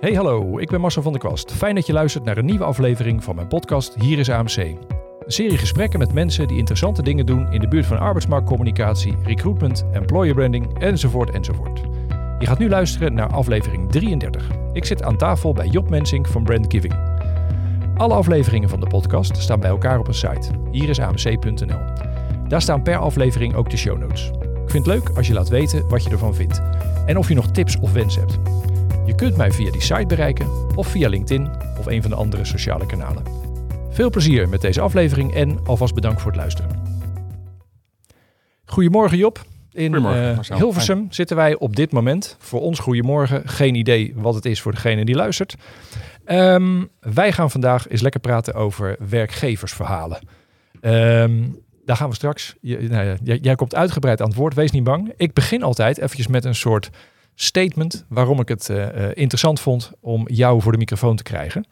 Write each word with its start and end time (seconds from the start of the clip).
Hey 0.00 0.14
hallo, 0.14 0.58
ik 0.58 0.68
ben 0.68 0.80
Marcel 0.80 1.02
van 1.02 1.12
der 1.12 1.20
Kwast. 1.20 1.52
Fijn 1.52 1.74
dat 1.74 1.86
je 1.86 1.92
luistert 1.92 2.24
naar 2.24 2.36
een 2.36 2.44
nieuwe 2.44 2.64
aflevering 2.64 3.24
van 3.24 3.34
mijn 3.34 3.48
podcast 3.48 3.94
Hier 3.94 4.18
is 4.18 4.30
AMC. 4.30 4.56
Een 4.56 4.78
serie 5.26 5.58
gesprekken 5.58 5.98
met 5.98 6.12
mensen 6.12 6.48
die 6.48 6.58
interessante 6.58 7.02
dingen 7.02 7.26
doen 7.26 7.52
in 7.52 7.60
de 7.60 7.68
buurt 7.68 7.86
van 7.86 7.98
arbeidsmarktcommunicatie, 7.98 9.14
recruitment, 9.24 9.84
employer 9.92 10.34
branding 10.34 10.78
enzovoort 10.78 11.30
enzovoort. 11.30 11.80
Je 12.38 12.46
gaat 12.46 12.58
nu 12.58 12.68
luisteren 12.68 13.14
naar 13.14 13.28
aflevering 13.28 13.90
33. 13.90 14.48
Ik 14.72 14.84
zit 14.84 15.02
aan 15.02 15.16
tafel 15.16 15.52
bij 15.52 15.66
Job 15.66 15.90
Mensink 15.90 16.26
van 16.26 16.44
Brand 16.44 16.72
Giving. 16.72 16.94
Alle 17.96 18.14
afleveringen 18.14 18.68
van 18.68 18.80
de 18.80 18.86
podcast 18.86 19.36
staan 19.36 19.60
bij 19.60 19.70
elkaar 19.70 19.98
op 19.98 20.08
een 20.08 20.14
site, 20.14 20.50
hierisamc.nl. 20.70 21.80
Daar 22.48 22.62
staan 22.62 22.82
per 22.82 22.96
aflevering 22.96 23.54
ook 23.54 23.70
de 23.70 23.76
show 23.76 23.98
notes. 23.98 24.30
Ik 24.64 24.70
vind 24.70 24.86
het 24.86 24.94
leuk 24.94 25.16
als 25.16 25.26
je 25.26 25.34
laat 25.34 25.48
weten 25.48 25.88
wat 25.88 26.04
je 26.04 26.10
ervan 26.10 26.34
vindt 26.34 26.62
en 27.06 27.18
of 27.18 27.28
je 27.28 27.34
nog 27.34 27.50
tips 27.50 27.78
of 27.80 27.92
wensen 27.92 28.20
hebt. 28.20 28.38
Je 29.06 29.14
kunt 29.14 29.36
mij 29.36 29.52
via 29.52 29.70
die 29.70 29.80
site 29.80 30.06
bereiken 30.06 30.76
of 30.76 30.86
via 30.86 31.08
LinkedIn 31.08 31.50
of 31.78 31.86
een 31.86 32.02
van 32.02 32.10
de 32.10 32.16
andere 32.16 32.44
sociale 32.44 32.86
kanalen. 32.86 33.22
Veel 33.90 34.10
plezier 34.10 34.48
met 34.48 34.60
deze 34.60 34.80
aflevering 34.80 35.34
en 35.34 35.66
alvast 35.66 35.94
bedankt 35.94 36.20
voor 36.20 36.30
het 36.30 36.40
luisteren. 36.40 36.70
Goedemorgen 38.64 39.18
Job. 39.18 39.44
In 39.72 39.92
Goedemorgen, 39.92 40.38
eh. 40.48 40.56
Hilversum 40.56 41.06
zitten 41.10 41.36
wij 41.36 41.56
op 41.56 41.76
dit 41.76 41.92
moment. 41.92 42.36
Voor 42.38 42.60
ons 42.60 42.78
goedemorgen. 42.78 43.48
Geen 43.48 43.74
idee 43.74 44.12
wat 44.16 44.34
het 44.34 44.44
is 44.44 44.60
voor 44.60 44.72
degene 44.72 45.04
die 45.04 45.14
luistert. 45.14 45.54
Ehm, 46.24 46.84
wij 47.00 47.32
gaan 47.32 47.50
vandaag 47.50 47.88
eens 47.88 48.00
lekker 48.00 48.20
praten 48.20 48.54
over 48.54 48.96
werkgeversverhalen. 49.08 50.18
Ehm, 50.80 51.42
daar 51.84 51.96
gaan 51.96 52.08
we 52.08 52.14
straks. 52.14 52.54
Je, 52.60 52.78
nou 52.78 53.16
jij, 53.22 53.38
jij 53.42 53.54
komt 53.54 53.74
uitgebreid 53.74 54.20
aan 54.20 54.28
het 54.28 54.36
woord. 54.36 54.54
Wees 54.54 54.70
niet 54.70 54.84
bang. 54.84 55.12
Ik 55.16 55.32
begin 55.32 55.62
altijd 55.62 55.98
eventjes 55.98 56.26
met 56.26 56.44
een 56.44 56.54
soort 56.54 56.90
statement 57.38 58.04
waarom 58.08 58.40
ik 58.40 58.48
het 58.48 58.68
eh, 58.68 59.04
eh, 59.04 59.10
interessant 59.14 59.60
vond 59.60 59.92
om 60.00 60.28
jou 60.28 60.62
voor 60.62 60.72
de 60.72 60.78
microfoon 60.78 61.16
te 61.16 61.22
krijgen. 61.22 61.66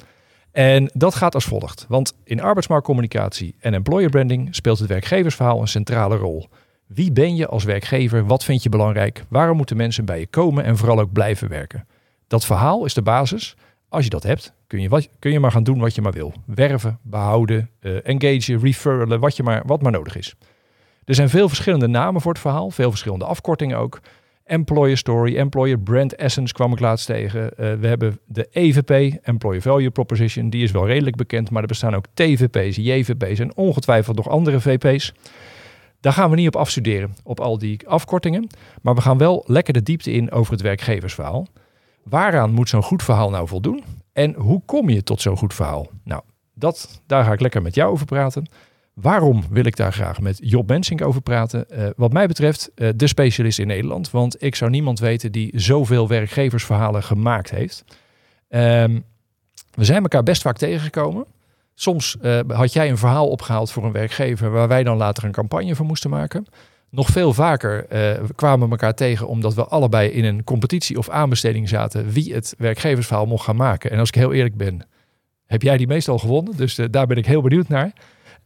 En 0.52 0.90
dat 0.92 1.14
gaat 1.14 1.34
als 1.34 1.44
volgt. 1.44 1.86
Want 1.88 2.14
in 2.24 2.40
arbeidsmarktcommunicatie 2.40 3.54
en 3.60 3.74
employer 3.74 4.10
branding 4.10 4.54
speelt 4.54 4.78
het 4.78 4.88
werkgeversverhaal 4.88 5.60
een 5.60 5.68
centrale 5.68 6.16
rol. 6.16 6.48
Wie 6.86 7.12
ben 7.12 7.36
je 7.36 7.46
als 7.46 7.64
werkgever? 7.64 8.26
Wat 8.26 8.44
vind 8.44 8.62
je 8.62 8.68
belangrijk? 8.68 9.24
Waarom 9.28 9.56
moeten 9.56 9.76
mensen 9.76 10.04
bij 10.04 10.18
je 10.18 10.26
komen 10.26 10.64
en 10.64 10.76
vooral 10.76 11.00
ook 11.00 11.12
blijven 11.12 11.48
werken? 11.48 11.86
Dat 12.26 12.44
verhaal 12.44 12.84
is 12.84 12.94
de 12.94 13.02
basis. 13.02 13.56
Als 13.88 14.04
je 14.04 14.10
dat 14.10 14.22
hebt, 14.22 14.52
kun 14.66 14.80
je, 14.80 14.88
wat, 14.88 15.08
kun 15.18 15.32
je 15.32 15.40
maar 15.40 15.52
gaan 15.52 15.64
doen 15.64 15.78
wat 15.78 15.94
je 15.94 16.02
maar 16.02 16.12
wil. 16.12 16.32
Werven, 16.46 16.98
behouden, 17.02 17.70
eh 17.80 18.08
engagen, 18.08 18.60
referralen, 18.60 19.20
wat, 19.20 19.36
je 19.36 19.42
maar, 19.42 19.62
wat 19.66 19.82
maar 19.82 19.92
nodig 19.92 20.16
is. 20.16 20.34
Er 21.04 21.14
zijn 21.14 21.28
veel 21.28 21.48
verschillende 21.48 21.86
namen 21.86 22.20
voor 22.20 22.32
het 22.32 22.40
verhaal, 22.40 22.70
veel 22.70 22.90
verschillende 22.90 23.24
afkortingen 23.24 23.78
ook. 23.78 24.00
Employer 24.44 24.96
Story, 24.96 25.36
Employer 25.36 25.78
Brand 25.78 26.14
Essence 26.14 26.54
kwam 26.54 26.72
ik 26.72 26.80
laatst 26.80 27.06
tegen. 27.06 27.56
Eh, 27.56 27.74
we 27.74 27.86
hebben 27.86 28.18
de 28.26 28.48
EVP, 28.50 29.18
Employer 29.22 29.62
Value 29.62 29.90
Proposition, 29.90 30.50
die 30.50 30.62
is 30.62 30.70
wel 30.70 30.86
redelijk 30.86 31.16
bekend, 31.16 31.50
maar 31.50 31.62
er 31.62 31.68
bestaan 31.68 31.94
ook 31.94 32.06
TVP's, 32.14 32.76
JVP's 32.76 33.38
en 33.38 33.56
ongetwijfeld 33.56 34.16
nog 34.16 34.28
andere 34.28 34.60
VP's. 34.60 35.12
Daar 36.00 36.12
gaan 36.12 36.30
we 36.30 36.36
niet 36.36 36.46
op 36.46 36.56
afstuderen, 36.56 37.14
op 37.22 37.40
al 37.40 37.58
die 37.58 37.88
afkortingen, 37.88 38.46
maar 38.82 38.94
we 38.94 39.00
gaan 39.00 39.18
wel 39.18 39.44
lekker 39.46 39.72
de 39.72 39.82
diepte 39.82 40.12
in 40.12 40.30
over 40.30 40.52
het 40.52 40.62
werkgeversverhaal. 40.62 41.46
Waaraan 42.02 42.52
moet 42.52 42.68
zo'n 42.68 42.82
goed 42.82 43.02
verhaal 43.02 43.30
nou 43.30 43.48
voldoen? 43.48 43.84
En 44.12 44.34
hoe 44.34 44.62
kom 44.64 44.88
je 44.88 45.02
tot 45.02 45.20
zo'n 45.20 45.36
goed 45.36 45.54
verhaal? 45.54 45.88
Nou, 46.02 46.22
dat, 46.54 47.02
daar 47.06 47.24
ga 47.24 47.32
ik 47.32 47.40
lekker 47.40 47.62
met 47.62 47.74
jou 47.74 47.92
over 47.92 48.06
praten. 48.06 48.46
Waarom 48.94 49.44
wil 49.50 49.64
ik 49.64 49.76
daar 49.76 49.92
graag 49.92 50.20
met 50.20 50.38
Job 50.42 50.68
Mensink 50.68 51.02
over 51.02 51.20
praten? 51.20 51.70
Eh, 51.70 51.86
wat 51.96 52.12
mij 52.12 52.26
betreft 52.26 52.70
eh, 52.74 52.88
de 52.96 53.06
specialist 53.06 53.58
in 53.58 53.66
Nederland. 53.66 54.10
Want 54.10 54.42
ik 54.42 54.54
zou 54.54 54.70
niemand 54.70 54.98
weten 54.98 55.32
die 55.32 55.60
zoveel 55.60 56.08
werkgeversverhalen 56.08 57.02
gemaakt 57.02 57.50
heeft. 57.50 57.84
Ehm, 58.48 59.00
we 59.74 59.84
zijn 59.84 60.02
elkaar 60.02 60.22
best 60.22 60.42
vaak 60.42 60.56
tegengekomen. 60.56 61.26
Soms 61.74 62.16
eh, 62.20 62.40
had 62.48 62.72
jij 62.72 62.90
een 62.90 62.98
verhaal 62.98 63.28
opgehaald 63.28 63.70
voor 63.70 63.84
een 63.84 63.92
werkgever 63.92 64.50
waar 64.50 64.68
wij 64.68 64.82
dan 64.82 64.96
later 64.96 65.24
een 65.24 65.32
campagne 65.32 65.74
voor 65.74 65.86
moesten 65.86 66.10
maken. 66.10 66.46
Nog 66.90 67.08
veel 67.08 67.32
vaker 67.32 67.86
kwamen 68.34 68.66
we 68.66 68.70
elkaar 68.70 68.94
tegen 68.94 69.28
omdat 69.28 69.54
we 69.54 69.64
allebei 69.64 70.08
in 70.08 70.24
een 70.24 70.44
competitie 70.44 70.98
of 70.98 71.08
aanbesteding 71.08 71.68
zaten 71.68 72.08
wie 72.08 72.34
het 72.34 72.54
werkgeversverhaal 72.58 73.26
mocht 73.26 73.44
gaan 73.44 73.56
maken. 73.56 73.90
En 73.90 73.98
als 73.98 74.08
ik 74.08 74.14
heel 74.14 74.32
eerlijk 74.32 74.56
ben, 74.56 74.86
heb 75.46 75.62
jij 75.62 75.76
die 75.76 75.86
meestal 75.86 76.18
gewonnen. 76.18 76.56
Dus 76.56 76.80
daar 76.90 77.06
ben 77.06 77.16
ik 77.16 77.26
heel 77.26 77.42
benieuwd 77.42 77.68
naar. 77.68 77.92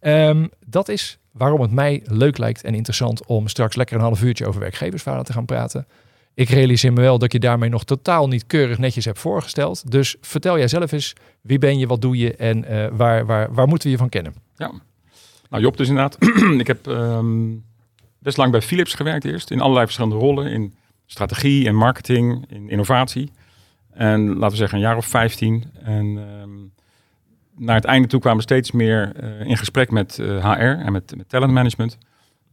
Ehm, 0.01 0.47
dat 0.67 0.89
is 0.89 1.19
waarom 1.33 1.61
het 1.61 1.71
mij 1.71 2.03
leuk 2.05 2.39
lijkt 2.39 2.65
en 2.65 2.75
interessant 2.75 3.27
om 3.27 3.49
straks 3.49 3.77
lekker 3.77 3.97
een 3.97 4.03
half 4.03 4.23
uurtje 4.23 4.47
over 4.47 4.61
werkgeversverhalen 4.61 5.27
te 5.27 5.33
gaan 5.33 5.45
praten. 5.45 5.87
Ik 6.35 6.49
realiseer 6.49 6.93
me 6.93 7.01
wel 7.01 7.19
dat 7.19 7.33
je 7.33 7.39
daarmee 7.39 7.69
nog 7.69 7.85
totaal 7.85 8.29
niet 8.29 8.47
keurig 8.47 8.79
netjes 8.79 9.05
hebt 9.05 9.19
voorgesteld. 9.19 9.91
Dus 9.91 10.17
vertel 10.21 10.59
jij 10.59 10.69
zelf 10.69 10.93
eens, 10.93 11.13
wie 11.41 11.59
ben 11.59 11.79
je, 11.79 11.87
wat 11.87 12.01
doe 12.01 12.17
je 12.17 12.37
en 12.37 12.65
eh, 12.65 12.87
waar, 12.93 13.27
waar, 13.27 13.55
waar 13.55 13.69
moeten 13.69 13.87
we 13.87 13.93
je 13.93 13.99
van 13.99 14.09
kennen? 14.09 14.35
Ja. 14.57 14.73
Nou, 15.51 15.63
Job 15.63 15.77
dus 15.77 15.89
inderdaad. 15.89 16.17
ik 16.61 16.67
heb 16.67 16.87
ehm, 16.87 17.55
best 18.19 18.37
lang 18.37 18.51
bij 18.51 18.63
Philips 18.63 18.95
gewerkt 18.95 19.25
eerst. 19.25 19.51
In 19.51 19.61
allerlei 19.61 19.85
verschillende 19.85 20.17
rollen. 20.17 20.47
In 20.47 20.75
strategie 21.07 21.67
en 21.67 21.75
marketing, 21.75 22.45
in 22.49 22.71
innovatie. 22.71 23.31
En 23.91 24.27
laten 24.27 24.51
we 24.51 24.57
zeggen 24.57 24.79
een 24.79 24.85
jaar 24.85 24.97
of 24.97 25.07
15. 25.07 25.65
En 25.83 26.19
ehm, 26.19 26.51
naar 27.59 27.77
het 27.77 27.85
einde 27.85 28.09
toe 28.09 28.21
kwamen 28.21 28.39
we 28.39 28.45
steeds 28.45 28.71
meer 28.71 29.13
eh, 29.17 29.47
in 29.47 29.57
gesprek 29.57 29.91
met 29.91 30.19
eh, 30.19 30.53
HR 30.53 30.85
en 30.85 30.93
met, 30.93 31.17
met 31.17 31.29
talentmanagement. 31.29 31.99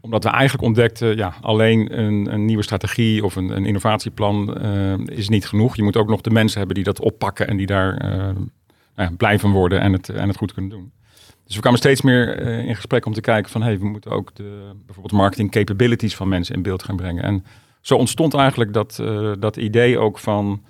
Omdat 0.02 0.24
we 0.24 0.30
eigenlijk 0.30 0.64
ontdekten, 0.64 1.18
ja, 1.18 1.34
alleen 1.42 2.00
een, 2.00 2.34
een 2.34 2.46
nieuwe 2.46 2.64
strategie 2.64 3.24
of 3.24 3.36
een, 3.36 3.50
een 3.50 3.66
innovatieplan 3.66 4.58
eh, 4.58 4.94
is 5.18 5.30
niet 5.30 5.48
genoeg. 5.48 5.76
Je 5.76 5.84
moet 5.84 5.98
ook 5.98 6.10
nog 6.10 6.22
de 6.22 6.30
mensen 6.30 6.58
hebben 6.58 6.76
die 6.76 6.84
dat 6.86 7.00
oppakken 7.00 7.48
en 7.48 7.58
die 7.58 7.68
daar 7.68 7.98
eh, 8.96 9.06
nou 9.06 9.16
blij 9.16 9.40
van 9.40 9.52
worden 9.52 9.82
en 9.82 9.94
het, 9.94 10.10
en 10.10 10.28
het 10.28 10.38
goed 10.38 10.54
kunnen 10.54 10.72
doen. 10.72 10.92
Dus 11.46 11.56
we 11.56 11.62
kwamen 11.62 11.80
steeds 11.80 12.02
meer 12.02 12.38
eh, 12.38 12.66
in 12.68 12.76
gesprek 12.76 13.06
om 13.06 13.14
te 13.14 13.22
kijken 13.22 13.52
van, 13.52 13.62
hey, 13.62 13.80
we 13.80 13.86
moeten 13.86 14.12
ook 14.12 14.36
de 14.36 14.72
bijvoorbeeld 14.86 15.22
marketing 15.22 15.52
capabilities 15.52 16.16
van 16.16 16.28
mensen 16.28 16.56
in 16.56 16.62
beeld 16.62 16.84
gaan 16.84 16.96
brengen. 16.96 17.24
En 17.24 17.46
zo 17.82 17.96
ontstond 17.96 18.34
eigenlijk 18.34 18.74
dat, 18.74 19.00
eh, 19.00 19.32
dat 19.40 19.58
idee 19.58 20.00
ook 20.00 20.20
van 20.20 20.64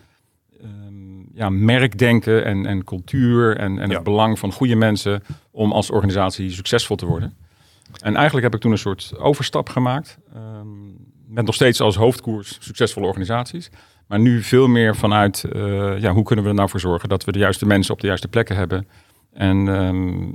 ja, 1.35 1.50
merkdenken 1.50 2.46
en, 2.46 2.66
en 2.66 2.84
cultuur 2.84 3.57
en, 3.57 3.79
en 3.79 3.90
Ja. 3.90 3.96
het 3.96 4.03
belang 4.03 4.40
van 4.40 4.51
goede 4.51 4.75
mensen 4.75 5.23
om 5.51 5.72
als 5.72 5.90
organisatie 5.91 6.51
succesvol 6.51 6.96
te 6.96 7.06
worden. 7.06 7.34
En 8.01 8.16
eigenlijk 8.16 8.46
heb 8.46 8.56
ik 8.56 8.62
toen 8.62 8.72
een 8.72 8.78
soort 8.78 9.13
overstap 9.18 9.69
gemaakt. 9.69 10.18
ehm, 10.34 10.68
met 11.28 11.46
nog 11.46 11.56
steeds 11.56 11.81
als 11.81 11.96
hoofdkoers 11.96 12.57
succesvolle 12.59 13.06
organisaties. 13.07 13.69
Maar 14.07 14.19
nu 14.19 14.41
veel 14.41 14.68
meer 14.68 14.96
vanuit, 14.96 15.44
eh, 15.44 16.00
ja, 16.00 16.12
hoe 16.13 16.23
kunnen 16.23 16.44
we 16.46 16.50
er 16.51 16.56
nou 16.56 16.69
voor 16.69 16.79
zorgen 16.79 17.09
dat 17.09 17.23
we 17.23 17.31
de 17.31 17.40
juiste 17.40 17.66
mensen 17.66 17.94
op 17.94 18.02
de 18.02 18.07
juiste 18.07 18.28
plekken 18.28 18.56
hebben. 18.56 18.88
En 19.34 19.67
ehm, 19.67 20.31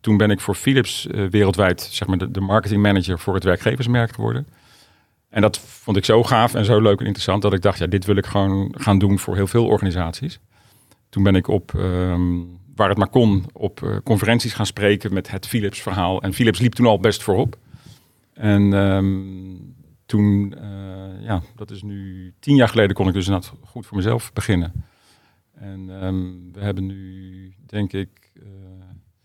toen 0.00 0.16
ben 0.16 0.30
ik 0.30 0.40
voor 0.40 0.54
Philips 0.54 1.06
eh, 1.06 1.24
wereldwijd 1.26 1.80
zeg 1.80 2.08
maar, 2.08 2.18
de, 2.18 2.30
de 2.30 2.40
marketing 2.40 2.82
manager 2.82 3.18
voor 3.18 3.34
het 3.34 3.44
werkgeversmerk 3.44 4.14
geworden. 4.14 4.46
En 5.30 5.40
dat 5.40 5.58
vond 5.58 5.96
ik 5.96 6.04
zo 6.04 6.22
gaaf 6.22 6.54
en 6.54 6.64
zo 6.64 6.80
leuk 6.80 7.00
en 7.00 7.04
interessant 7.04 7.42
dat 7.42 7.52
ik 7.52 7.62
dacht, 7.62 7.78
ja, 7.78 7.86
dit 7.86 8.04
wil 8.04 8.16
ik 8.16 8.26
gewoon 8.26 8.74
gaan 8.78 8.98
doen 8.98 9.18
voor 9.18 9.34
heel 9.34 9.46
veel 9.46 9.66
organisaties. 9.66 10.40
Toen 11.08 11.22
ben 11.22 11.34
ik 11.34 11.48
op, 11.48 11.74
ehm, 11.74 12.38
waar 12.74 12.88
het 12.88 12.98
maar 12.98 13.08
kon, 13.08 13.44
op 13.52 13.82
eh, 13.82 13.96
conferenties 14.04 14.52
gaan 14.52 14.66
spreken 14.66 15.14
met 15.14 15.30
het 15.30 15.46
Philips 15.46 15.82
verhaal. 15.82 16.22
En 16.22 16.32
Philips 16.32 16.58
liep 16.58 16.72
toen 16.72 16.86
al 16.86 17.00
best 17.00 17.22
voorop. 17.22 17.58
En 18.32 18.72
ehm, 18.72 19.22
toen, 20.06 20.54
eh, 20.58 21.24
ja, 21.24 21.42
dat 21.56 21.70
is 21.70 21.82
nu 21.82 22.32
tien 22.40 22.56
jaar 22.56 22.68
geleden, 22.68 22.96
kon 22.96 23.08
ik 23.08 23.14
dus 23.14 23.26
inderdaad 23.26 23.52
goed 23.64 23.86
voor 23.86 23.96
mezelf 23.96 24.32
beginnen. 24.32 24.72
En 25.54 26.00
ehm, 26.00 26.52
we 26.52 26.60
hebben 26.60 26.86
nu, 26.86 27.54
denk 27.66 27.92
ik, 27.92 28.08
eh, 28.34 28.42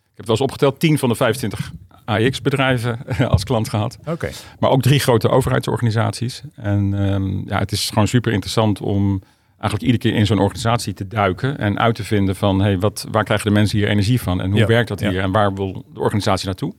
ik 0.04 0.22
heb 0.22 0.28
het 0.28 0.28
wel 0.28 0.36
eens 0.36 0.42
opgeteld, 0.42 0.80
10 0.80 0.98
van 0.98 1.10
de 1.10 1.16
25 1.16 1.72
AX-bedrijven 2.06 3.00
als 3.30 3.44
klant 3.44 3.70
gehad. 3.70 3.98
Oké. 4.06 4.30
Maar 4.60 4.70
ook 4.70 4.82
drie 4.82 5.00
grote 5.00 5.30
overheidsorganisaties. 5.30 6.42
En 6.56 6.94
ehm, 6.94 7.50
ja, 7.50 7.60
het 7.60 7.72
is 7.72 7.90
gewoon 7.90 8.08
super 8.08 8.32
interessant 8.32 8.82
om 8.82 9.22
eigenlijk 9.50 9.82
iedere 9.82 9.98
keer 9.98 10.20
in 10.20 10.26
zo'n 10.26 10.40
organisatie 10.40 10.94
te 10.94 11.08
duiken 11.08 11.58
en 11.58 11.80
uit 11.80 11.96
te 11.96 12.04
vinden 12.04 12.36
van 12.36 12.62
hey, 12.62 12.80
wat, 12.80 13.08
waar 13.12 13.24
krijgen 13.24 13.48
de 13.48 13.54
mensen 13.54 13.78
hier 13.78 13.88
energie 13.88 14.22
van 14.22 14.42
en 14.42 14.50
hoe 14.50 14.60
Ja, 14.60 14.66
werkt 14.66 14.88
dat 14.88 15.00
ja. 15.00 15.10
hier 15.10 15.22
en 15.22 15.32
waar 15.32 15.54
wil 15.54 15.86
de 15.94 16.00
organisatie 16.00 16.46
naartoe? 16.46 16.74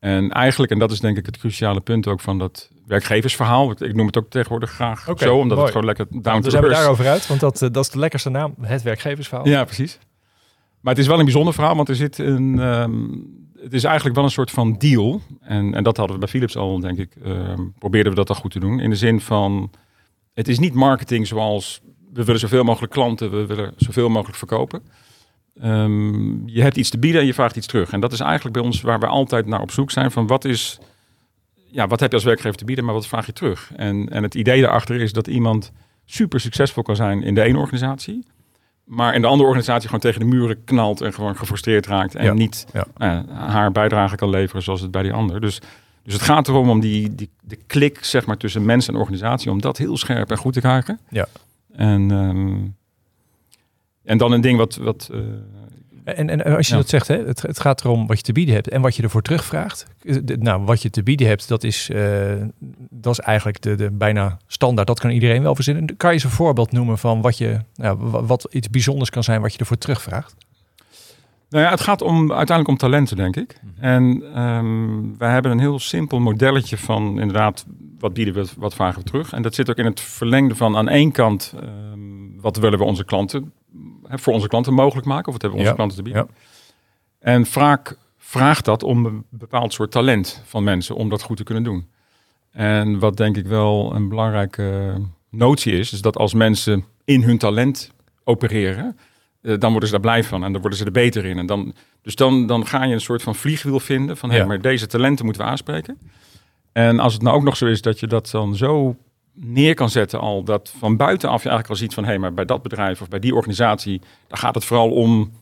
En 0.00 0.30
eigenlijk, 0.30 0.72
en 0.72 0.78
dat 0.78 0.90
is 0.90 1.00
denk 1.00 1.16
ik 1.16 1.26
het 1.26 1.38
cruciale 1.38 1.80
punt 1.80 2.06
ook 2.06 2.20
van 2.20 2.38
dat 2.38 2.70
werkgeversverhaal. 2.86 3.70
Ik 3.70 3.94
noem 3.94 4.06
het 4.06 4.16
ook 4.16 4.30
tegenwoordig 4.30 4.70
graag 4.70 5.04
zo, 5.16 5.36
omdat 5.36 5.48
mooi. 5.48 5.60
het 5.60 5.70
gewoon 5.70 5.84
lekker 5.84 6.06
down 6.10 6.36
Dus 6.36 6.44
to 6.44 6.50
zijn 6.50 6.62
we 6.62 6.68
earth 6.68 6.80
daarover 6.80 7.06
uit, 7.06 7.26
want 7.26 7.40
dat, 7.40 7.62
eh, 7.62 7.68
dat 7.72 7.84
is 7.84 7.90
de 7.90 7.98
lekkerste 7.98 8.30
naam, 8.30 8.54
het 8.60 8.82
werkgeversverhaal. 8.82 9.48
ja, 9.48 9.64
precies. 9.64 9.98
Maar 10.86 10.94
het 10.94 11.04
is 11.04 11.10
wel 11.10 11.18
een 11.18 11.24
bijzonder 11.24 11.54
verhaal, 11.54 11.76
want 11.76 11.88
er 11.88 11.94
zit 11.94 12.18
een. 12.18 12.58
ehm, 12.58 13.04
het 13.62 13.72
is 13.72 13.84
eigenlijk 13.84 14.14
wel 14.16 14.24
een 14.24 14.30
soort 14.30 14.50
van 14.50 14.78
deal. 14.78 15.20
En, 15.40 15.74
en 15.74 15.82
dat 15.84 15.96
hadden 15.96 16.14
we 16.14 16.20
bij 16.20 16.30
Philips 16.30 16.56
al, 16.56 16.80
denk 16.80 16.98
ik. 16.98 17.12
ehm, 17.24 17.62
probeerden 17.78 18.12
we 18.12 18.18
dat 18.18 18.28
al 18.28 18.34
goed 18.34 18.50
te 18.50 18.58
doen. 18.58 18.80
In 18.80 18.90
de 18.90 18.96
zin 18.96 19.20
van. 19.20 19.70
Het 20.34 20.48
is 20.48 20.58
niet 20.58 20.74
marketing 20.74 21.26
zoals. 21.26 21.80
We 22.12 22.24
willen 22.24 22.40
zoveel 22.40 22.64
mogelijk 22.64 22.92
klanten, 22.92 23.30
we 23.30 23.46
willen 23.46 23.72
zoveel 23.76 24.08
mogelijk 24.08 24.38
verkopen. 24.38 24.82
Ehm, 25.60 26.48
je 26.48 26.62
hebt 26.62 26.76
iets 26.76 26.90
te 26.90 26.98
bieden 26.98 27.20
en 27.20 27.26
je 27.26 27.34
vraagt 27.34 27.56
iets 27.56 27.66
terug. 27.66 27.92
En 27.92 28.00
dat 28.00 28.12
is 28.12 28.20
eigenlijk 28.20 28.54
bij 28.54 28.64
ons 28.64 28.80
waar 28.80 28.98
we 29.00 29.06
altijd 29.06 29.46
naar 29.46 29.60
op 29.60 29.70
zoek 29.70 29.90
zijn. 29.90 30.10
Van 30.10 30.26
wat 30.26 30.44
is. 30.44 30.78
Ja, 31.70 31.86
wat 31.86 32.00
heb 32.00 32.10
je 32.10 32.16
als 32.16 32.24
werkgever 32.24 32.58
te 32.58 32.64
bieden, 32.64 32.84
maar 32.84 32.94
wat 32.94 33.06
vraag 33.06 33.26
je 33.26 33.32
terug? 33.32 33.70
En, 33.76 34.08
en 34.08 34.22
het 34.22 34.34
idee 34.34 34.60
daarachter 34.60 35.00
is 35.00 35.12
dat 35.12 35.26
iemand 35.26 35.72
super 36.04 36.40
succesvol 36.40 36.82
kan 36.82 36.96
zijn 36.96 37.22
in 37.22 37.34
de 37.34 37.42
ene 37.42 37.58
organisatie. 37.58 38.24
Maar 38.86 39.14
in 39.14 39.20
de 39.20 39.26
andere 39.26 39.48
organisatie 39.48 39.86
gewoon 39.86 40.00
tegen 40.00 40.20
de 40.20 40.26
muren 40.26 40.64
knalt 40.64 41.00
en 41.00 41.12
gewoon 41.12 41.36
gefrustreerd 41.36 41.86
raakt. 41.86 42.14
En 42.14 42.24
Ja, 42.24 42.32
niet 42.32 42.66
ja. 42.72 42.86
ja, 42.96 43.24
haar 43.28 43.72
bijdrage 43.72 44.16
kan 44.16 44.30
leveren 44.30 44.62
zoals 44.62 44.80
het 44.80 44.90
bij 44.90 45.02
die 45.02 45.12
ander. 45.12 45.40
Dus, 45.40 45.60
dus 46.02 46.12
het 46.12 46.22
gaat 46.22 46.48
erom 46.48 46.70
om 46.70 46.80
die, 46.80 47.14
die 47.14 47.30
de 47.40 47.58
klik 47.66 48.04
zeg 48.04 48.26
maar, 48.26 48.36
tussen 48.36 48.64
mens 48.64 48.88
en 48.88 48.96
organisatie, 48.96 49.50
om 49.50 49.60
dat 49.60 49.78
heel 49.78 49.96
scherp 49.96 50.30
en 50.30 50.36
goed 50.36 50.52
te 50.52 50.60
krijgen. 50.60 51.00
Ja. 51.08 51.26
En, 51.72 52.10
ehm, 52.10 52.56
en 54.04 54.18
dan 54.18 54.32
een 54.32 54.40
ding 54.40 54.58
wat. 54.58 54.76
wat 54.76 55.08
eh, 55.12 55.18
En, 56.14 56.30
en 56.30 56.56
als 56.56 56.66
je 56.66 56.72
Ja. 56.74 56.80
dat 56.80 56.88
zegt, 56.88 57.08
hè, 57.08 57.24
het, 57.26 57.42
het 57.42 57.60
gaat 57.60 57.84
erom 57.84 58.06
wat 58.06 58.16
je 58.16 58.22
te 58.22 58.32
bieden 58.32 58.54
hebt 58.54 58.68
en 58.68 58.80
wat 58.80 58.96
je 58.96 59.02
ervoor 59.02 59.22
terugvraagt. 59.22 59.86
Nou, 60.38 60.64
wat 60.64 60.82
je 60.82 60.90
te 60.90 61.02
bieden 61.02 61.26
hebt, 61.26 61.48
dat 61.48 61.64
is, 61.64 61.90
eh, 61.90 62.32
dat 62.90 63.12
is 63.12 63.20
eigenlijk 63.20 63.60
de, 63.62 63.74
de 63.74 63.90
bijna 63.90 64.38
standaard. 64.46 64.86
Dat 64.86 65.00
kan 65.00 65.10
iedereen 65.10 65.42
wel 65.42 65.54
verzinnen. 65.54 65.96
Kan 65.96 66.08
je 66.08 66.14
eens 66.14 66.24
een 66.24 66.30
voorbeeld 66.30 66.72
noemen 66.72 66.98
van 66.98 67.20
wat, 67.20 67.38
je, 67.38 67.58
nou, 67.74 67.98
wa- 68.00 68.22
wat 68.22 68.46
iets 68.50 68.70
bijzonders 68.70 69.10
kan 69.10 69.24
zijn 69.24 69.40
wat 69.40 69.52
je 69.52 69.58
ervoor 69.58 69.78
terugvraagt? 69.78 70.34
Nou 71.50 71.64
ja, 71.64 71.70
het 71.70 71.80
gaat 71.80 72.02
om, 72.02 72.18
uiteindelijk 72.32 72.68
om 72.68 72.76
talenten, 72.76 73.16
denk 73.16 73.36
ik. 73.36 73.60
En 73.78 74.22
ehm 74.34 75.18
wij 75.18 75.32
hebben 75.32 75.50
een 75.52 75.58
heel 75.60 75.78
simpel 75.78 76.20
modelletje 76.20 76.76
van 76.78 77.20
inderdaad, 77.20 77.66
wat 77.98 78.12
bieden 78.14 78.34
we, 78.34 78.46
wat 78.56 78.74
vragen 78.74 78.98
we 79.02 79.04
terug. 79.10 79.32
En 79.32 79.42
dat 79.42 79.54
zit 79.54 79.70
ook 79.70 79.76
in 79.76 79.84
het 79.84 80.00
verlengde 80.00 80.54
van 80.54 80.76
aan 80.76 80.88
één 80.88 81.12
kant, 81.12 81.54
ehm, 81.60 82.40
wat 82.40 82.56
willen 82.56 82.78
we 82.78 82.84
onze 82.84 83.04
klanten, 83.04 83.52
voor 84.08 84.32
onze 84.32 84.48
klanten 84.48 84.74
mogelijk 84.74 85.06
maken, 85.06 85.26
of 85.26 85.32
wat 85.32 85.42
hebben 85.42 85.58
onze 85.58 85.70
Ja, 85.70 85.76
klanten 85.76 85.96
te 85.96 86.02
bieden. 86.02 86.28
En 87.18 87.46
vaak 87.46 87.96
vraagt 88.18 88.64
dat 88.64 88.82
om 88.82 89.06
een 89.06 89.24
bepaald 89.30 89.72
soort 89.72 89.90
talent 89.90 90.42
van 90.44 90.64
mensen 90.64 90.94
om 90.96 91.08
dat 91.08 91.22
goed 91.22 91.36
te 91.36 91.44
kunnen 91.44 91.62
doen. 91.64 91.88
En 92.50 92.98
wat 92.98 93.16
denk 93.16 93.36
ik 93.36 93.46
wel 93.46 93.94
een 93.94 94.08
belangrijke 94.08 94.92
notie 95.30 95.72
is, 95.78 95.92
is 95.92 96.00
dat 96.00 96.16
als 96.16 96.34
mensen 96.34 96.84
in 97.04 97.22
hun 97.22 97.38
talent 97.38 97.90
opereren, 98.24 98.98
eh, 99.42 99.58
dan 99.58 99.70
worden 99.70 99.88
ze 99.88 99.94
daar 99.94 100.04
blij 100.04 100.24
van 100.24 100.44
en 100.44 100.52
dan 100.52 100.60
worden 100.60 100.78
ze 100.78 100.84
er 100.84 100.90
beter 100.92 101.24
in. 101.24 101.38
En 101.38 101.46
dan, 101.46 101.74
dus 102.02 102.14
dan, 102.14 102.46
dan 102.46 102.66
ga 102.66 102.84
je 102.84 102.94
een 102.94 103.00
soort 103.00 103.22
van 103.22 103.34
vliegwiel 103.34 103.80
vinden 103.80 104.16
van, 104.16 104.30
hé, 104.30 104.36
Ja. 104.36 104.44
maar 104.46 104.60
deze 104.60 104.86
talenten 104.86 105.24
moeten 105.24 105.42
we 105.42 105.48
aanspreken. 105.48 105.98
En 106.72 106.98
als 106.98 107.12
het 107.12 107.22
nou 107.22 107.36
ook 107.36 107.42
nog 107.42 107.56
zo 107.56 107.66
is 107.66 107.82
dat 107.82 108.00
je 108.00 108.06
dat 108.06 108.30
dan 108.30 108.56
zo 108.56 108.96
neer 109.38 109.74
kan 109.74 109.90
zetten 109.90 110.20
al, 110.20 110.42
dat 110.44 110.72
van 110.78 110.96
buitenaf 110.96 111.42
je 111.42 111.48
eigenlijk 111.48 111.68
al 111.80 111.86
ziet 111.86 111.94
van, 111.94 112.04
hé, 112.04 112.18
maar 112.18 112.34
bij 112.34 112.44
dat 112.44 112.62
bedrijf 112.62 113.00
of 113.00 113.08
bij 113.08 113.18
die 113.18 113.34
organisatie, 113.34 114.00
daar 114.26 114.38
gaat 114.38 114.54
het 114.54 114.64
vooral 114.64 114.90
om 114.90 115.32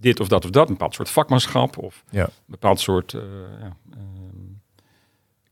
dit 0.00 0.20
of 0.20 0.28
dat 0.28 0.44
of 0.44 0.50
dat, 0.50 0.66
een 0.66 0.72
bepaald 0.72 0.94
soort 0.94 1.10
vakmanschap 1.10 1.78
of 1.78 2.04
Ja. 2.10 2.22
een 2.24 2.30
bepaald 2.46 2.80
soort 2.80 3.12
eh, 3.14 3.20
ja, 3.60 3.76
ehm, 3.92 4.00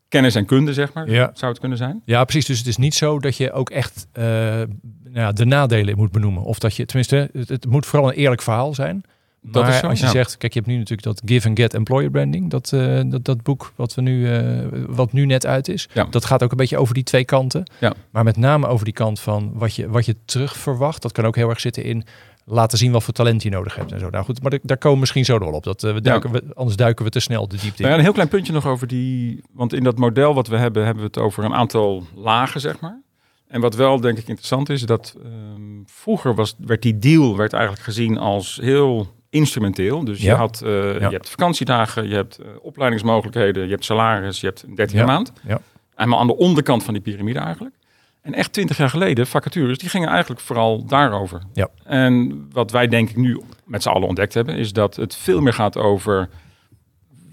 kennis 0.09 0.35
en 0.35 0.45
kunde, 0.47 0.73
zeg 0.73 0.93
maar, 0.93 1.11
Ja. 1.11 1.31
zou 1.35 1.51
het 1.51 1.61
kunnen 1.61 1.79
zijn. 1.79 2.03
Ja, 2.05 2.25
precies. 2.25 2.47
Dus 2.47 2.59
het 2.59 2.67
is 2.67 2.77
niet 2.77 2.95
zo 2.95 3.19
dat 3.19 3.37
je 3.37 3.53
ook 3.53 3.71
echt 3.71 4.07
eh, 4.13 4.23
nou 4.25 4.69
ja, 5.13 5.33
de 5.33 5.45
nadelen 5.45 5.97
moet 5.97 6.13
benoemen. 6.13 6.43
Of 6.43 6.59
dat 6.59 6.77
je, 6.77 6.85
tenminste, 6.87 7.31
het, 7.33 7.49
het 7.49 7.67
moet 7.67 7.87
vooral 7.87 8.09
een 8.09 8.15
eerlijk 8.17 8.43
verhaal 8.43 8.75
zijn. 8.75 9.03
Dat 9.45 9.63
maar 9.63 9.73
is 9.73 9.79
zo, 9.79 9.87
als 9.87 9.99
je 9.99 10.05
ja. 10.05 10.11
zegt, 10.11 10.37
kijk, 10.37 10.53
je 10.53 10.59
hebt 10.59 10.71
nu 10.71 10.79
natuurlijk 10.79 11.03
dat 11.03 11.23
Give 11.25 11.49
and 11.49 11.59
Get 11.59 11.75
Employer 11.75 12.11
Branding, 12.11 12.51
dat, 12.51 12.73
eh, 12.73 13.01
dat, 13.07 13.25
dat 13.25 13.43
boek 13.43 13.73
wat, 13.77 13.95
we 13.95 14.03
nu, 14.03 14.33
eh, 14.35 14.67
wat 14.87 15.13
nu 15.13 15.27
net 15.27 15.47
uit 15.47 15.69
is. 15.69 15.89
Ja. 15.93 16.07
Dat 16.11 16.25
gaat 16.25 16.43
ook 16.43 16.51
een 16.51 16.57
beetje 16.57 16.79
over 16.79 16.95
die 16.95 17.03
twee 17.03 17.25
kanten. 17.25 17.71
Ja. 17.81 17.95
Maar 18.11 18.25
met 18.25 18.37
name 18.37 18.67
over 18.67 18.85
die 18.85 18.95
kant 18.95 19.21
van 19.21 19.51
wat 19.55 19.75
je, 19.75 19.89
wat 19.89 20.07
je 20.07 20.17
terug 20.25 20.57
verwacht. 20.57 21.03
Dat 21.03 21.13
kan 21.13 21.27
ook 21.27 21.37
heel 21.37 21.49
erg 21.49 21.61
zitten 21.61 21.85
in 21.85 22.05
laten 22.45 22.79
zien 22.79 22.93
wat 22.93 23.03
voor 23.03 23.15
talent 23.15 23.43
je 23.43 23.51
nodig 23.51 23.75
hebt 23.75 23.93
en 23.93 23.99
zo. 23.99 24.11
Nou 24.11 24.25
goed, 24.25 24.43
maar 24.43 24.59
daar- 24.63 24.77
komen 24.77 24.95
we 24.95 25.01
misschien 25.01 25.25
zo 25.25 25.39
nog 25.39 25.53
op. 25.53 25.65
Dat, 25.65 25.85
eh, 25.85 25.93
we 25.93 26.01
duiken, 26.01 26.31
we, 26.31 26.43
anders 26.55 26.77
duiken 26.77 27.05
we 27.05 27.11
te 27.11 27.21
snel 27.21 27.49
de 27.49 27.57
diepte 27.57 27.83
in. 27.83 27.89
Nou 27.89 27.91
ja, 27.91 27.97
een 27.97 28.05
heel 28.05 28.13
klein 28.13 28.29
puntje 28.29 28.53
nog 28.53 28.67
over 28.67 28.87
die. 28.87 29.43
Want 29.53 29.73
in 29.73 29.83
dat 29.83 29.99
model 29.99 30.35
wat 30.35 30.49
we 30.49 30.57
hebben, 30.57 30.85
hebben 30.85 31.03
we 31.03 31.09
het 31.09 31.19
over 31.19 31.45
een 31.45 31.55
aantal 31.55 32.05
lagen, 32.15 32.61
zeg 32.61 32.81
maar. 32.81 33.01
En 33.49 33.61
wat 33.61 33.75
wel 33.75 34.01
denk 34.01 34.19
ik 34.19 34.29
interessant 34.29 34.69
is, 34.69 34.83
dat 34.83 35.17
ehm, 35.25 35.83
vroeger 35.87 36.35
was, 36.35 36.55
werd 36.59 36.83
die 36.83 36.99
deal 36.99 37.37
werd 37.37 37.53
eigenlijk 37.53 37.83
gezien 37.85 38.19
als 38.19 38.59
heel 38.63 39.21
instrumenteel. 39.33 40.05
Dus 40.05 40.21
Ja. 40.23 40.31
je, 40.33 40.37
had, 40.37 40.63
eh, 40.65 40.71
Ja. 40.71 41.07
je 41.09 41.15
hebt 41.15 41.29
vakantiedagen, 41.29 42.09
je 42.09 42.15
hebt 42.15 42.39
eh, 42.39 42.47
opleidingsmogelijkheden, 42.61 43.65
je 43.65 43.71
hebt 43.71 43.85
salaris, 43.85 44.41
je 44.41 44.47
hebt 44.47 44.63
een 44.63 44.75
13 44.75 44.99
Ja. 44.99 45.05
maand. 45.05 45.33
Ja. 45.47 45.61
En 45.95 46.09
maar 46.09 46.19
aan 46.19 46.27
de 46.27 46.37
onderkant 46.37 46.85
van 46.85 46.95
die 46.95 47.03
piramide 47.03 47.39
eigenlijk. 47.39 47.75
En 48.23 48.35
echt 48.35 48.53
twintig 48.53 48.77
jaar 48.77 48.89
geleden, 48.89 49.27
vacatures, 49.27 49.79
die 49.79 49.89
gingen 49.89 50.09
eigenlijk 50.09 50.41
vooral 50.41 50.85
daarover. 50.85 51.43
Ja. 51.53 51.69
En 51.85 52.47
wat 52.53 52.71
wij 52.71 52.89
denk 52.89 53.11
ik 53.11 53.17
nu 53.17 53.41
met 53.65 53.83
z'n 53.83 53.89
allen 53.89 54.09
ontdekt 54.09 54.35
hebben, 54.35 54.57
is 54.57 54.73
dat 54.73 54.97
het 54.97 55.15
veel 55.17 55.41
meer 55.41 55.53
gaat 55.53 55.77
over 55.77 56.29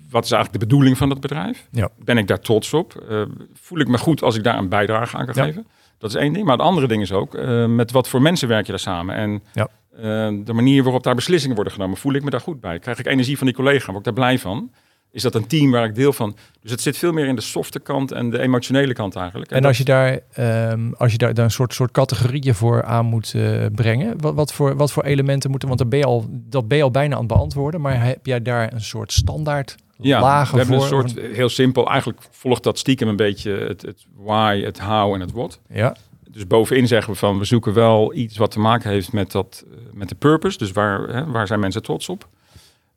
wat 0.09 0.23
is 0.23 0.31
eigenlijk 0.31 0.61
de 0.61 0.67
bedoeling 0.67 0.97
van 0.97 1.09
het 1.09 1.19
bedrijf? 1.19 1.67
Ja. 1.71 1.89
Ben 2.03 2.17
ik 2.17 2.27
daar 2.27 2.39
trots 2.39 2.73
op? 2.73 2.95
Eh, 3.09 3.21
voel 3.53 3.79
ik 3.79 3.87
me 3.87 3.97
goed 3.97 4.21
als 4.21 4.35
ik 4.35 4.43
daar 4.43 4.57
een 4.57 4.69
bijdrage 4.69 5.17
aan 5.17 5.25
kan 5.25 5.33
geven? 5.43 5.67
Dat 5.97 6.09
is 6.09 6.15
één 6.15 6.33
ding. 6.33 6.45
Maar 6.45 6.57
het 6.57 6.65
andere 6.65 6.87
ding 6.87 7.01
is 7.01 7.11
ook, 7.11 7.37
met 7.67 7.91
wat 7.91 8.07
voor 8.07 8.21
mensen 8.21 8.47
werk 8.47 8.65
je 8.65 8.71
daar 8.71 8.79
samen? 8.79 9.15
En 9.15 9.43
Ja. 9.53 9.67
Eh, 10.01 10.45
de 10.45 10.53
manier 10.53 10.83
waarop 10.83 11.03
daar 11.03 11.15
beslissingen 11.15 11.55
worden 11.55 11.73
genomen, 11.73 11.97
voel 11.97 12.13
ik 12.13 12.23
me 12.23 12.29
daar 12.29 12.41
goed 12.41 12.61
bij? 12.61 12.79
Krijg 12.79 12.99
ik 12.99 13.05
energie 13.05 13.37
van 13.37 13.47
die 13.47 13.55
collega? 13.55 13.85
Word 13.85 13.97
ik 13.97 14.03
daar 14.03 14.13
blij 14.13 14.39
van? 14.39 14.71
Is 15.11 15.21
dat 15.21 15.35
een 15.35 15.47
team 15.47 15.71
waar 15.71 15.85
ik 15.85 15.95
deel 15.95 16.13
van? 16.13 16.35
Dus 16.61 16.71
het 16.71 16.81
zit 16.81 16.97
veel 16.97 17.11
meer 17.11 17.25
in 17.25 17.35
de 17.35 17.41
softe 17.41 17.79
kant 17.79 18.11
en 18.11 18.29
de 18.29 18.39
emotionele 18.39 18.93
kant 18.93 19.15
eigenlijk. 19.15 19.51
En 19.51 19.65
als 19.65 19.77
je 19.77 19.83
daar, 19.83 20.19
ehm, 20.33 20.91
als 20.97 21.11
je 21.11 21.17
daar, 21.17 21.33
daar 21.33 21.45
een 21.45 21.51
soort, 21.51 21.73
soort 21.73 21.91
categorieën 21.91 22.55
voor 22.55 22.83
aan 22.83 23.05
moet 23.05 23.33
eh, 23.35 23.65
brengen, 23.75 24.21
wat, 24.21 24.35
wat, 24.35 24.53
voor, 24.53 24.75
wat 24.75 24.91
voor 24.91 25.03
elementen 25.03 25.49
moeten, 25.49 25.67
want 25.67 25.79
dat 25.79 25.89
ben, 25.89 25.99
je 25.99 26.05
al, 26.05 26.25
dat 26.29 26.67
ben 26.67 26.77
je 26.77 26.83
al 26.83 26.91
bijna 26.91 27.13
aan 27.13 27.19
het 27.19 27.33
beantwoorden, 27.33 27.81
maar 27.81 28.05
heb 28.05 28.25
jij 28.25 28.41
daar 28.41 28.73
een 28.73 28.81
soort 28.81 29.11
standaard 29.11 29.75
ja, 29.97 30.21
lagen 30.21 30.53
we 30.53 30.59
hebben 30.59 30.81
voor? 30.81 31.01
een 31.01 31.09
soort, 31.09 31.35
heel 31.35 31.49
simpel, 31.49 31.89
eigenlijk 31.89 32.21
volgt 32.31 32.63
dat 32.63 32.77
stiekem 32.77 33.07
een 33.07 33.15
beetje 33.15 33.51
het, 33.51 33.81
het 33.81 34.05
why, 34.15 34.61
het 34.63 34.79
how 34.79 35.13
en 35.13 35.19
het 35.19 35.31
what. 35.31 35.59
Ja, 35.69 35.95
Dus 36.39 36.47
bovenin 36.47 36.87
zeggen 36.87 37.13
we 37.13 37.19
van 37.19 37.37
we 37.37 37.45
zoeken 37.45 37.73
wel 37.73 38.13
iets 38.13 38.37
wat 38.37 38.51
te 38.51 38.59
maken 38.59 38.89
heeft 38.89 39.13
met, 39.13 39.31
dat, 39.31 39.65
eh, 39.71 39.77
met 39.93 40.09
de 40.09 40.15
purpose. 40.15 40.57
Dus 40.57 40.71
waar, 40.71 41.07
hè, 41.07 41.25
waar 41.25 41.47
zijn 41.47 41.59
mensen 41.59 41.81
trots 41.81 42.09
op? 42.09 42.27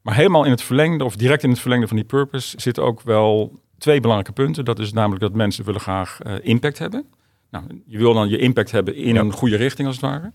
Maar 0.03 0.15
helemaal 0.15 0.45
in 0.45 0.51
het 0.51 0.63
verlengde 0.63 1.05
of 1.05 1.17
direct 1.17 1.43
in 1.43 1.51
het 1.51 1.59
verlengde 1.59 1.87
van 1.89 1.97
die 1.97 2.05
purpose 2.07 2.61
zitten 2.61 2.83
ook 2.83 3.01
wel 3.01 3.61
twee 3.79 4.01
belangrijke 4.01 4.33
punten. 4.43 4.65
Dat 4.65 4.79
is 4.79 4.93
namelijk 4.93 5.21
dat 5.21 5.33
mensen 5.33 5.65
willen 5.65 5.81
graag 5.81 6.21
eh, 6.21 6.35
impact 6.43 6.79
hebben. 6.79 7.05
Nou, 7.51 7.65
je 7.87 7.99
wil 7.99 8.15
dan 8.15 8.29
je 8.29 8.39
impact 8.39 8.71
hebben 8.71 8.95
in 8.95 9.15
Ja. 9.15 9.21
een 9.21 9.33
goede 9.33 9.57
richting 9.57 9.87
als 9.87 9.97
het 9.97 10.05
ware. 10.05 10.33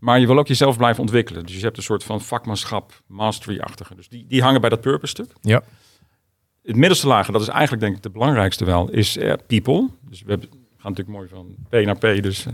Maar 0.00 0.20
je 0.20 0.26
wil 0.26 0.38
ook 0.38 0.48
jezelf 0.48 0.76
blijven 0.76 1.00
ontwikkelen. 1.02 1.46
Dus 1.46 1.56
je 1.56 1.62
hebt 1.64 1.76
een 1.76 1.82
soort 1.82 2.04
van 2.04 2.20
vakmanschap, 2.20 3.02
mastery-achtige. 3.06 3.94
Dus 3.94 4.08
die, 4.08 4.24
die 4.28 4.42
hangen 4.42 4.60
bij 4.60 4.70
dat 4.70 4.80
purpose 4.80 5.10
stuk. 5.10 5.32
Ja. 5.40 5.62
Het 6.62 6.76
middelste 6.76 7.06
lager, 7.06 7.32
dat 7.32 7.42
is 7.42 7.48
eigenlijk 7.48 7.82
denk 7.82 7.96
ik 7.96 8.02
de 8.02 8.10
belangrijkste 8.10 8.64
wel, 8.64 8.90
is 8.90 9.16
eh, 9.16 9.32
people. 9.46 9.88
Dus 10.08 10.22
we 10.22 10.30
hebben, 10.30 10.48
gaan 10.78 10.90
natuurlijk 10.92 11.16
mooi 11.16 11.28
van 11.28 11.54
P 11.68 11.72
naar 11.84 12.18
P. 12.18 12.22
Dus 12.22 12.46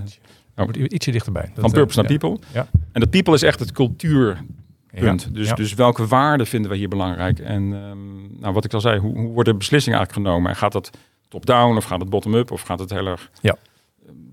eh, 0.54 0.64
moet 0.64 0.76
ietsje 0.76 1.10
dichterbij. 1.10 1.42
Dat, 1.42 1.52
van 1.54 1.64
eh, 1.64 1.70
purpose 1.70 1.98
naar 1.98 2.08
people. 2.18 2.38
Ja. 2.52 2.66
En 2.92 3.00
dat 3.00 3.10
people 3.10 3.34
is 3.34 3.42
echt 3.42 3.58
het 3.60 3.72
cultuurpunt. 3.72 5.22
Ja. 5.22 5.30
Dus, 5.32 5.48
Ja. 5.48 5.54
dus 5.54 5.74
welke 5.74 6.06
waarden 6.06 6.46
vinden 6.46 6.70
we 6.70 6.76
hier 6.76 6.88
belangrijk? 6.88 7.38
En 7.38 7.62
ehm, 7.74 8.40
nou, 8.40 8.54
wat 8.54 8.64
ik 8.64 8.74
al 8.74 8.80
zei, 8.80 8.98
hoe, 8.98 9.14
hoe 9.18 9.32
worden 9.32 9.58
beslissingen 9.58 9.98
eigenlijk 9.98 10.28
genomen? 10.28 10.50
En 10.50 10.56
gaat 10.56 10.72
dat 10.72 10.90
top-down 11.28 11.76
of 11.76 11.84
gaat 11.84 12.00
het 12.00 12.10
bottom-up? 12.10 12.50
Of 12.50 12.60
gaat 12.62 12.78
het 12.78 12.90
heel 12.90 13.06
erg 13.06 13.30
Ja. 13.40 13.56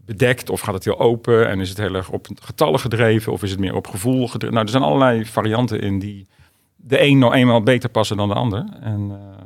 bedekt? 0.05 0.49
Of 0.49 0.61
gaat 0.61 0.73
het 0.73 0.85
heel 0.85 0.99
open? 0.99 1.49
En 1.49 1.59
is 1.59 1.69
het 1.69 1.77
heel 1.77 1.95
erg 1.95 2.09
op 2.09 2.27
getallen 2.41 2.79
gedreven? 2.79 3.31
Of 3.31 3.43
is 3.43 3.51
het 3.51 3.59
meer 3.59 3.75
op 3.75 3.87
gevoel 3.87 4.27
gedreven? 4.27 4.53
Nou, 4.53 4.65
er 4.65 4.71
zijn 4.71 4.83
allerlei 4.83 5.25
varianten 5.25 5.81
in 5.81 5.99
die 5.99 6.27
de 6.75 7.01
een 7.03 7.17
nou 7.17 7.33
eenmaal 7.33 7.61
beter 7.63 7.89
passen 7.89 8.17
dan 8.17 8.27
de 8.27 8.33
ander. 8.33 8.65
En, 8.81 9.11
eh, 9.11 9.45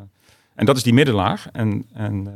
en 0.55 0.65
dat 0.65 0.77
is 0.77 0.83
die 0.83 0.93
middenlaag. 0.93 1.47
En, 1.51 1.85
en 1.93 2.27
eh, 2.27 2.33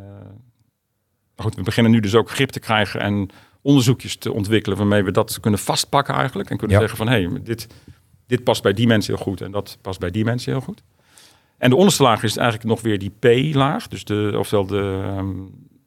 goed, 1.46 1.56
we 1.56 1.62
beginnen 1.62 1.92
nu 1.92 2.00
dus 2.00 2.16
ook 2.16 2.30
grip 2.30 2.50
te 2.50 2.60
krijgen 2.60 3.00
en 3.00 3.30
onderzoekjes 3.62 4.16
te 4.16 4.34
ontwikkelen 4.34 4.78
waarmee 4.78 5.04
we 5.04 5.12
dat 5.12 5.40
kunnen 5.40 5.60
vastpakken 5.60 6.14
eigenlijk. 6.16 6.50
En 6.50 6.58
kunnen 6.58 6.76
Ja. 6.76 6.82
zeggen 6.88 7.06
van 7.06 7.14
hé, 7.16 7.22
hey, 7.22 7.42
dit, 7.44 7.68
dit 8.28 8.44
past 8.44 8.64
bij 8.64 8.74
die 8.74 8.88
mensen 8.88 9.14
heel 9.16 9.24
goed 9.24 9.42
en 9.42 9.52
dat 9.52 9.78
past 9.82 10.00
bij 10.00 10.12
die 10.12 10.26
mensen 10.26 10.52
heel 10.52 10.62
goed. 10.62 10.84
En 11.58 11.70
de 11.70 11.76
onderste 11.76 12.04
laag 12.04 12.24
is 12.24 12.38
eigenlijk 12.38 12.70
nog 12.70 12.82
weer 12.82 13.00
die 13.00 13.12
P-laag. 13.20 13.88
Dus 13.88 14.04
de, 14.04 14.36
ofwel 14.38 14.66
de, 14.66 15.02
ehm, 15.04 15.30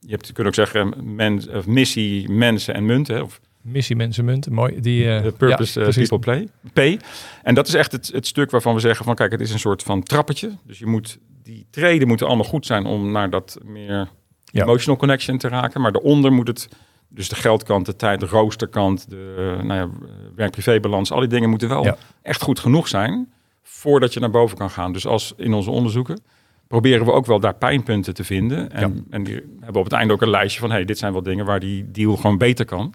je 0.00 0.10
hebt, 0.10 0.26
je 0.26 0.32
kunt 0.32 0.46
ook 0.46 0.54
zeggen 0.54 1.14
mens, 1.14 1.48
of 1.48 1.66
missie, 1.66 2.28
mensen 2.30 2.74
en 2.74 2.86
munten. 2.86 3.22
Of 3.22 3.40
Missie, 3.62 3.96
mensen, 3.96 4.24
munten, 4.24 4.52
mooi. 4.52 4.80
Die, 4.80 5.04
de 5.04 5.34
purpose 5.38 5.80
ja, 5.80 5.86
eh, 5.86 5.94
people 5.94 6.18
play. 6.18 6.48
P. 6.96 7.02
En 7.42 7.54
dat 7.54 7.68
is 7.68 7.74
echt 7.74 7.92
het, 7.92 8.10
het 8.12 8.26
stuk 8.26 8.50
waarvan 8.50 8.74
we 8.74 8.80
zeggen 8.80 9.04
van 9.04 9.14
kijk, 9.14 9.32
het 9.32 9.40
is 9.40 9.52
een 9.52 9.58
soort 9.58 9.82
van 9.82 10.02
trappetje. 10.02 10.50
Dus 10.66 10.78
je 10.78 10.86
moet, 10.86 11.18
die 11.42 11.66
treden 11.70 12.08
moeten 12.08 12.26
allemaal 12.26 12.44
goed 12.44 12.66
zijn 12.66 12.86
om 12.86 13.10
naar 13.10 13.30
dat 13.30 13.58
meer 13.64 14.08
Ja. 14.52 14.62
emotional 14.62 14.96
connection 14.98 15.38
te 15.38 15.48
raken. 15.48 15.80
Maar 15.80 15.92
daaronder 15.92 16.32
moet 16.32 16.48
het, 16.48 16.68
dus 17.08 17.28
de 17.28 17.34
geldkant, 17.34 17.86
de 17.86 17.96
tijd, 17.96 18.20
de 18.20 18.26
roosterkant, 18.26 19.10
de 19.10 19.58
nou 19.62 19.74
ja, 19.80 19.88
werk-privé-balans, 20.34 21.12
al 21.12 21.20
die 21.20 21.28
dingen 21.28 21.50
moeten 21.50 21.68
wel 21.68 21.84
Ja. 21.84 21.96
echt 22.22 22.42
goed 22.42 22.58
genoeg 22.60 22.88
zijn 22.88 23.32
voordat 23.62 24.12
je 24.14 24.20
naar 24.20 24.30
boven 24.30 24.56
kan 24.56 24.70
gaan. 24.70 24.92
Dus 24.92 25.06
als 25.06 25.32
in 25.36 25.52
onze 25.54 25.70
onderzoeken 25.70 26.20
proberen 26.66 27.04
we 27.06 27.12
ook 27.12 27.26
wel 27.26 27.40
daar 27.40 27.54
pijnpunten 27.54 28.14
te 28.14 28.24
vinden. 28.24 28.70
En, 28.72 29.06
en 29.10 29.22
die 29.24 29.34
hebben 29.60 29.78
op 29.80 29.84
het 29.84 29.92
einde 29.92 30.12
ook 30.12 30.22
een 30.22 30.30
lijstje 30.30 30.60
van 30.60 30.70
hey, 30.70 30.84
dit 30.84 30.98
zijn 30.98 31.12
wel 31.12 31.22
dingen 31.22 31.44
waar 31.44 31.60
die 31.60 31.90
deal 31.90 32.16
gewoon 32.16 32.38
beter 32.38 32.64
kan. 32.64 32.94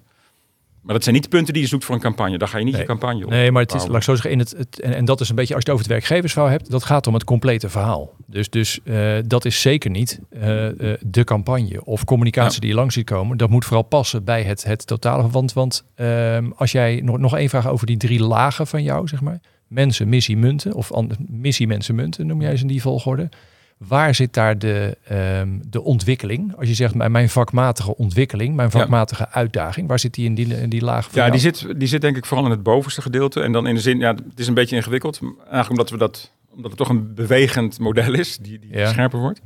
Maar 0.87 0.95
dat 0.95 1.03
zijn 1.03 1.15
niet 1.15 1.23
de 1.23 1.29
punten 1.29 1.53
die 1.53 1.63
je 1.63 1.69
zoekt 1.69 1.85
voor 1.85 1.95
een 1.95 2.01
campagne. 2.01 2.37
Daar 2.37 2.47
ga 2.47 2.57
je 2.57 2.63
niet 2.63 2.73
Nee. 2.73 2.81
je 2.81 2.87
campagne 2.87 3.23
op. 3.25 3.29
Nee, 3.29 3.51
maar 3.51 3.61
het 3.61 3.73
is, 3.73 3.85
laat 3.87 3.95
ik 3.95 4.01
zo 4.03 4.13
zeggen, 4.13 4.31
in 4.31 4.39
het, 4.39 4.53
het, 4.57 4.79
en, 4.81 4.93
en 4.95 5.05
dat 5.05 5.21
is 5.21 5.29
een 5.29 5.35
beetje, 5.35 5.53
als 5.55 5.63
je 5.63 5.69
het 5.71 5.79
over 5.79 5.91
het 5.93 6.01
werkgeversverhaal 6.01 6.51
hebt, 6.51 6.71
dat 6.71 6.83
gaat 6.83 7.07
om 7.07 7.13
het 7.13 7.23
complete 7.23 7.69
verhaal. 7.69 8.13
Dus, 8.25 8.49
dus 8.49 8.79
eh, 8.83 9.13
dat 9.25 9.45
is 9.45 9.61
zeker 9.61 9.89
niet 9.89 10.19
eh, 10.29 10.67
eh, 10.91 10.97
de 11.01 11.23
campagne 11.23 11.85
of 11.85 12.03
communicatie 12.03 12.53
Ja. 12.53 12.59
die 12.59 12.69
je 12.69 12.75
langs 12.75 12.93
ziet 12.93 13.05
komen. 13.05 13.37
Dat 13.37 13.49
moet 13.49 13.65
vooral 13.65 13.83
passen 13.83 14.23
bij 14.23 14.43
het, 14.43 14.63
het 14.63 14.87
totale. 14.87 15.29
Want, 15.29 15.53
want 15.53 15.83
ehm, 15.95 16.49
als 16.55 16.71
jij, 16.71 17.01
nog, 17.03 17.17
nog 17.17 17.37
één 17.37 17.49
vraag 17.49 17.67
over 17.67 17.85
die 17.85 17.97
drie 17.97 18.23
lagen 18.23 18.67
van 18.67 18.83
jou, 18.83 19.07
zeg 19.07 19.21
maar. 19.21 19.39
Mensen, 19.67 20.09
missie, 20.09 20.37
munten. 20.37 20.73
Of 20.73 20.91
missie, 21.27 21.67
mensen, 21.67 21.95
munten 21.95 22.27
noem 22.27 22.41
jij 22.41 22.55
ze 22.55 22.61
in 22.61 22.67
die 22.67 22.81
volgorde. 22.81 23.29
Waar 23.77 24.15
zit 24.15 24.33
daar 24.33 24.57
de, 24.59 24.97
ehm, 25.07 25.49
de 25.69 25.81
ontwikkeling? 25.83 26.55
Als 26.57 26.67
je 26.67 26.73
zegt, 26.73 26.95
mijn 26.95 27.11
mijn 27.11 27.29
vakmatige 27.29 27.95
ontwikkeling, 27.97 28.55
mijn 28.55 28.69
Ja. 28.73 28.79
vakmatige 28.79 29.29
uitdaging. 29.29 29.87
Waar 29.87 29.99
zit 29.99 30.13
die 30.13 30.25
in 30.25 30.35
die, 30.35 30.61
in 30.61 30.69
die 30.69 30.81
laag 30.83 31.03
van 31.03 31.11
Ja, 31.13 31.19
jou? 31.19 31.31
die 31.31 31.39
zit, 31.41 31.79
die 31.79 31.87
zit 31.87 32.01
denk 32.01 32.17
ik 32.17 32.25
vooral 32.25 32.45
in 32.45 32.51
het 32.51 32.63
bovenste 32.63 33.01
gedeelte. 33.01 33.41
En 33.41 33.51
dan 33.51 33.67
in 33.67 33.75
de 33.75 33.81
zin, 33.81 33.99
ja, 33.99 34.13
het 34.13 34.39
is 34.39 34.47
een 34.47 34.53
beetje 34.53 34.75
ingewikkeld. 34.75 35.19
Eigenlijk 35.39 35.69
omdat, 35.69 35.89
we 35.89 35.97
dat, 35.97 36.31
omdat 36.55 36.69
het 36.69 36.79
toch 36.79 36.89
een 36.89 37.13
bewegend 37.13 37.79
model 37.79 38.13
is, 38.13 38.37
die, 38.37 38.59
die 38.59 38.77
Ja. 38.77 38.87
scherper 38.89 39.19
wordt. 39.19 39.41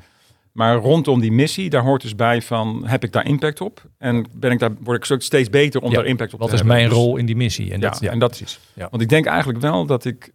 Maar 0.51 0.75
rondom 0.75 1.19
die 1.19 1.31
missie, 1.31 1.69
daar 1.69 1.81
hoort 1.83 2.01
dus 2.01 2.15
bij 2.15 2.41
van, 2.41 2.83
heb 2.88 3.03
ik 3.03 3.11
daar 3.11 3.25
impact 3.27 3.61
op? 3.61 3.85
En 3.97 4.25
ben 4.35 4.51
ik 4.51 4.59
daar, 4.59 4.71
word 4.79 5.09
ik 5.11 5.21
steeds 5.21 5.50
beter 5.50 5.81
om 5.81 5.89
Ja, 5.89 5.95
daar 5.95 6.05
impact 6.05 6.33
op 6.33 6.39
Wat 6.39 6.47
te 6.47 6.53
is 6.53 6.59
hebben? 6.59 6.77
mijn 6.77 6.89
Dus- 6.89 6.97
rol 6.97 7.17
in 7.17 7.25
die 7.25 7.35
missie? 7.35 7.71
En 7.73 7.79
Ja, 7.79 7.89
dat, 7.89 8.00
ja, 8.00 8.11
en 8.11 8.19
dat-. 8.19 8.59
Ja. 8.73 8.88
Want 8.91 9.03
ik 9.03 9.09
denk 9.09 9.25
eigenlijk 9.25 9.59
wel 9.59 9.85
dat 9.85 10.05
ik 10.05 10.31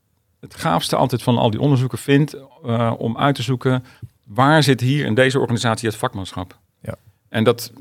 het 0.53 0.61
gaafste 0.61 0.97
altijd 0.97 1.23
van 1.23 1.38
al 1.38 1.50
die 1.50 1.61
onderzoeken 1.61 1.99
vind 1.99 2.35
eh, 2.65 2.93
om 2.99 3.19
uit 3.19 3.35
te 3.35 3.43
zoeken 3.43 3.85
waar 4.26 4.62
zit 4.62 4.81
hier 4.81 5.05
in 5.07 5.15
deze 5.15 5.38
organisatie 5.38 5.88
het 5.88 5.99
vakmanschap. 5.99 6.59
Ja. 6.83 6.95
En 7.29 7.45
dat 7.45 7.73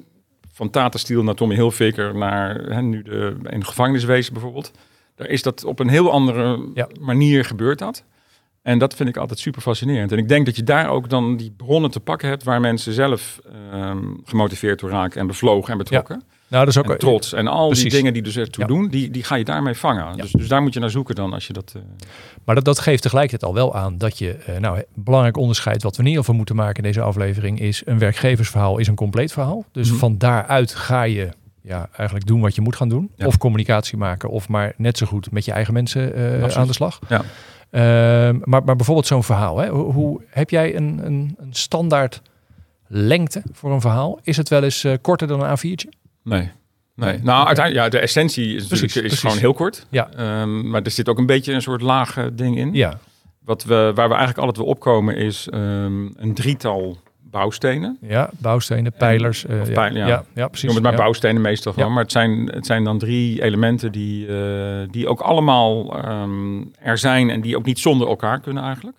van 0.54 0.70
Tata 0.70 0.98
Steel 0.98 1.24
naar 1.24 1.36
Tommy 1.36 1.56
Hilfiger 1.56 2.16
naar 2.16 2.56
hè, 2.56 2.82
nu 2.82 3.04
de, 3.04 3.38
in 3.50 3.60
de 3.60 3.66
gevangeniswezen 3.66 4.34
bijvoorbeeld. 4.34 4.72
Daar 5.16 5.28
is 5.28 5.42
dat 5.42 5.64
op 5.64 5.80
een 5.80 5.90
heel 5.90 6.12
andere 6.12 6.70
Ja. 6.74 6.88
manier 7.00 7.46
gebeurd 7.46 7.80
dat. 7.80 8.04
En 8.62 8.80
dat 8.80 8.96
vind 8.96 9.10
ik 9.10 9.18
altijd 9.18 9.40
super 9.40 9.62
fascinerend. 9.62 10.12
En 10.12 10.18
ik 10.18 10.28
denk 10.28 10.46
dat 10.46 10.56
je 10.56 10.64
daar 10.64 10.90
ook 10.90 11.10
dan 11.10 11.38
die 11.38 11.52
bronnen 11.58 11.92
te 11.92 12.00
pakken 12.00 12.30
hebt 12.30 12.44
waar 12.44 12.60
mensen 12.62 12.94
zelf 12.94 13.40
ehm, 13.72 14.04
gemotiveerd 14.24 14.80
door 14.80 14.90
raken 14.90 15.20
en 15.20 15.28
bevlogen 15.28 15.72
en 15.72 15.78
betrokken. 15.78 16.24
Nou, 16.56 16.66
dat 16.68 16.76
is 16.76 16.82
ook 16.82 16.92
En 16.92 16.98
trots. 17.00 17.34
En 17.34 17.48
al 17.48 17.66
Precies. 17.68 17.84
die 17.84 17.94
dingen 17.94 18.14
die 18.14 18.22
dus 18.22 18.36
ertoe 18.38 18.64
Ja. 18.64 18.68
doen, 18.70 18.88
die, 18.88 19.10
die 19.12 19.24
ga 19.24 19.36
je 19.36 19.44
daarmee 19.44 19.74
vangen. 19.74 20.06
Ja. 20.06 20.22
Dus, 20.22 20.32
dus 20.32 20.48
daar 20.48 20.62
moet 20.62 20.74
je 20.74 20.80
naar 20.80 20.90
zoeken 20.90 21.16
dan 21.16 21.34
als 21.34 21.48
je 21.48 21.54
dat... 21.54 21.74
eh, 21.76 21.82
Maar 22.46 22.56
dat, 22.56 22.66
dat 22.66 22.80
geeft 22.80 23.02
tegelijkertijd 23.02 23.44
al 23.52 23.54
wel 23.58 23.76
aan 23.76 23.98
dat 23.98 24.18
je, 24.18 24.32
eh, 24.34 24.58
nou, 24.58 24.84
belangrijk 24.94 25.38
onderscheid 25.38 25.84
wat 25.84 25.96
we 25.96 26.02
in 26.02 26.08
ieder 26.08 26.22
geval 26.22 26.36
moeten 26.38 26.56
maken 26.56 26.76
in 26.76 26.84
deze 26.84 27.02
aflevering 27.02 27.60
is 27.60 27.82
een 27.86 28.00
werkgeversverhaal 28.00 28.78
is 28.78 28.88
een 28.88 28.96
compleet 28.96 29.32
verhaal. 29.32 29.66
Dus 29.72 29.90
Mhm. 29.90 29.98
van 30.00 30.18
daaruit 30.18 30.76
ga 30.76 31.04
je 31.04 31.30
ja, 31.62 31.90
eigenlijk 31.96 32.28
doen 32.28 32.42
wat 32.42 32.56
je 32.56 32.62
moet 32.62 32.76
gaan 32.76 32.90
doen. 32.90 33.12
Ja. 33.16 33.26
Of 33.26 33.38
communicatie 33.38 33.98
maken, 33.98 34.30
of 34.30 34.50
maar 34.50 34.74
net 34.78 34.98
zo 34.98 35.06
goed 35.06 35.32
met 35.32 35.46
je 35.46 35.52
eigen 35.52 35.74
mensen 35.74 36.14
eh, 36.44 36.58
aan 36.58 36.68
de 36.68 36.74
slag. 36.74 37.00
Ja. 37.10 37.22
Ehm, 37.70 38.38
maar, 38.44 38.64
maar 38.64 38.76
bijvoorbeeld 38.76 39.08
zo'n 39.08 39.24
verhaal. 39.24 39.58
Hè? 39.58 39.70
Hoe, 39.70 39.92
hoe- 39.94 40.22
heb 40.30 40.50
jij 40.50 40.76
een, 40.76 41.00
een, 41.06 41.36
een 41.38 41.54
standaard 41.54 42.22
lengte 42.88 43.44
voor 43.52 43.72
een 43.72 43.82
verhaal? 43.82 44.20
Is 44.24 44.38
het 44.38 44.50
wel 44.50 44.64
eens 44.64 44.86
korter 45.02 45.28
dan 45.28 45.42
een 45.44 45.58
A4'tje? 45.58 46.04
Nee. 46.26 46.52
Nee. 46.96 47.20
Nou, 47.24 47.46
uiteindelijk, 47.48 47.86
ja, 47.86 47.90
de 48.00 48.04
essentie 48.04 48.56
is, 48.56 48.68
natuurlijk, 48.68 48.96
is 49.12 49.20
gewoon 49.20 49.38
heel 49.38 49.54
kort. 49.54 49.86
Ja. 49.90 50.10
Ehm, 50.16 50.70
maar 50.70 50.82
er 50.82 50.92
zit 50.92 51.10
ook 51.10 51.18
een 51.18 51.26
beetje 51.26 51.54
een 51.54 51.62
soort 51.62 51.82
lage 51.82 52.36
ding 52.36 52.58
in. 52.58 52.74
Ja, 52.74 53.00
Wat 53.44 53.64
we, 53.64 53.76
waar 53.76 54.08
we 54.10 54.16
eigenlijk 54.16 54.38
altijd 54.38 54.58
wel 54.58 54.66
opkomen 54.66 55.16
is 55.16 55.48
ehm, 55.50 56.06
een 56.16 56.34
drietal 56.34 56.98
bouwstenen. 57.22 57.98
ja 58.02 58.30
bouwstenen, 58.38 58.94
pijlers. 58.98 59.46
eh, 59.46 59.66
ja. 59.68 59.74
pijl- 59.74 59.96
ja. 59.96 60.08
ja. 60.08 60.24
ja, 60.34 60.48
precies. 60.48 60.66
Noem 60.66 60.74
het 60.76 60.84
maar 60.84 60.92
ja. 60.94 60.98
bouwstenen 60.98 61.42
meestal 61.42 61.74
gewoon. 61.74 61.88
Ja. 61.88 61.94
Maar 61.94 62.04
het 62.04 62.12
zijn, 62.12 62.50
het 62.54 62.66
zijn 62.66 62.84
dan 62.84 62.98
drie 63.00 63.42
elementen 63.42 63.92
die, 63.92 64.28
eh, 64.28 64.88
die 64.92 65.08
ook 65.08 65.20
allemaal 65.20 65.98
ehm, 66.04 66.62
er 66.80 66.98
zijn 66.98 67.30
en 67.30 67.42
die 67.42 67.58
ook 67.58 67.66
niet 67.66 67.80
zonder 67.80 68.08
elkaar 68.08 68.40
kunnen 68.40 68.64
eigenlijk. 68.64 68.98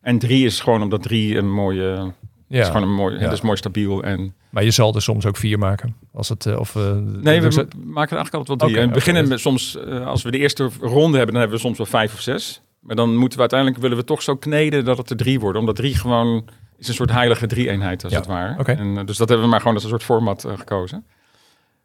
En 0.00 0.18
drie 0.18 0.44
is 0.44 0.60
gewoon 0.60 0.82
omdat 0.82 1.02
drie 1.02 1.36
een 1.36 1.52
mooie, 1.52 2.12
Ja. 2.48 2.60
is 2.60 2.66
gewoon 2.66 2.82
een 2.82 2.94
mooi, 2.94 3.14
Ja. 3.14 3.20
het 3.20 3.32
is 3.32 3.40
mooi 3.40 3.56
stabiel 3.56 4.02
en 4.02 4.34
Maar 4.50 4.64
je 4.64 4.70
zal 4.70 4.94
er 4.94 5.02
soms 5.02 5.26
ook 5.26 5.36
vier 5.36 5.58
maken. 5.58 5.96
Als 6.12 6.28
het, 6.28 6.46
eh, 6.46 6.58
of, 6.58 6.76
eh, 6.76 6.92
Nee, 6.96 7.40
dus 7.40 7.54
we 7.54 7.60
het- 7.60 7.74
maken 7.74 8.16
er 8.16 8.16
eigenlijk 8.16 8.34
altijd 8.34 8.46
wel 8.48 8.56
drie. 8.56 8.70
Oké, 8.70 8.76
en 8.78 8.82
we 8.82 8.84
oké. 8.86 8.92
beginnen 8.94 9.28
met 9.28 9.40
soms, 9.40 9.76
eh, 9.76 10.06
als 10.06 10.22
we 10.22 10.30
de 10.30 10.38
eerste 10.38 10.70
ronde 10.80 11.16
hebben, 11.16 11.26
dan 11.34 11.40
hebben 11.42 11.56
we 11.56 11.64
soms 11.64 11.76
wel 11.76 11.86
vijf 11.86 12.12
of 12.14 12.20
zes. 12.20 12.60
Maar 12.80 12.96
dan 12.96 13.10
moeten 13.16 13.34
we 13.34 13.40
uiteindelijk, 13.40 13.80
willen 13.80 13.96
we 13.96 14.04
toch 14.04 14.22
zo 14.22 14.36
kneden 14.36 14.84
dat 14.84 14.98
het 14.98 15.10
er 15.10 15.16
drie 15.16 15.40
worden. 15.40 15.60
Omdat 15.60 15.76
drie 15.76 15.94
gewoon 15.94 16.48
is 16.78 16.88
een 16.88 16.94
soort 16.94 17.10
heilige 17.12 17.46
drie-eenheid, 17.46 18.04
als 18.04 18.12
Ja, 18.12 18.18
het 18.18 18.28
ware. 18.28 18.62
En, 18.64 19.06
dus 19.06 19.16
dat 19.16 19.28
hebben 19.28 19.46
we 19.46 19.50
maar 19.50 19.60
gewoon 19.60 19.74
als 19.74 19.82
een 19.84 19.88
soort 19.90 20.02
format 20.02 20.44
gekozen. 20.56 21.04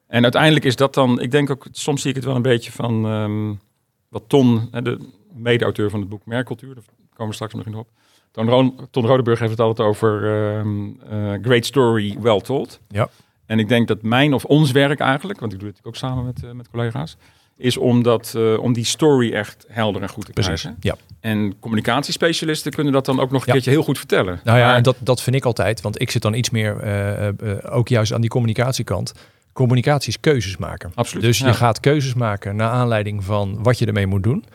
En 0.07 0.23
uiteindelijk 0.23 0.65
is 0.65 0.75
dat 0.75 0.93
dan, 0.93 1.19
ik 1.21 1.31
denk 1.31 1.49
ook, 1.49 1.65
soms 1.71 2.01
zie 2.01 2.09
ik 2.09 2.15
het 2.15 2.25
wel 2.25 2.35
een 2.35 2.41
beetje 2.41 2.71
van 2.71 3.05
ehm, 3.05 3.53
wat 4.09 4.23
Ton, 4.27 4.69
de 4.71 4.99
mede-auteur 5.33 5.89
van 5.89 5.99
het 5.99 6.09
boek 6.09 6.25
Merkcultuur, 6.25 6.73
daar 6.75 6.83
komen 7.09 7.27
we 7.27 7.33
straks 7.33 7.53
nog 7.53 7.65
in 7.65 7.75
op. 7.75 7.87
Ton, 8.33 8.49
Ro 8.49 8.75
Ton 8.91 9.05
Rodeburg 9.05 9.39
heeft 9.39 9.51
het 9.51 9.59
altijd 9.59 9.87
over 9.87 10.23
ehm, 10.57 10.87
eh, 11.09 11.33
great 11.41 11.65
story, 11.65 12.17
well 12.21 12.41
told. 12.41 12.79
Ja. 12.87 13.09
En 13.45 13.59
ik 13.59 13.67
denk 13.67 13.87
dat 13.87 14.01
mijn 14.01 14.33
of 14.33 14.45
ons 14.45 14.71
werk 14.71 14.99
eigenlijk, 14.99 15.39
want 15.39 15.53
ik 15.53 15.59
doe 15.59 15.67
het 15.69 15.79
ook 15.83 15.95
samen 15.95 16.25
met, 16.25 16.43
eh, 16.43 16.51
met 16.51 16.69
collega's, 16.69 17.17
is 17.57 17.77
om, 17.77 18.03
dat, 18.03 18.33
eh, 18.37 18.59
om 18.59 18.73
die 18.73 18.85
story 18.85 19.33
echt 19.33 19.65
helder 19.69 20.01
en 20.01 20.09
goed 20.09 20.25
te 20.25 20.31
Precies. 20.31 20.61
krijgen. 20.61 20.77
Ja. 20.81 20.95
En 21.19 21.59
communicatiespecialisten 21.59 22.71
kunnen 22.71 22.93
dat 22.93 23.05
dan 23.05 23.19
ook 23.19 23.31
nog 23.31 23.41
een 23.41 23.47
Ja. 23.47 23.53
keertje 23.53 23.71
heel 23.71 23.83
goed 23.83 23.97
vertellen. 23.97 24.39
Nou 24.43 24.57
ja, 24.57 24.65
Maar- 24.65 24.75
en 24.75 24.83
dat, 24.83 24.95
dat 24.99 25.21
vind 25.21 25.35
ik 25.35 25.45
altijd, 25.45 25.81
want 25.81 26.01
ik 26.01 26.11
zit 26.11 26.21
dan 26.21 26.33
iets 26.33 26.49
meer 26.49 26.75
ook 27.69 27.87
juist 27.87 28.13
aan 28.13 28.21
die 28.21 28.29
communicatiekant. 28.29 29.13
Communicatie 29.53 30.09
is 30.09 30.19
keuzes 30.19 30.57
maken. 30.57 30.91
Absoluut, 30.95 31.23
Dus 31.23 31.37
je 31.37 31.45
ja. 31.45 31.53
gaat 31.53 31.79
keuzes 31.79 32.13
maken 32.13 32.55
naar 32.55 32.69
aanleiding 32.69 33.23
van 33.23 33.63
wat 33.63 33.79
je 33.79 33.85
ermee 33.85 34.07
moet 34.07 34.23
doen. 34.23 34.45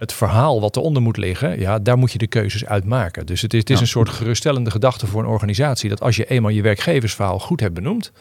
Het 0.00 0.12
verhaal 0.12 0.60
wat 0.60 0.76
eronder 0.76 1.02
moet 1.02 1.16
liggen, 1.16 1.58
ja, 1.60 1.78
daar 1.78 1.98
moet 1.98 2.12
je 2.12 2.18
de 2.18 2.26
keuzes 2.26 2.64
uit 2.66 2.84
maken. 2.84 3.26
Dus 3.26 3.42
het 3.42 3.52
is, 3.54 3.58
het 3.60 3.70
is 3.70 3.76
Ja. 3.76 3.82
een 3.82 3.88
soort 3.88 4.08
geruststellende 4.08 4.70
gedachte 4.70 5.06
voor 5.06 5.22
een 5.22 5.28
organisatie. 5.28 5.88
Dat 5.88 6.00
als 6.00 6.16
je 6.16 6.24
eenmaal 6.24 6.50
je 6.50 6.62
werkgeversverhaal 6.62 7.38
goed 7.38 7.60
hebt 7.60 7.74
benoemd, 7.74 8.12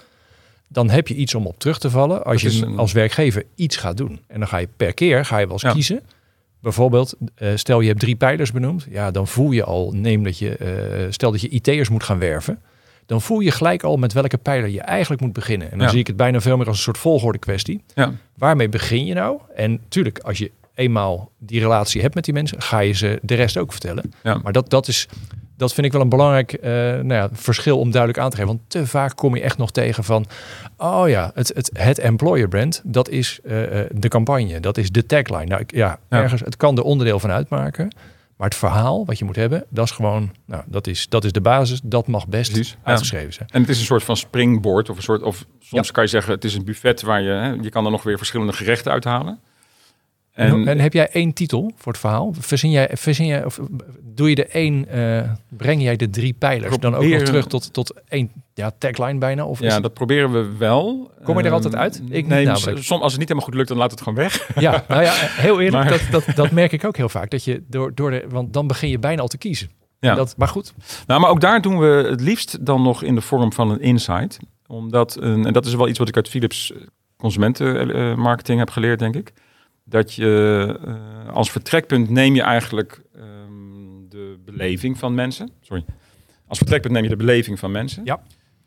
dan 0.67 0.89
heb 0.89 1.07
je 1.07 1.15
iets 1.15 1.35
om 1.35 1.45
op 1.45 1.59
terug 1.59 1.79
te 1.79 1.89
vallen 1.89 2.23
als 2.23 2.41
Dat 2.41 2.55
je 2.57 2.65
een- 2.65 2.77
als 2.77 2.91
werkgever 2.91 3.43
iets 3.55 3.75
gaat 3.75 3.97
doen. 3.97 4.19
En 4.27 4.39
dan 4.39 4.47
ga 4.47 4.57
je 4.57 4.67
per 4.77 4.93
keer 4.93 5.25
ga 5.25 5.37
je 5.37 5.43
wel 5.45 5.53
eens 5.53 5.61
Ja. 5.61 5.71
kiezen. 5.71 6.01
Bijvoorbeeld, 6.61 7.15
eh, 7.35 7.49
stel 7.55 7.79
je 7.81 7.87
hebt 7.87 7.99
drie 7.99 8.15
pijlers 8.15 8.51
benoemd. 8.51 8.87
Ja, 8.89 9.11
dan 9.11 9.27
voel 9.27 9.51
je 9.51 9.63
al, 9.63 9.91
neem 9.95 10.23
dat 10.23 10.37
je, 10.37 10.55
eh, 10.55 11.05
stel 11.09 11.31
dat 11.31 11.41
je 11.41 11.49
IT'ers 11.49 11.89
moet 11.89 12.03
gaan 12.03 12.19
werven. 12.19 12.61
Dan 13.05 13.21
voel 13.21 13.39
je 13.39 13.51
gelijk 13.51 13.83
al 13.83 13.97
met 13.97 14.13
welke 14.13 14.37
pijler 14.37 14.69
je 14.69 14.81
eigenlijk 14.81 15.21
moet 15.21 15.33
beginnen. 15.33 15.71
En 15.71 15.77
dan 15.77 15.85
Ja. 15.85 15.91
zie 15.91 15.99
ik 15.99 16.07
het 16.07 16.15
bijna 16.15 16.41
veel 16.41 16.57
meer 16.57 16.67
als 16.67 16.77
een 16.77 16.83
soort 16.83 16.97
volgorde 16.97 17.37
kwestie. 17.39 17.83
Ja. 17.95 18.13
Waarmee 18.37 18.69
begin 18.69 19.05
je 19.05 19.13
nou? 19.13 19.39
En 19.55 19.81
tuurlijk, 19.87 20.19
als 20.19 20.37
je 20.37 20.51
eenmaal 20.79 21.31
die 21.37 21.59
relatie 21.59 22.01
hebt 22.01 22.15
met 22.15 22.23
die 22.23 22.33
mensen, 22.33 22.61
ga 22.61 22.79
je 22.79 22.93
ze 22.93 23.19
de 23.21 23.35
rest 23.35 23.57
ook 23.57 23.71
vertellen. 23.71 24.13
Ja. 24.23 24.39
Maar 24.43 24.53
dat, 24.53 24.69
dat, 24.69 24.87
is, 24.87 25.07
dat 25.57 25.73
vind 25.73 25.85
ik 25.85 25.91
wel 25.91 26.01
een 26.01 26.09
belangrijk 26.09 26.53
eh, 26.53 26.71
nou 26.71 27.13
ja, 27.13 27.29
verschil 27.31 27.79
om 27.79 27.91
duidelijk 27.91 28.21
aan 28.21 28.29
te 28.29 28.35
geven. 28.35 28.51
Want 28.51 28.69
te 28.69 28.87
vaak 28.87 29.15
kom 29.15 29.35
je 29.35 29.41
echt 29.41 29.57
nog 29.57 29.71
tegen 29.71 30.03
van, 30.03 30.25
oh 30.77 31.03
ja, 31.07 31.31
het, 31.33 31.51
het, 31.55 31.69
het 31.73 31.99
employer 31.99 32.47
brand, 32.47 32.81
dat 32.85 33.09
is 33.09 33.39
eh, 33.43 33.81
eh, 33.81 33.89
de 33.93 34.07
campagne, 34.07 34.59
dat 34.59 34.77
is 34.77 34.91
de 34.91 35.05
tagline. 35.05 35.45
Nou, 35.45 35.61
ik, 35.61 35.75
ja, 35.75 35.99
Ja. 36.09 36.21
ergens, 36.21 36.41
het 36.41 36.57
kan 36.57 36.77
er 36.77 36.83
onderdeel 36.83 37.19
van 37.19 37.31
uitmaken. 37.31 37.93
Maar 38.37 38.47
het 38.47 38.57
verhaal 38.57 39.05
wat 39.05 39.19
je 39.19 39.25
moet 39.25 39.35
hebben, 39.35 39.65
dat 39.69 39.85
is 39.85 39.91
gewoon, 39.91 40.31
nou, 40.45 40.63
dat 40.65 40.87
is, 40.87 41.09
dat 41.09 41.23
is 41.23 41.31
de 41.31 41.41
basis. 41.41 41.79
Dat 41.83 42.07
mag 42.07 42.27
best 42.27 42.51
Precies, 42.51 42.71
ja. 42.71 42.77
uitgeschreven 42.83 43.33
zijn. 43.33 43.49
En 43.51 43.61
het 43.61 43.69
is 43.69 43.79
een 43.79 43.85
soort 43.85 44.03
van 44.03 44.17
springboard 44.17 44.89
of 44.89 44.97
een 44.97 45.03
soort, 45.03 45.21
of 45.21 45.45
soms 45.59 45.91
kan 45.91 46.03
je 46.03 46.09
zeggen, 46.09 46.33
het 46.33 46.43
is 46.43 46.55
een 46.55 46.63
buffet 46.63 47.01
waar 47.01 47.21
je, 47.21 47.29
hè, 47.29 47.49
je 47.49 47.69
kan 47.69 47.85
er 47.85 47.91
nog 47.91 48.03
weer 48.03 48.17
verschillende 48.17 48.53
gerechten 48.53 48.91
uithalen. 48.91 49.39
En, 50.33 50.67
en 50.67 50.79
heb 50.79 50.93
jij 50.93 51.09
één 51.09 51.33
titel 51.33 51.71
voor 51.75 51.91
het 51.91 52.01
verhaal? 52.01 52.33
Verzin 52.39 52.71
jij, 52.71 52.89
verzin 52.93 53.25
jij 53.25 53.45
of 53.45 53.59
doe 54.01 54.29
je 54.29 54.35
de 54.35 54.45
één, 54.45 54.87
eh, 54.87 55.31
breng 55.49 55.81
jij 55.81 55.95
de 55.95 56.09
drie 56.09 56.33
pijlers 56.33 56.77
dan 56.77 56.95
ook 56.95 57.03
nog 57.03 57.21
terug 57.21 57.47
tot, 57.47 57.73
tot 57.73 57.93
één 58.07 58.31
ja, 58.53 58.71
tagline 58.77 59.17
bijna? 59.19 59.45
Of 59.45 59.59
ja, 59.59 59.73
het- 59.73 59.83
dat 59.83 59.93
proberen 59.93 60.31
we 60.31 60.57
wel. 60.57 61.11
Kom 61.23 61.33
je 61.33 61.39
er 61.39 61.45
Ehm, 61.45 61.53
altijd 61.55 61.75
uit? 61.75 62.01
Ik 62.09 62.27
nee, 62.27 62.45
soms 62.55 62.89
als 62.89 63.11
het 63.11 63.19
niet 63.19 63.19
helemaal 63.19 63.41
goed 63.41 63.53
lukt, 63.53 63.67
dan 63.67 63.77
laat 63.77 63.91
het 63.91 63.99
gewoon 64.01 64.17
weg. 64.17 64.49
ja, 64.59 64.83
nou 64.87 65.01
ja, 65.03 65.13
heel 65.15 65.61
eerlijk, 65.61 65.89
Maar- 65.89 66.07
dat, 66.11 66.25
dat, 66.25 66.35
dat 66.35 66.51
merk 66.51 66.71
ik 66.71 66.83
ook 66.85 66.97
heel 66.97 67.09
vaak. 67.09 67.29
Dat 67.29 67.43
je 67.43 67.63
door, 67.67 67.95
door 67.95 68.11
de, 68.11 68.25
want 68.29 68.53
dan 68.53 68.67
begin 68.67 68.89
je 68.89 68.99
bijna 68.99 69.21
al 69.21 69.27
te 69.27 69.37
kiezen. 69.37 69.69
Ja. 69.99 70.15
Dat, 70.15 70.33
maar 70.37 70.47
goed, 70.47 70.73
Nou, 71.07 71.21
maar 71.21 71.29
ook 71.29 71.41
daar 71.41 71.61
doen 71.61 71.79
we 71.79 72.07
het 72.09 72.21
liefst 72.21 72.65
dan 72.65 72.81
nog 72.81 73.03
in 73.03 73.15
de 73.15 73.21
vorm 73.21 73.53
van 73.53 73.69
een 73.71 73.81
insight. 73.81 74.39
Omdat, 74.67 75.15
en 75.15 75.53
dat 75.53 75.65
is 75.65 75.75
wel 75.75 75.87
iets 75.87 75.99
wat 75.99 76.07
ik 76.07 76.15
uit 76.15 76.29
Philips 76.29 76.73
consumentenmarketing 77.17 78.59
heb 78.59 78.69
geleerd, 78.69 78.99
denk 78.99 79.15
ik. 79.15 79.33
Dat 79.89 80.13
je 80.13 80.79
eh, 80.85 81.33
als 81.33 81.51
vertrekpunt 81.51 82.09
neem 82.09 82.35
je 82.35 82.41
eigenlijk 82.41 83.01
ehm, 83.15 83.23
de 84.09 84.37
beleving 84.45 84.97
van 84.97 85.13
mensen. 85.13 85.49
Sorry. 85.61 85.85
Als 86.47 86.57
vertrekpunt 86.57 86.93
neem 86.93 87.03
je 87.03 87.09
de 87.09 87.15
beleving 87.15 87.59
van 87.59 87.71
mensen. 87.71 88.01
Ja. 88.05 88.21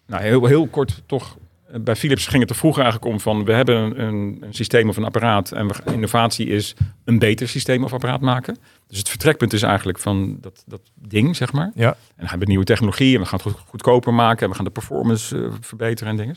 Nou, 0.07 0.23
heel, 0.23 0.45
heel 0.47 0.67
kort 0.67 1.03
toch. 1.07 1.37
Bij 1.81 1.97
Philips 1.97 2.27
ging 2.27 2.41
het 2.41 2.51
er 2.51 2.57
vroeger 2.57 2.83
eigenlijk 2.83 3.13
om 3.13 3.21
van 3.21 3.45
we 3.45 3.53
hebben 3.53 3.77
een, 3.77 4.01
een, 4.01 4.39
een 4.41 4.55
systeem 4.55 4.89
of 4.89 4.97
een 4.97 5.05
apparaat 5.05 5.53
en 5.53 5.69
we, 5.69 5.75
innovatie 5.93 6.47
is 6.47 6.75
een 7.05 7.19
beter 7.19 7.49
systeem 7.49 7.85
of 7.85 7.93
apparaat 7.93 8.21
maken. 8.21 8.57
Dus 8.87 8.99
het 8.99 9.09
vertrekpunt 9.09 9.53
is 9.53 9.63
eigenlijk 9.63 9.99
van 9.99 10.37
dat, 10.41 10.65
dat 10.67 10.81
ding, 10.95 11.37
zeg 11.37 11.53
maar. 11.53 11.71
ja. 11.75 11.97
En 12.17 12.27
dan 12.27 12.39
we 12.39 12.45
nieuwe 12.45 12.65
technologie 12.65 13.15
en 13.15 13.21
we 13.21 13.27
gaan 13.27 13.41
het 13.43 13.53
goed- 13.53 13.69
goedkoper 13.69 14.15
maken 14.15 14.43
en 14.43 14.49
we 14.49 14.55
gaan 14.55 14.65
de 14.65 14.71
performance 14.71 15.45
eh, 15.45 15.53
verbeteren 15.61 16.13
en 16.13 16.19
dingen. 16.19 16.37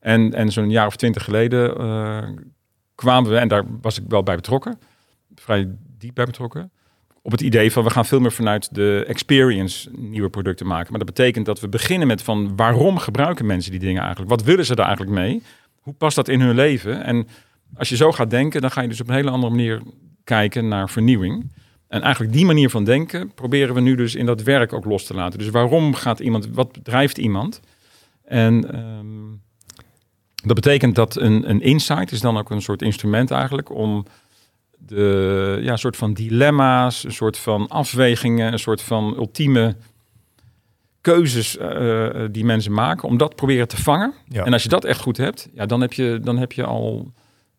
En, 0.00 0.34
en 0.34 0.52
zo'n 0.52 0.70
jaar 0.70 0.86
of 0.86 0.96
twintig 0.96 1.24
geleden 1.24 1.76
eh, 1.78 2.28
kwamen 3.00 3.30
we, 3.30 3.36
en 3.36 3.48
daar 3.48 3.64
was 3.80 3.98
ik 3.98 4.04
wel 4.08 4.22
bij 4.22 4.34
betrokken, 4.34 4.78
vrij 5.34 5.68
diep 5.98 6.14
bij 6.14 6.24
betrokken, 6.24 6.70
op 7.22 7.30
het 7.30 7.40
idee 7.40 7.72
van 7.72 7.84
we 7.84 7.90
gaan 7.90 8.06
veel 8.06 8.20
meer 8.20 8.32
vanuit 8.32 8.74
de 8.74 9.04
experience 9.08 9.90
nieuwe 9.96 10.28
producten 10.28 10.66
maken. 10.66 10.90
Maar 10.90 11.04
dat 11.04 11.14
betekent 11.14 11.46
dat 11.46 11.60
we 11.60 11.68
beginnen 11.68 12.06
met 12.06 12.22
van 12.22 12.56
waarom 12.56 12.98
gebruiken 12.98 13.46
mensen 13.46 13.70
die 13.70 13.80
dingen 13.80 14.00
eigenlijk? 14.00 14.30
Wat 14.30 14.42
willen 14.42 14.66
ze 14.66 14.74
daar 14.74 14.86
eigenlijk 14.86 15.16
mee? 15.16 15.42
Hoe 15.80 15.94
past 15.94 16.16
dat 16.16 16.28
in 16.28 16.40
hun 16.40 16.54
leven? 16.54 17.04
En 17.04 17.26
als 17.76 17.88
je 17.88 17.96
zo 17.96 18.12
gaat 18.12 18.30
denken, 18.30 18.60
dan 18.60 18.70
ga 18.70 18.80
je 18.80 18.88
dus 18.88 19.00
op 19.00 19.08
een 19.08 19.14
hele 19.14 19.30
andere 19.30 19.52
manier 19.52 19.82
kijken 20.24 20.68
naar 20.68 20.90
vernieuwing. 20.90 21.52
En 21.88 22.02
eigenlijk 22.02 22.32
die 22.32 22.46
manier 22.46 22.70
van 22.70 22.84
denken 22.84 23.34
proberen 23.34 23.74
we 23.74 23.80
nu 23.80 23.94
dus 23.94 24.14
in 24.14 24.26
dat 24.26 24.42
werk 24.42 24.72
ook 24.72 24.84
los 24.84 25.04
te 25.04 25.14
laten. 25.14 25.38
Dus 25.38 25.48
waarom 25.48 25.94
gaat 25.94 26.20
iemand, 26.20 26.48
wat 26.48 26.78
drijft 26.82 27.18
iemand? 27.18 27.60
En 28.24 28.72
ehm, 28.72 29.34
dat 30.42 30.54
betekent 30.54 30.94
dat 30.94 31.16
een, 31.16 31.50
een 31.50 31.60
insight 31.60 32.12
is 32.12 32.20
dan 32.20 32.38
ook 32.38 32.50
een 32.50 32.62
soort 32.62 32.82
instrument 32.82 33.30
eigenlijk 33.30 33.74
om 33.74 34.06
de 34.78 35.58
ja, 35.62 35.76
soort 35.76 35.96
van 35.96 36.14
dilemma's, 36.14 37.04
een 37.04 37.12
soort 37.12 37.38
van 37.38 37.68
afwegingen, 37.68 38.52
een 38.52 38.58
soort 38.58 38.82
van 38.82 39.14
ultieme 39.16 39.76
keuzes 41.00 41.56
uh, 41.56 42.08
die 42.30 42.44
mensen 42.44 42.72
maken, 42.72 43.08
om 43.08 43.16
dat 43.16 43.36
proberen 43.36 43.68
te 43.68 43.82
vangen. 43.82 44.14
Ja. 44.28 44.44
En 44.44 44.52
als 44.52 44.62
je 44.62 44.68
dat 44.68 44.84
echt 44.84 45.00
goed 45.00 45.16
hebt, 45.16 45.48
ja, 45.54 45.66
dan, 45.66 45.80
heb 45.80 45.92
je, 45.92 46.18
dan 46.22 46.38
heb 46.38 46.52
je 46.52 46.64
al 46.64 47.12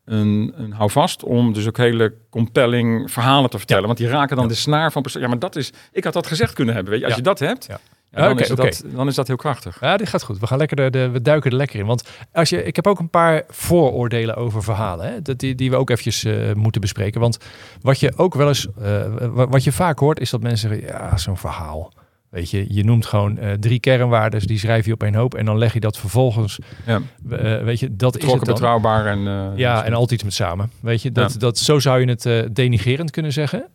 een, 0.06 0.54
een 0.56 0.72
houvast 0.72 1.24
om 1.24 1.54
dus 1.54 1.68
ook 1.68 1.78
hele 1.78 2.14
compelling 2.30 3.12
verhalen 3.12 3.50
te 3.50 3.58
vertellen. 3.58 3.86
Want 3.86 3.98
die 3.98 4.08
raken 4.08 4.36
dan 4.36 4.48
de 4.48 4.54
snaar 4.54 4.92
van 4.92 5.06
Ja, 5.08 5.28
maar 5.28 5.40
dat 5.40 5.56
is. 5.56 5.72
Ik 5.92 6.04
had 6.04 6.14
dat 6.14 6.28
gezegd 6.28 6.54
kunnen 6.54 6.76
hebben. 6.76 6.92
Weet 6.92 7.02
je, 7.02 7.08
als 7.08 7.16
je 7.16 7.22
dat 7.22 7.40
hebt. 7.40 7.68
Dan, 8.12 8.40
is 8.40 8.48
dat, 8.48 8.84
dan 8.86 9.08
is 9.08 9.16
dat 9.16 9.28
heel 9.28 9.36
krachtig. 9.36 9.80
Ja, 9.80 9.98
dit 9.98 10.10
gaat 10.10 10.24
goed. 10.24 10.40
We 10.40 10.48
gaan 10.48 10.58
lekker 10.58 10.76
de, 10.76 10.90
de, 10.90 11.10
we 11.10 11.22
duiken 11.22 11.52
er 11.52 11.58
lekker 11.58 11.80
in. 11.80 11.86
Want 11.86 12.10
als 12.34 12.50
je, 12.50 12.64
ik 12.64 12.76
heb 12.76 12.88
ook 12.88 13.00
een 13.00 13.10
paar 13.10 13.44
vooroordelen 13.48 14.36
over 14.36 14.64
verhalen. 14.64 15.06
Hè, 15.06 15.22
dat 15.22 15.40
die, 15.40 15.56
die 15.56 15.70
we 15.70 15.76
ook 15.76 15.90
eventjes 15.90 16.24
uh, 16.24 16.54
moeten 16.54 16.82
bespreken. 16.82 17.22
Want 17.22 17.38
wat 17.82 18.00
je 18.00 18.14
ook 18.18 18.34
wel 18.34 18.48
eens, 18.48 18.68
uh, 18.82 19.04
wat 19.34 19.64
je 19.64 19.72
vaak 19.72 20.00
hoort, 20.00 20.20
is 20.20 20.30
dat 20.30 20.42
mensen 20.42 20.70
zeggen: 20.70 20.88
ja, 20.88 21.18
zo'n 21.18 21.38
verhaal. 21.38 21.92
Weet 22.32 22.50
je, 22.50 22.66
je 22.68 22.84
noemt 22.84 23.06
gewoon 23.06 23.38
uh, 23.40 23.52
drie 23.52 23.80
kernwaarden, 23.80 24.48
die 24.48 24.60
schrijf 24.60 24.86
je 24.86 24.94
op 24.94 25.02
een 25.02 25.16
hoop 25.16 25.34
en 25.34 25.46
dan 25.46 25.58
leg 25.58 25.74
je 25.74 25.80
dat 25.80 25.98
vervolgens. 25.98 26.60
Ja. 26.86 27.02
Uh, 27.30 27.64
weet 27.64 27.80
je, 27.80 27.96
dat 27.96 28.18
is 28.18 28.24
het 28.24 28.32
dan. 28.32 28.54
betrouwbaar 28.54 29.06
en. 29.06 29.20
Uh, 29.20 29.48
ja, 29.56 29.84
en 29.84 29.94
altijd 29.94 30.24
met 30.24 30.34
samen. 30.34 30.72
Weet 30.80 31.02
je, 31.02 31.12
dat, 31.12 31.34
ja. 31.34 31.40
dat, 31.40 31.58
zo 31.58 31.80
zou 31.80 32.00
je 32.00 32.10
het 32.10 32.56
denigerend 32.56 33.12
kunnen 33.12 33.34
zeggen. 33.34 33.66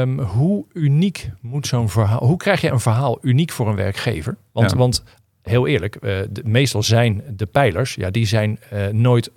Um, 0.00 0.20
hoe 0.20 0.64
uniek 0.72 1.30
moet 1.40 1.66
zo'n 1.66 1.88
verhaal. 1.88 2.26
Hoe 2.26 2.36
krijg 2.36 2.60
je 2.60 2.70
een 2.70 2.80
verhaal 2.80 3.18
uniek 3.22 3.50
voor 3.50 3.68
een 3.68 3.76
werkgever? 3.76 4.36
Want, 4.52 4.70
ja. 4.70 4.76
want 4.76 5.04
heel 5.42 5.66
eerlijk, 5.66 6.00
de, 6.00 6.42
meestal 6.44 6.82
zijn 6.82 7.22
de 7.36 7.46
pijlers, 7.46 7.94
ja, 7.94 8.10
die 8.10 8.26
zijn 8.26 8.58
nooit. 8.90 9.30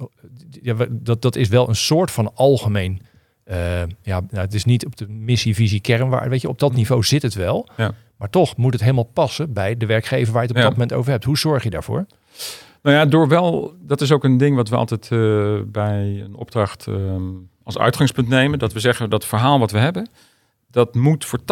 Ja, 0.61 0.75
dat, 0.89 1.21
dat 1.21 1.35
is 1.35 1.47
wel 1.47 1.69
een 1.69 1.75
soort 1.75 2.11
van 2.11 2.31
algemeen. 2.35 3.01
ja, 4.01 4.19
nou, 4.29 4.45
het 4.45 4.53
is 4.53 4.65
niet 4.65 4.85
op 4.85 4.95
de 4.95 5.07
missie, 5.07 5.55
visie, 5.55 5.79
kernwaarde. 5.79 6.29
Weet 6.29 6.41
je, 6.41 6.49
op 6.49 6.59
dat 6.59 6.73
niveau 6.73 7.03
zit 7.03 7.21
het 7.21 7.33
wel. 7.33 7.69
Ja. 7.77 7.93
Maar 8.19 8.29
toch 8.29 8.57
moet 8.57 8.73
het 8.73 8.81
helemaal 8.81 9.03
passen 9.13 9.53
bij 9.53 9.77
de 9.77 9.85
werkgever 9.85 10.33
waar 10.33 10.41
je 10.41 10.47
het 10.47 10.57
op 10.57 10.63
dat 10.63 10.71
moment 10.71 10.93
over 10.93 11.11
hebt. 11.11 11.23
Hoe 11.23 11.37
zorg 11.37 11.63
je 11.63 11.69
daarvoor? 11.69 12.05
Nou 12.81 12.95
ja, 12.95 13.05
door 13.05 13.27
wel, 13.27 13.73
dat 13.81 14.01
is 14.01 14.11
ook 14.11 14.23
een 14.23 14.37
ding 14.37 14.55
wat 14.55 14.69
we 14.69 14.75
altijd 14.75 15.09
uh, 15.09 15.59
bij 15.65 16.21
een 16.25 16.35
opdracht 16.35 16.87
uh, 16.87 17.15
als 17.63 17.77
uitgangspunt 17.77 18.27
nemen. 18.27 18.59
Dat 18.59 18.73
we 18.73 18.79
zeggen 18.79 19.09
dat 19.09 19.25
verhaal 19.25 19.59
wat 19.59 19.71
we 19.71 19.77
hebben, 19.77 20.09
dat 20.71 20.95
moet 20.95 21.25
voor 21.25 21.39
80% 21.39 21.43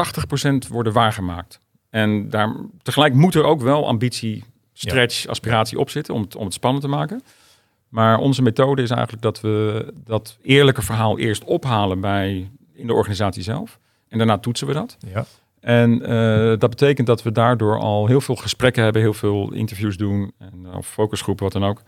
worden 0.69 0.93
waargemaakt. 0.93 1.59
En 1.89 2.29
daar, 2.29 2.55
tegelijk 2.81 3.13
moet 3.13 3.35
er 3.35 3.43
ook 3.43 3.61
wel 3.61 3.87
ambitie, 3.87 4.43
stretch, 4.73 5.23
ja. 5.23 5.29
aspiratie 5.29 5.79
op 5.79 5.89
zitten 5.89 6.13
om 6.13 6.21
het, 6.21 6.35
om 6.35 6.45
het 6.45 6.53
spannend 6.53 6.83
te 6.83 6.89
maken. 6.89 7.23
Maar 7.89 8.17
onze 8.17 8.41
methode 8.41 8.81
is 8.81 8.89
eigenlijk 8.89 9.21
dat 9.21 9.41
we 9.41 9.87
dat 10.03 10.37
eerlijke 10.41 10.81
verhaal 10.81 11.19
eerst 11.19 11.43
ophalen 11.43 11.99
bij, 11.99 12.49
in 12.73 12.87
de 12.87 12.93
organisatie 12.93 13.43
zelf. 13.43 13.79
En 14.07 14.17
daarna 14.17 14.37
toetsen 14.37 14.67
we 14.67 14.73
dat. 14.73 14.97
Ja. 15.13 15.25
En 15.67 16.11
uh, 16.11 16.59
dat 16.59 16.69
betekent 16.69 17.07
dat 17.07 17.23
we 17.23 17.31
daardoor 17.31 17.79
al 17.79 18.07
heel 18.07 18.21
veel 18.21 18.35
gesprekken 18.35 18.83
hebben, 18.83 19.01
heel 19.01 19.13
veel 19.13 19.53
interviews 19.53 19.97
doen, 19.97 20.31
en, 20.39 20.75
of 20.75 20.87
focusgroepen, 20.87 21.43
wat 21.43 21.53
dan 21.53 21.63
ook. 21.63 21.81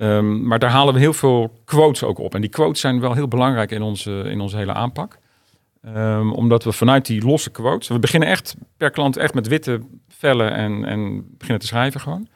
Um, 0.00 0.46
maar 0.46 0.58
daar 0.58 0.70
halen 0.70 0.94
we 0.94 1.00
heel 1.00 1.12
veel 1.12 1.60
quotes 1.64 2.02
ook 2.02 2.18
op. 2.18 2.34
En 2.34 2.40
die 2.40 2.50
quotes 2.50 2.80
zijn 2.80 3.00
wel 3.00 3.12
heel 3.12 3.28
belangrijk 3.28 3.70
in 3.70 3.82
onze, 3.82 4.10
in 4.10 4.40
onze 4.40 4.56
hele 4.56 4.72
aanpak. 4.72 5.18
Um, 5.86 6.32
omdat 6.32 6.64
we 6.64 6.72
vanuit 6.72 7.06
die 7.06 7.24
losse 7.24 7.50
quotes, 7.50 7.88
we 7.88 7.98
beginnen 7.98 8.28
echt 8.28 8.56
per 8.76 8.90
klant 8.90 9.16
echt 9.16 9.34
met 9.34 9.46
witte 9.46 9.80
vellen 10.08 10.52
en, 10.52 10.84
en 10.84 11.24
beginnen 11.30 11.60
te 11.60 11.66
schrijven 11.66 12.00
gewoon. 12.00 12.28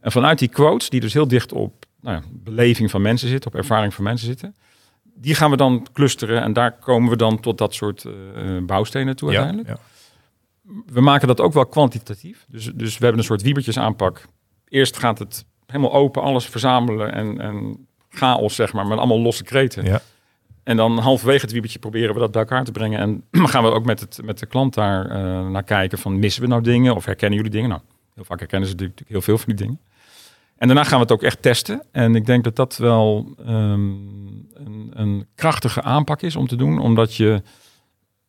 En 0.00 0.12
vanuit 0.12 0.38
die 0.38 0.48
quotes, 0.48 0.90
die 0.90 1.00
dus 1.00 1.12
heel 1.12 1.28
dicht 1.28 1.52
op 1.52 1.86
nou 2.00 2.16
ja, 2.16 2.22
beleving 2.32 2.90
van 2.90 3.02
mensen 3.02 3.28
zitten, 3.28 3.50
op 3.52 3.56
ervaring 3.58 3.94
van 3.94 4.04
mensen 4.04 4.26
zitten, 4.26 4.54
die 5.02 5.34
gaan 5.34 5.50
we 5.50 5.56
dan 5.56 5.86
clusteren 5.92 6.42
en 6.42 6.52
daar 6.52 6.72
komen 6.72 7.10
we 7.10 7.16
dan 7.16 7.40
tot 7.40 7.58
dat 7.58 7.74
soort 7.74 8.04
uh, 8.04 8.12
bouwstenen 8.62 9.16
toe 9.16 9.28
uiteindelijk. 9.28 9.68
Ja 9.68 9.78
we 10.86 11.00
maken 11.00 11.28
dat 11.28 11.40
ook 11.40 11.52
wel 11.52 11.66
kwantitatief. 11.66 12.46
Dus, 12.48 12.64
dus 12.64 12.98
we 12.98 13.04
hebben 13.04 13.18
een 13.18 13.26
soort 13.26 13.42
wiebertjes 13.42 13.78
aanpak. 13.78 14.26
Eerst 14.68 14.98
gaat 14.98 15.18
het 15.18 15.44
helemaal 15.66 15.92
open, 15.92 16.22
alles 16.22 16.46
verzamelen 16.46 17.12
en, 17.12 17.40
en 17.40 17.86
chaos, 18.08 18.54
zeg 18.54 18.72
maar, 18.72 18.86
met 18.86 18.98
allemaal 18.98 19.20
losse 19.20 19.44
kreten. 19.44 19.84
Ja. 19.84 20.00
En 20.62 20.76
dan 20.76 20.98
halverwege 20.98 21.40
het 21.40 21.52
wiebertje 21.52 21.78
proberen 21.78 22.14
we 22.14 22.20
dat 22.20 22.30
bij 22.30 22.40
elkaar 22.40 22.64
te 22.64 22.72
brengen. 22.72 23.00
En 23.00 23.24
gaan 23.48 23.64
we 23.64 23.70
ook 23.70 23.84
met, 23.84 24.00
het, 24.00 24.20
met 24.24 24.38
de 24.38 24.46
klant 24.46 24.74
daar 24.74 25.06
uh, 25.06 25.48
naar 25.48 25.62
kijken 25.62 25.98
van 25.98 26.18
missen 26.18 26.42
we 26.42 26.48
nou 26.48 26.62
dingen 26.62 26.94
of 26.94 27.04
herkennen 27.04 27.36
jullie 27.36 27.52
dingen? 27.52 27.68
Nou, 27.68 27.80
heel 28.14 28.24
vaak 28.24 28.38
herkennen 28.38 28.68
ze 28.68 28.74
natuurlijk 28.74 29.02
heel 29.08 29.20
veel 29.20 29.38
van 29.38 29.46
die 29.46 29.66
dingen. 29.66 29.80
En 30.56 30.66
daarna 30.66 30.84
gaan 30.84 30.96
we 30.96 31.02
het 31.02 31.12
ook 31.12 31.22
echt 31.22 31.42
testen. 31.42 31.82
En 31.92 32.14
ik 32.14 32.26
denk 32.26 32.44
dat 32.44 32.56
dat 32.56 32.76
wel 32.76 33.34
um, 33.40 34.48
een, 34.54 34.90
een 34.92 35.26
krachtige 35.34 35.82
aanpak 35.82 36.22
is 36.22 36.36
om 36.36 36.46
te 36.46 36.56
doen. 36.56 36.78
Omdat 36.78 37.14
je, 37.14 37.42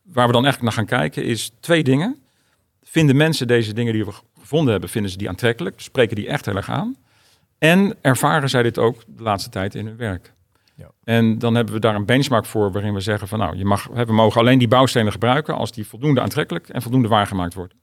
waar 0.02 0.26
we 0.26 0.32
dan 0.32 0.46
echt 0.46 0.62
naar 0.62 0.72
gaan 0.72 0.86
kijken, 0.86 1.24
is 1.24 1.50
twee 1.60 1.82
dingen 1.82 2.21
vinden 2.92 3.16
mensen 3.16 3.46
deze 3.46 3.72
dingen 3.72 3.92
die 3.92 4.04
we 4.04 4.12
gevonden 4.40 4.72
hebben, 4.72 4.90
vinden 4.90 5.10
ze 5.10 5.16
die 5.16 5.28
aantrekkelijk, 5.28 5.80
spreken 5.80 6.16
die 6.16 6.28
echt 6.28 6.44
heel 6.44 6.56
erg 6.56 6.70
aan. 6.70 6.96
En 7.58 7.94
ervaren 8.00 8.48
zij 8.48 8.62
dit 8.62 8.78
ook 8.78 9.02
de 9.06 9.22
laatste 9.22 9.50
tijd 9.50 9.74
in 9.74 9.86
hun 9.86 9.96
werk. 9.96 10.34
Ja. 10.74 10.90
En 11.04 11.38
dan 11.38 11.54
hebben 11.54 11.74
we 11.74 11.80
daar 11.80 11.94
een 11.94 12.04
benchmark 12.04 12.44
voor 12.44 12.72
waarin 12.72 12.94
we 12.94 13.00
zeggen 13.00 13.28
van 13.28 13.38
nou, 13.38 13.56
je 13.56 13.64
mag, 13.64 13.86
we 13.86 14.12
mogen 14.12 14.40
alleen 14.40 14.58
die 14.58 14.68
bouwstenen 14.68 15.12
gebruiken 15.12 15.54
als 15.54 15.72
die 15.72 15.86
voldoende 15.86 16.20
aantrekkelijk 16.20 16.68
en 16.68 16.82
voldoende 16.82 17.08
waargemaakt 17.08 17.54
worden. 17.54 17.76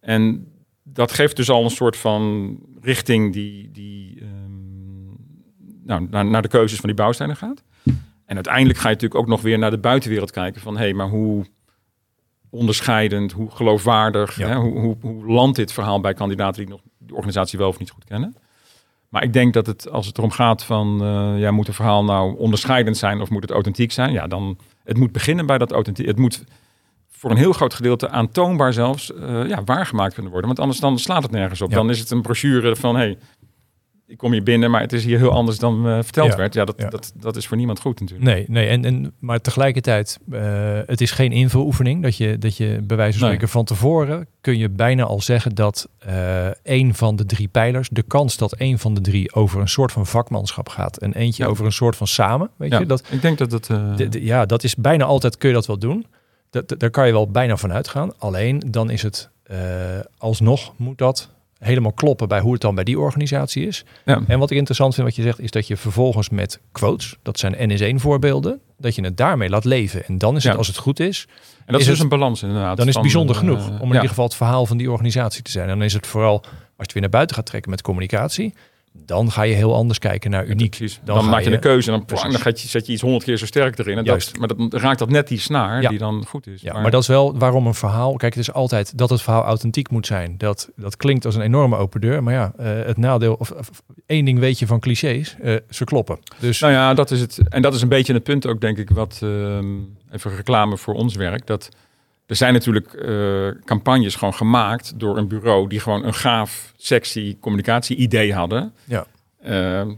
En 0.00 0.52
dat 0.82 1.12
geeft 1.12 1.36
dus 1.36 1.50
al 1.50 1.64
een 1.64 1.70
soort 1.70 1.96
van 1.96 2.56
richting 2.80 3.32
die, 3.32 3.70
die 3.70 4.22
um, 4.22 5.16
nou, 5.84 6.06
naar, 6.10 6.24
naar 6.24 6.42
de 6.42 6.48
keuzes 6.48 6.78
van 6.78 6.88
die 6.88 6.98
bouwstenen 6.98 7.36
gaat. 7.36 7.62
En 8.24 8.34
uiteindelijk 8.34 8.78
ga 8.78 8.88
je 8.88 8.94
natuurlijk 8.94 9.20
ook 9.20 9.28
nog 9.28 9.40
weer 9.40 9.58
naar 9.58 9.70
de 9.70 9.78
buitenwereld 9.78 10.30
kijken 10.30 10.60
van 10.60 10.76
hé, 10.76 10.82
hey, 10.82 10.92
maar 10.92 11.08
hoe 11.08 11.44
onderscheidend, 12.50 13.32
hoe 13.32 13.50
geloofwaardig, 13.50 14.36
hè, 14.36 14.54
hoe, 14.54 14.78
hoe, 14.78 14.96
hoe 15.00 15.26
landt 15.26 15.56
dit 15.56 15.72
verhaal 15.72 16.00
bij 16.00 16.14
kandidaten 16.14 16.60
die 16.60 16.70
nog 16.70 16.80
de 16.98 17.14
organisatie 17.14 17.58
wel 17.58 17.68
of 17.68 17.78
niet 17.78 17.90
goed 17.90 18.04
kennen. 18.04 18.36
Maar 19.08 19.22
ik 19.22 19.32
denk 19.32 19.54
dat 19.54 19.66
het, 19.66 19.90
als 19.90 20.06
het 20.06 20.18
erom 20.18 20.30
gaat 20.30 20.64
van, 20.64 20.98
uh, 21.02 21.40
ja, 21.40 21.50
moet 21.50 21.68
een 21.68 21.74
verhaal 21.74 22.04
nou 22.04 22.36
onderscheidend 22.36 22.96
zijn 22.96 23.20
of 23.20 23.30
moet 23.30 23.42
het 23.42 23.50
authentiek 23.50 23.92
zijn? 23.92 24.12
Ja, 24.12 24.26
dan, 24.26 24.58
het 24.84 24.96
moet 24.96 25.12
beginnen 25.12 25.46
bij 25.46 25.58
dat 25.58 25.72
authentiek. 25.72 26.06
Het 26.06 26.18
moet 26.18 26.44
voor 27.10 27.30
een 27.30 27.36
heel 27.36 27.52
groot 27.52 27.74
gedeelte 27.74 28.08
aantoonbaar 28.08 28.72
zelfs 28.72 29.10
uh, 29.10 29.48
ja, 29.48 29.64
waargemaakt 29.64 30.14
kunnen 30.14 30.32
worden. 30.32 30.48
Want 30.48 30.60
anders 30.60 30.80
dan 30.80 30.98
slaat 30.98 31.22
het 31.22 31.32
nergens 31.32 31.60
op. 31.62 31.72
Dan 31.72 31.90
is 31.90 31.98
het 31.98 32.10
een 32.10 32.22
brochure 32.22 32.76
van, 32.76 32.96
hey, 32.96 33.18
ik 34.10 34.18
kom 34.18 34.32
hier 34.32 34.42
binnen, 34.42 34.70
maar 34.70 34.80
het 34.80 34.92
is 34.92 35.04
hier 35.04 35.18
heel 35.18 35.30
anders 35.30 35.58
dan 35.58 35.86
uh, 35.86 35.98
verteld 36.02 36.34
werd. 36.34 36.54
Ja 36.54 36.64
dat, 36.64 36.80
Dat, 36.90 37.12
dat 37.14 37.36
is 37.36 37.46
voor 37.46 37.56
niemand 37.56 37.80
goed 37.80 38.00
natuurlijk. 38.00 38.30
Nee, 38.30 38.44
nee 38.48 38.68
en, 38.68 38.84
en, 38.84 39.12
maar 39.18 39.40
tegelijkertijd, 39.40 40.18
uh, 40.32 40.78
het 40.86 41.00
is 41.00 41.10
geen 41.10 41.32
invuloefening. 41.32 42.02
Dat 42.02 42.16
je, 42.16 42.38
dat 42.38 42.56
je 42.56 42.80
bij 42.82 42.96
wijze 42.96 43.18
van 43.18 43.28
spreken 43.28 43.44
nee. 43.44 43.52
van 43.52 43.64
tevoren 43.64 44.26
kun 44.40 44.58
je 44.58 44.68
bijna 44.68 45.04
al 45.04 45.20
zeggen 45.20 45.54
dat 45.54 45.88
uh, 46.06 46.46
een 46.62 46.94
van 46.94 47.16
de 47.16 47.26
drie 47.26 47.48
pijlers, 47.48 47.88
de 47.88 48.02
kans 48.02 48.36
dat 48.36 48.54
een 48.58 48.78
van 48.78 48.94
de 48.94 49.00
drie 49.00 49.34
over 49.34 49.60
een 49.60 49.68
soort 49.68 49.92
van 49.92 50.06
vakmanschap 50.06 50.68
gaat 50.68 50.96
en 50.96 51.14
eentje 51.14 51.42
ja. 51.42 51.48
over 51.48 51.64
een 51.64 51.72
soort 51.72 51.96
van 51.96 52.06
samen, 52.06 52.50
weet 52.56 52.70
ja, 52.70 52.78
je? 52.78 52.86
Dat, 52.86 53.04
ik 53.10 53.22
denk 53.22 53.38
dat 53.38 53.50
dat... 53.50 53.64
De, 53.64 54.08
de, 54.08 54.24
ja, 54.24 54.46
dat 54.46 54.64
is 54.64 54.74
bijna 54.74 55.04
altijd, 55.04 55.38
kun 55.38 55.48
je 55.48 55.54
dat 55.54 55.66
wel 55.66 55.78
doen. 55.78 56.06
Dat, 56.50 56.74
daar 56.78 56.90
kan 56.90 57.06
je 57.06 57.12
wel 57.12 57.30
bijna 57.30 57.56
van 57.56 57.72
uitgaan. 57.72 58.12
Alleen 58.18 58.62
dan 58.66 58.90
is 58.90 59.02
het 59.02 59.30
alsnog 60.18 60.72
moet 60.76 60.98
dat 60.98 61.30
helemaal 61.60 61.92
kloppen 61.92 62.28
bij 62.28 62.40
hoe 62.40 62.52
het 62.52 62.60
dan 62.60 62.74
bij 62.74 62.84
die 62.84 62.98
organisatie 62.98 63.66
is. 63.66 63.84
Ja. 64.04 64.22
En 64.26 64.38
wat 64.38 64.50
ik 64.50 64.56
interessant 64.56 64.94
vind 64.94 65.06
wat 65.06 65.16
je 65.16 65.22
zegt, 65.22 65.40
is 65.40 65.50
dat 65.50 65.66
je 65.66 65.76
vervolgens 65.76 66.28
met 66.28 66.60
quotes, 66.72 67.16
dat 67.22 67.38
zijn 67.38 67.70
NS1 67.70 68.00
voorbeelden, 68.00 68.60
dat 68.78 68.94
je 68.94 69.02
het 69.02 69.16
daarmee 69.16 69.48
laat 69.48 69.64
leven. 69.64 70.04
En 70.04 70.18
dan 70.18 70.36
is 70.36 70.44
het, 70.44 70.56
als 70.56 70.66
het 70.66 70.76
goed 70.76 71.00
is... 71.00 71.26
En 71.66 71.76
dat 71.76 71.80
is, 71.80 71.90
dus 71.90 72.00
een 72.00 72.08
balans 72.08 72.42
inderdaad. 72.42 72.76
Dan 72.76 72.88
is 72.88 72.94
het 72.94 73.02
bijzonder 73.02 73.34
uh, 73.34 73.40
genoeg 73.40 73.66
om 73.66 73.80
in 73.80 73.88
ja. 73.88 73.94
ieder 73.94 74.08
geval 74.08 74.24
het 74.24 74.34
verhaal 74.34 74.66
van 74.66 74.76
die 74.76 74.90
organisatie 74.90 75.42
te 75.42 75.50
zijn. 75.50 75.68
En 75.68 75.78
dan 75.78 75.86
is 75.86 75.92
het 75.92 76.06
vooral, 76.06 76.40
als 76.40 76.50
je 76.52 76.82
het 76.82 76.92
weer 76.92 77.02
naar 77.02 77.10
buiten 77.10 77.36
gaat 77.36 77.46
trekken 77.46 77.70
met 77.70 77.82
communicatie, 77.82 78.54
dan 78.92 79.30
ga 79.30 79.42
je 79.42 79.54
heel 79.54 79.74
anders 79.74 79.98
kijken 79.98 80.30
naar 80.30 80.46
uniek. 80.46 80.78
Dan 80.78 80.88
Dan, 81.16 81.28
maak 81.28 81.40
je 81.42 81.48
je- 81.48 81.54
een 81.54 81.60
keuze 81.60 81.90
en 81.90 81.96
dan, 81.96 82.06
Precies. 82.06 82.30
dan 82.32 82.40
gaat 82.40 82.60
je, 82.60 82.68
zet 82.68 82.86
je 82.86 82.92
iets 82.92 83.02
honderd 83.02 83.24
keer 83.24 83.36
zo 83.36 83.46
sterk 83.46 83.78
erin. 83.78 83.98
En 83.98 84.04
Juist. 84.04 84.30
dat, 84.30 84.38
maar 84.38 84.68
dat 84.68 84.80
raakt 84.82 84.98
dat 84.98 85.10
net 85.10 85.28
die 85.28 85.38
snaar 85.38 85.82
Ja. 85.82 85.88
die 85.88 85.98
dan 85.98 86.24
goed 86.26 86.46
is. 86.46 86.60
Ja, 86.62 86.80
maar, 86.80 86.90
dat 86.90 87.02
is 87.02 87.08
wel 87.08 87.38
waarom 87.38 87.66
een 87.66 87.74
verhaal. 87.74 88.16
Kijk, 88.16 88.34
het 88.34 88.42
is 88.48 88.52
altijd 88.52 88.98
dat 88.98 89.10
het 89.10 89.22
verhaal 89.22 89.42
authentiek 89.44 89.90
moet 89.90 90.06
zijn. 90.06 90.34
Dat, 90.38 90.70
dat 90.76 90.96
klinkt 90.96 91.24
als 91.24 91.34
een 91.34 91.40
enorme 91.40 91.76
open 91.76 92.00
deur. 92.00 92.22
Maar 92.22 92.34
ja, 92.34 92.52
eh, 92.58 92.66
het 92.86 92.96
nadeel, 92.96 93.34
of, 93.34 93.50
of 93.50 93.70
één 94.06 94.24
ding 94.24 94.38
weet 94.38 94.58
je 94.58 94.66
van 94.66 94.80
clichés, 94.80 95.36
eh, 95.42 95.54
ze 95.70 95.84
kloppen. 95.84 96.18
Dus 96.38 96.60
Nou 96.60 96.72
ja, 96.72 96.94
dat 96.94 97.10
is 97.10 97.20
het. 97.20 97.38
En 97.48 97.62
dat 97.62 97.74
is 97.74 97.82
een 97.82 97.88
beetje 97.88 98.12
het 98.14 98.22
punt 98.22 98.46
ook, 98.46 98.60
denk 98.60 98.78
ik, 98.78 98.90
wat 98.90 99.18
ehm, 99.22 99.66
even 100.12 100.36
reclame 100.36 100.76
voor 100.76 100.94
ons 100.94 101.14
werk. 101.14 101.46
Dat 101.46 101.68
er 102.30 102.36
zijn 102.36 102.52
natuurlijk 102.52 102.92
eh, 102.92 103.64
campagnes 103.64 104.14
gewoon 104.14 104.34
gemaakt 104.34 104.92
door 104.96 105.16
een 105.16 105.28
bureau 105.28 105.68
die 105.68 105.80
gewoon 105.80 106.04
een 106.04 106.14
gaaf, 106.14 106.72
sexy 106.76 107.36
communicatie-idee 107.40 108.34
hadden. 108.34 108.72
Ja. 108.84 109.06
Ehm, 109.42 109.90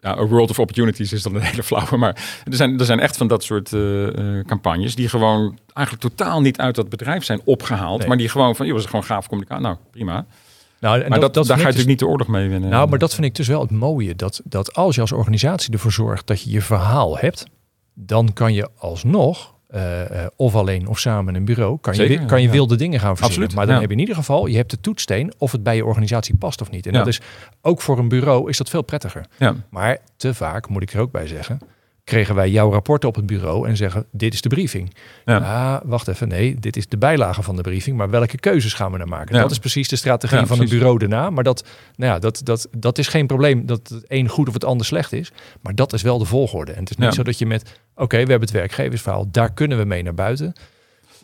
ja, 0.00 0.10
A 0.10 0.26
World 0.26 0.50
of 0.50 0.58
Opportunities 0.58 1.12
is 1.12 1.22
dan 1.22 1.34
een 1.34 1.40
hele 1.50 1.62
flauwe, 1.62 1.96
maar 1.96 2.42
er 2.44 2.54
zijn, 2.56 2.78
er 2.78 2.84
zijn 2.84 3.00
echt 3.00 3.16
van 3.16 3.26
dat 3.26 3.42
soort 3.44 3.72
eh, 3.72 4.38
eh, 4.38 4.46
campagnes 4.46 4.94
die 4.94 5.08
gewoon 5.08 5.58
eigenlijk 5.72 6.08
totaal 6.08 6.40
niet 6.40 6.58
uit 6.58 6.74
dat 6.74 6.88
bedrijf 6.88 7.24
zijn 7.24 7.40
opgehaald, 7.44 7.98
Nee. 7.98 8.08
maar 8.08 8.16
die 8.16 8.28
gewoon 8.28 8.56
van, 8.56 8.66
joh, 8.66 8.74
dat 8.74 8.84
is 8.84 8.90
gewoon 8.90 9.04
gaaf 9.04 9.28
communicatie. 9.28 9.64
Nou, 9.64 9.76
prima. 9.90 10.26
nou, 10.80 11.00
en 11.00 11.08
maar 11.08 11.20
dat, 11.20 11.34
daar 11.34 11.44
ga 11.44 11.52
je 11.52 11.58
ik 11.58 11.58
dus- 11.58 11.64
natuurlijk 11.64 11.88
niet 11.88 11.98
de 11.98 12.06
oorlog 12.06 12.28
mee 12.28 12.48
winnen. 12.48 12.70
Nou, 12.70 12.88
maar 12.88 12.98
dat 12.98 13.14
vind 13.14 13.26
ik 13.26 13.34
dus 13.34 13.48
wel 13.48 13.60
het 13.60 13.70
mooie. 13.70 14.14
Dat, 14.14 14.40
dat 14.44 14.74
als 14.74 14.94
je 14.94 15.00
als 15.00 15.12
organisatie 15.12 15.72
ervoor 15.72 15.92
zorgt 15.92 16.26
dat 16.26 16.42
je 16.42 16.50
je 16.50 16.60
verhaal 16.60 17.18
hebt, 17.18 17.44
dan 17.94 18.32
kan 18.32 18.54
je 18.54 18.68
alsnog, 18.78 19.53
eh, 19.74 20.22
eh, 20.24 20.26
of 20.36 20.54
alleen 20.54 20.86
of 20.86 20.98
samen 20.98 21.34
in 21.34 21.40
een 21.40 21.44
bureau, 21.44 21.78
kan 21.80 21.94
je, 21.94 22.06
Zeker, 22.06 22.26
kan 22.26 22.40
je 22.40 22.46
ja. 22.46 22.52
wilde 22.52 22.76
dingen 22.76 23.00
gaan 23.00 23.16
verzinnen. 23.16 23.44
Absoluut, 23.44 23.54
maar 23.54 23.66
dan 23.66 23.74
ja. 23.74 23.80
heb 23.80 23.90
je 23.90 23.94
in 23.94 24.00
ieder 24.00 24.14
geval, 24.14 24.46
je 24.46 24.56
hebt 24.56 24.70
de 24.70 24.80
toetssteen 24.80 25.32
of 25.38 25.52
het 25.52 25.62
bij 25.62 25.76
je 25.76 25.84
organisatie 25.84 26.36
past 26.36 26.60
of 26.60 26.70
niet. 26.70 26.86
En 26.86 26.92
Ja. 26.92 26.98
dat 26.98 27.06
is 27.06 27.20
ook 27.62 27.80
voor 27.80 27.98
een 27.98 28.08
bureau 28.08 28.48
is 28.48 28.56
dat 28.56 28.70
veel 28.70 28.82
prettiger. 28.82 29.26
Ja. 29.38 29.54
Maar 29.70 29.98
te 30.16 30.34
vaak, 30.34 30.68
moet 30.68 30.82
ik 30.82 30.92
er 30.92 31.00
ook 31.00 31.10
bij 31.10 31.26
zeggen, 31.26 31.58
kregen 32.04 32.34
wij 32.34 32.50
jouw 32.50 32.70
rapporten 32.70 33.08
op 33.08 33.14
het 33.14 33.26
bureau 33.26 33.68
en 33.68 33.76
zeggen, 33.76 34.06
dit 34.10 34.34
is 34.34 34.40
de 34.40 34.48
briefing. 34.48 34.94
Ja. 35.24 35.36
Ah, 35.38 35.80
wacht 35.84 36.08
even, 36.08 36.28
nee, 36.28 36.54
dit 36.60 36.76
is 36.76 36.88
de 36.88 36.96
bijlage 36.98 37.42
van 37.42 37.56
de 37.56 37.62
briefing, 37.62 37.96
maar 37.96 38.10
welke 38.10 38.38
keuzes 38.38 38.72
gaan 38.72 38.92
we 38.92 38.98
dan 38.98 39.08
maken? 39.08 39.34
Ja. 39.34 39.40
Dat 39.42 39.50
is 39.50 39.58
precies 39.58 39.88
de 39.88 39.96
strategie 39.96 40.38
Ja, 40.38 40.46
van 40.46 40.56
precies. 40.56 40.72
een 40.72 40.78
bureau 40.78 40.98
daarna. 40.98 41.30
Maar 41.30 41.44
dat, 41.44 41.66
nou 41.96 42.12
ja, 42.12 42.18
dat, 42.18 42.40
dat, 42.44 42.68
dat 42.76 42.98
is 42.98 43.08
geen 43.08 43.26
probleem 43.26 43.66
dat 43.66 43.88
het 43.88 44.04
een 44.06 44.28
goed 44.28 44.48
of 44.48 44.54
het 44.54 44.64
ander 44.64 44.86
slecht 44.86 45.12
is. 45.12 45.32
Maar 45.60 45.74
dat 45.74 45.92
is 45.92 46.02
wel 46.02 46.18
de 46.18 46.24
volgorde. 46.24 46.72
En 46.72 46.80
het 46.80 46.90
is 46.90 46.96
niet 46.96 47.14
zo 47.14 47.22
dat 47.22 47.38
je 47.38 47.46
met, 47.46 47.80
oké, 47.94 48.16
we 48.24 48.30
hebben 48.30 48.48
het 48.48 48.50
werkgeversverhaal, 48.50 49.30
daar 49.30 49.52
kunnen 49.52 49.78
we 49.78 49.84
mee 49.84 50.02
naar 50.02 50.14
buiten. 50.14 50.52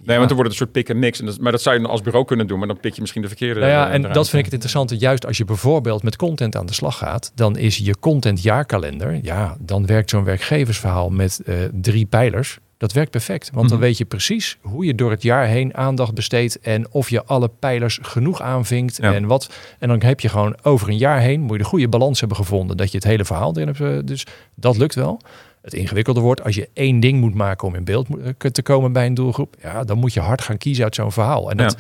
Nee, 0.05 0.17
want 0.17 0.29
dan 0.29 0.37
wordt 0.39 0.53
het 0.53 0.61
een 0.61 0.67
soort 0.67 0.73
pick 0.73 0.89
en 0.89 0.99
mix. 0.99 1.21
En 1.21 1.27
dat, 1.27 1.41
maar 1.41 1.53
dat 1.53 1.63
zou 1.63 1.81
je 1.81 1.87
als 1.89 2.03
bureau 2.03 2.25
kunnen 2.25 2.47
doen, 2.47 2.59
maar 2.59 2.69
dan 2.69 2.81
pik 2.81 2.95
je 2.95 3.01
misschien 3.01 3.23
de 3.23 3.29
verkeerde. 3.29 3.61
Nou 3.61 3.73
ja, 3.73 3.89
eh, 3.89 3.95
en 3.95 3.99
eruit. 3.99 4.15
dat 4.15 4.25
vind 4.29 4.39
ik 4.39 4.45
het 4.45 4.53
interessante. 4.53 4.97
Juist 4.99 5.27
als 5.27 5.37
je 5.37 5.45
bijvoorbeeld 5.45 6.03
met 6.03 6.17
content 6.17 6.57
aan 6.57 6.67
de 6.67 6.73
slag 6.75 6.99
gaat, 6.99 7.33
dan 7.35 7.57
is 7.57 7.77
je 7.77 7.99
content 7.99 8.43
jaarkalender. 8.43 9.19
Ja, 9.23 9.57
dan 9.61 9.87
werkt 9.87 10.11
zo'n 10.11 10.25
werkgeversverhaal 10.25 11.11
met 11.11 11.41
eh, 11.47 11.55
drie 11.73 12.07
pijlers. 12.07 12.59
Dat 12.79 12.93
werkt 12.93 13.11
perfect. 13.11 13.51
Want 13.55 13.69
dan 13.69 13.79
Mhm. 13.79 13.87
weet 13.87 13.99
je 13.99 14.05
precies 14.05 14.59
hoe 14.61 14.85
je 14.85 14.95
door 14.95 15.11
het 15.11 15.23
jaar 15.23 15.47
heen 15.47 15.77
aandacht 15.77 16.15
besteedt. 16.15 16.61
En 16.61 16.91
of 16.93 17.11
je 17.11 17.25
alle 17.25 17.49
pijlers 17.59 17.99
genoeg 18.03 18.43
aanvinkt. 18.43 18.97
Ja. 19.03 19.15
En 19.15 19.27
wat. 19.27 19.51
En 19.79 19.89
dan 19.89 20.03
heb 20.03 20.21
je 20.21 20.29
gewoon 20.29 20.57
over 20.63 20.89
een 20.89 20.97
jaar 20.99 21.21
heen. 21.21 21.41
Moet 21.41 21.53
je 21.57 21.59
de 21.63 21.69
goede 21.69 21.89
balans 21.89 22.19
hebben 22.21 22.37
gevonden. 22.39 22.77
Dat 22.77 22.91
je 22.91 22.97
het 22.97 23.07
hele 23.07 23.25
verhaal 23.25 23.53
erin 23.57 23.67
hebt. 23.67 23.81
eh, 23.81 23.99
Dus 24.05 24.27
dat 24.55 24.77
lukt 24.77 24.95
wel. 24.95 25.21
Het 25.63 25.75
ingewikkelde 25.75 26.21
wordt 26.21 26.45
als 26.45 26.55
je 26.55 26.69
één 26.73 27.01
ding 27.01 27.21
moet 27.21 27.35
maken 27.35 27.69
om 27.69 27.75
in 27.75 27.85
beeld 27.85 28.07
eh, 28.39 28.51
te 28.51 28.63
komen 28.63 28.93
bij 28.93 29.07
een 29.07 29.15
doelgroep. 29.15 29.57
Ja, 29.63 29.85
dan 29.85 29.99
moet 29.99 30.13
je 30.13 30.21
hard 30.21 30.41
gaan 30.41 30.59
kiezen 30.59 30.85
uit 30.85 30.95
zo'n 30.95 31.13
verhaal. 31.13 31.51
En 31.51 31.57
dat, 31.57 31.77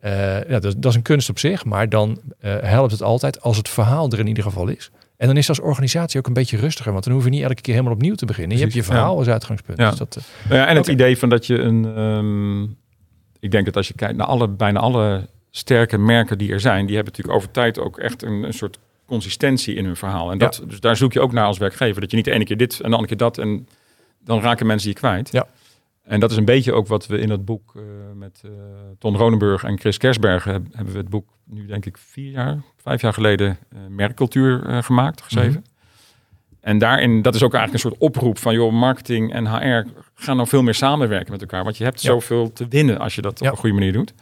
eh, 0.00 0.48
ja, 0.48 0.58
dat, 0.58 0.74
dat 0.76 0.84
is 0.84 0.94
een 0.94 1.02
kunst 1.02 1.30
op 1.30 1.38
zich, 1.38 1.64
maar 1.64 1.88
dan 1.88 2.20
eh, 2.40 2.56
helpt 2.60 2.92
het 2.92 3.02
altijd 3.02 3.40
als 3.40 3.56
het 3.56 3.68
verhaal 3.68 4.10
er 4.10 4.18
in 4.18 4.26
ieder 4.26 4.44
geval 4.44 4.68
is. 4.68 4.90
En 5.16 5.26
dan 5.26 5.36
is 5.36 5.48
als 5.48 5.60
organisatie 5.60 6.18
ook 6.18 6.26
een 6.26 6.32
beetje 6.32 6.56
rustiger, 6.56 6.92
want 6.92 7.04
dan 7.04 7.12
hoef 7.12 7.24
je 7.24 7.30
niet 7.30 7.42
elke 7.42 7.60
keer 7.60 7.74
helemaal 7.74 7.94
opnieuw 7.94 8.14
te 8.14 8.26
beginnen. 8.26 8.56
je 8.56 8.62
hebt 8.62 8.74
je 8.74 8.82
verhaal 8.82 9.18
als 9.18 9.28
uitgangspunt. 9.28 9.78
Ja. 9.78 9.88
Dus 9.88 9.98
dat, 9.98 10.18
Nou 10.48 10.60
ja, 10.60 10.66
en 10.66 10.76
het 10.76 10.86
idee 10.86 11.18
van 11.18 11.28
dat 11.28 11.46
je 11.46 11.58
een. 11.58 11.84
ehm, 11.96 12.62
ik 13.40 13.50
denk 13.50 13.64
dat 13.64 13.76
als 13.76 13.88
je 13.88 13.94
kijkt 13.94 14.16
naar 14.16 14.26
alle, 14.26 14.48
bijna 14.48 14.80
alle 14.80 15.28
sterke 15.50 15.98
merken 15.98 16.38
die 16.38 16.52
er 16.52 16.60
zijn, 16.60 16.86
die 16.86 16.94
hebben 16.94 17.12
natuurlijk 17.12 17.38
over 17.38 17.50
tijd 17.50 17.78
ook 17.78 17.98
echt 17.98 18.22
een, 18.22 18.42
een 18.42 18.52
soort 18.52 18.78
consistentie 19.06 19.74
in 19.74 19.84
hun 19.84 19.96
verhaal. 19.96 20.30
En 20.30 20.38
dat, 20.38 20.62
dus 20.66 20.80
daar 20.80 20.96
zoek 20.96 21.12
je 21.12 21.20
ook 21.20 21.32
naar 21.32 21.46
als 21.46 21.58
werkgever. 21.58 22.00
Dat 22.00 22.10
je 22.10 22.16
niet 22.16 22.24
de 22.24 22.30
ene 22.32 22.44
keer 22.44 22.56
dit 22.56 22.72
en 22.72 22.78
de 22.90 22.96
andere 22.96 23.06
keer 23.06 23.16
dat. 23.16 23.38
En 23.38 23.68
dan 24.24 24.40
raken 24.40 24.66
mensen 24.66 24.88
je 24.88 24.94
kwijt. 24.94 25.32
Ja. 25.32 25.46
En 26.02 26.20
dat 26.20 26.30
is 26.30 26.36
een 26.36 26.44
beetje 26.44 26.72
ook 26.72 26.86
wat 26.86 27.06
we 27.06 27.18
in 27.18 27.30
het 27.30 27.44
boek 27.44 27.72
eh, 27.76 27.82
met 28.14 28.40
eh, 28.44 28.50
Ton 28.98 29.16
Ronenburg 29.16 29.64
en 29.64 29.78
Chris 29.78 29.98
Kersbergen 29.98 30.52
heb- 30.52 30.62
hebben 30.72 30.92
we 30.92 30.98
het 30.98 31.08
boek 31.08 31.28
nu 31.44 31.66
denk 31.66 31.86
ik 31.86 31.98
vier 31.98 32.30
jaar, 32.30 32.62
vijf 32.76 33.00
jaar 33.00 33.12
geleden 33.12 33.58
eh, 33.72 33.78
merkcultuur 33.88 34.82
gemaakt, 34.82 35.22
geschreven. 35.22 35.64
En 36.60 36.78
daarin, 36.78 37.22
dat 37.22 37.34
is 37.34 37.42
ook 37.42 37.54
eigenlijk 37.54 37.84
een 37.84 37.90
soort 37.90 38.02
oproep 38.02 38.38
van, 38.38 38.54
joh, 38.54 38.72
marketing 38.72 39.32
en 39.32 39.46
HR 39.46 39.86
gaan 40.14 40.36
nou 40.36 40.48
veel 40.48 40.62
meer 40.62 40.74
samenwerken 40.74 41.32
met 41.32 41.40
elkaar. 41.40 41.64
Want 41.64 41.76
je 41.76 41.84
hebt 41.84 42.02
Ja. 42.02 42.08
zoveel 42.10 42.52
te 42.52 42.68
winnen 42.68 42.98
als 42.98 43.14
je 43.14 43.22
dat 43.22 43.40
op 43.40 43.46
een 43.46 43.56
goede 43.56 43.74
manier 43.74 43.92
doet. 43.92 44.14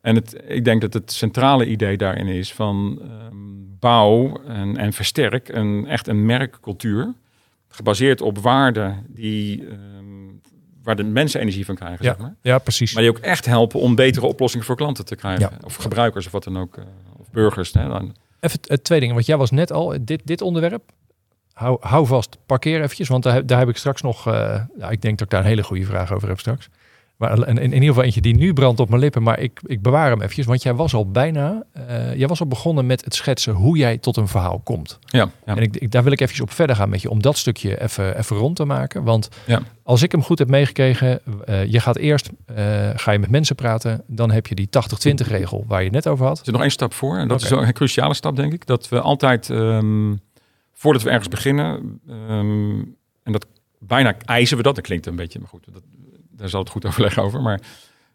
En 0.00 0.14
het, 0.14 0.36
ik 0.46 0.64
denk 0.64 0.80
dat 0.80 0.92
het 0.94 1.12
centrale 1.12 1.66
idee 1.66 1.96
daarin 1.96 2.26
is 2.26 2.52
van 2.52 2.98
ehm, 3.02 3.36
bouw 3.78 4.40
en, 4.46 4.76
en 4.76 4.92
versterk 4.92 5.48
een, 5.48 5.86
echt 5.86 6.08
een 6.08 6.26
merkcultuur. 6.26 7.14
Gebaseerd 7.68 8.20
op 8.20 8.38
waarden 8.38 9.04
die, 9.08 9.66
ehm, 9.66 9.76
waar 10.82 10.96
de 10.96 11.04
mensen 11.04 11.40
energie 11.40 11.64
van 11.64 11.74
krijgen, 11.74 12.04
Ja. 12.04 12.10
zeg 12.10 12.20
maar. 12.20 12.34
ja, 12.42 12.58
precies. 12.58 12.92
Maar 12.94 13.02
die 13.02 13.12
ook 13.12 13.18
echt 13.18 13.46
helpen 13.46 13.80
om 13.80 13.94
betere 13.94 14.26
oplossingen 14.26 14.66
voor 14.66 14.76
klanten 14.76 15.04
te 15.04 15.16
krijgen. 15.16 15.40
Ja. 15.50 15.58
Of 15.64 15.74
gebruikers 15.74 16.26
of 16.26 16.32
wat 16.32 16.44
dan 16.44 16.58
ook. 16.58 16.76
eh, 16.76 16.84
of 17.18 17.30
burgers. 17.30 17.72
Hè, 17.72 17.88
dan. 17.88 18.16
Even 18.40 18.60
eh, 18.62 18.76
twee 18.76 18.98
dingen, 19.00 19.14
want 19.14 19.26
jij 19.26 19.36
was 19.36 19.50
net 19.50 19.72
al, 19.72 19.94
dit, 20.00 20.20
dit 20.26 20.40
onderwerp, 20.42 20.90
hou, 21.52 21.76
hou 21.80 22.06
vast, 22.06 22.36
parkeer 22.46 22.82
eventjes, 22.82 23.08
want 23.08 23.22
daar, 23.22 23.46
daar 23.46 23.58
heb 23.58 23.68
ik 23.68 23.76
straks 23.76 24.02
nog, 24.02 24.26
eh, 24.26 24.62
ja, 24.78 24.90
ik 24.90 25.02
denk 25.02 25.18
dat 25.18 25.26
ik 25.26 25.32
daar 25.32 25.40
een 25.40 25.46
hele 25.46 25.62
goede 25.62 25.84
vraag 25.84 26.12
over 26.12 26.28
heb 26.28 26.38
straks. 26.38 26.68
Maar 27.18 27.48
in, 27.48 27.56
in 27.58 27.72
ieder 27.72 27.88
geval 27.88 28.02
eentje 28.02 28.20
die 28.20 28.34
nu 28.36 28.52
brandt 28.52 28.80
op 28.80 28.88
mijn 28.88 29.00
lippen, 29.00 29.22
maar 29.22 29.38
ik, 29.38 29.60
ik 29.64 29.82
bewaar 29.82 30.10
hem 30.10 30.18
eventjes, 30.20 30.46
want 30.46 30.62
jij 30.62 30.74
was 30.74 30.94
al 30.94 31.10
bijna, 31.10 31.62
eh, 31.72 32.14
jij 32.14 32.26
was 32.28 32.40
al 32.40 32.46
begonnen 32.46 32.86
met 32.86 33.04
het 33.04 33.14
schetsen 33.14 33.52
hoe 33.54 33.76
jij 33.76 33.98
tot 33.98 34.16
een 34.16 34.28
verhaal 34.28 34.58
komt. 34.58 34.98
Ja, 35.06 35.30
ja. 35.46 35.56
En 35.56 35.62
ik, 35.62 35.76
ik, 35.76 35.90
daar 35.90 36.02
wil 36.02 36.12
ik 36.12 36.20
eventjes 36.20 36.46
op 36.46 36.52
verder 36.52 36.76
gaan 36.76 36.88
met 36.88 37.02
je, 37.02 37.10
om 37.10 37.22
dat 37.22 37.36
stukje 37.38 37.82
even, 37.82 38.18
even 38.18 38.36
rond 38.36 38.56
te 38.56 38.64
maken. 38.64 39.02
Want 39.04 39.28
Ja. 39.46 39.62
als 39.82 40.02
ik 40.02 40.12
hem 40.12 40.22
goed 40.22 40.38
heb 40.38 40.48
meegekregen, 40.48 41.20
eh, 41.44 41.64
je 41.66 41.80
gaat 41.80 41.96
eerst, 41.96 42.30
eh, 42.46 42.90
ga 42.94 43.10
je 43.12 43.18
met 43.18 43.30
mensen 43.30 43.56
praten, 43.56 44.02
dan 44.06 44.30
heb 44.30 44.46
je 44.46 44.54
die 44.54 44.68
80-20 44.68 45.28
regel 45.28 45.64
waar 45.66 45.78
je 45.78 45.84
het 45.84 45.94
net 45.94 46.06
over 46.08 46.26
had. 46.26 46.38
Er 46.38 46.44
zit 46.44 46.52
nog 46.52 46.62
één 46.62 46.70
stap 46.70 46.94
voor. 46.94 47.16
En 47.16 47.28
dat 47.28 47.42
is 47.42 47.50
een 47.50 47.72
cruciale 47.72 48.14
stap, 48.14 48.36
denk 48.36 48.52
ik. 48.52 48.66
Dat 48.66 48.88
we 48.88 49.00
altijd, 49.00 49.50
ehm, 49.50 50.14
voordat 50.72 51.02
we 51.02 51.08
ergens 51.10 51.28
beginnen, 51.28 52.00
ehm, 52.08 52.78
en 53.22 53.32
dat 53.32 53.46
bijna 53.78 54.16
eisen 54.24 54.56
we 54.56 54.62
dat. 54.62 54.74
Dat 54.74 54.84
klinkt 54.84 55.06
een 55.06 55.16
beetje, 55.16 55.38
maar 55.38 55.48
goed, 55.48 55.64
dat, 55.72 55.82
daar 56.38 56.48
zal 56.48 56.60
het 56.60 56.70
goed 56.70 56.86
overleg 56.86 57.18
over. 57.18 57.42
Maar 57.42 57.60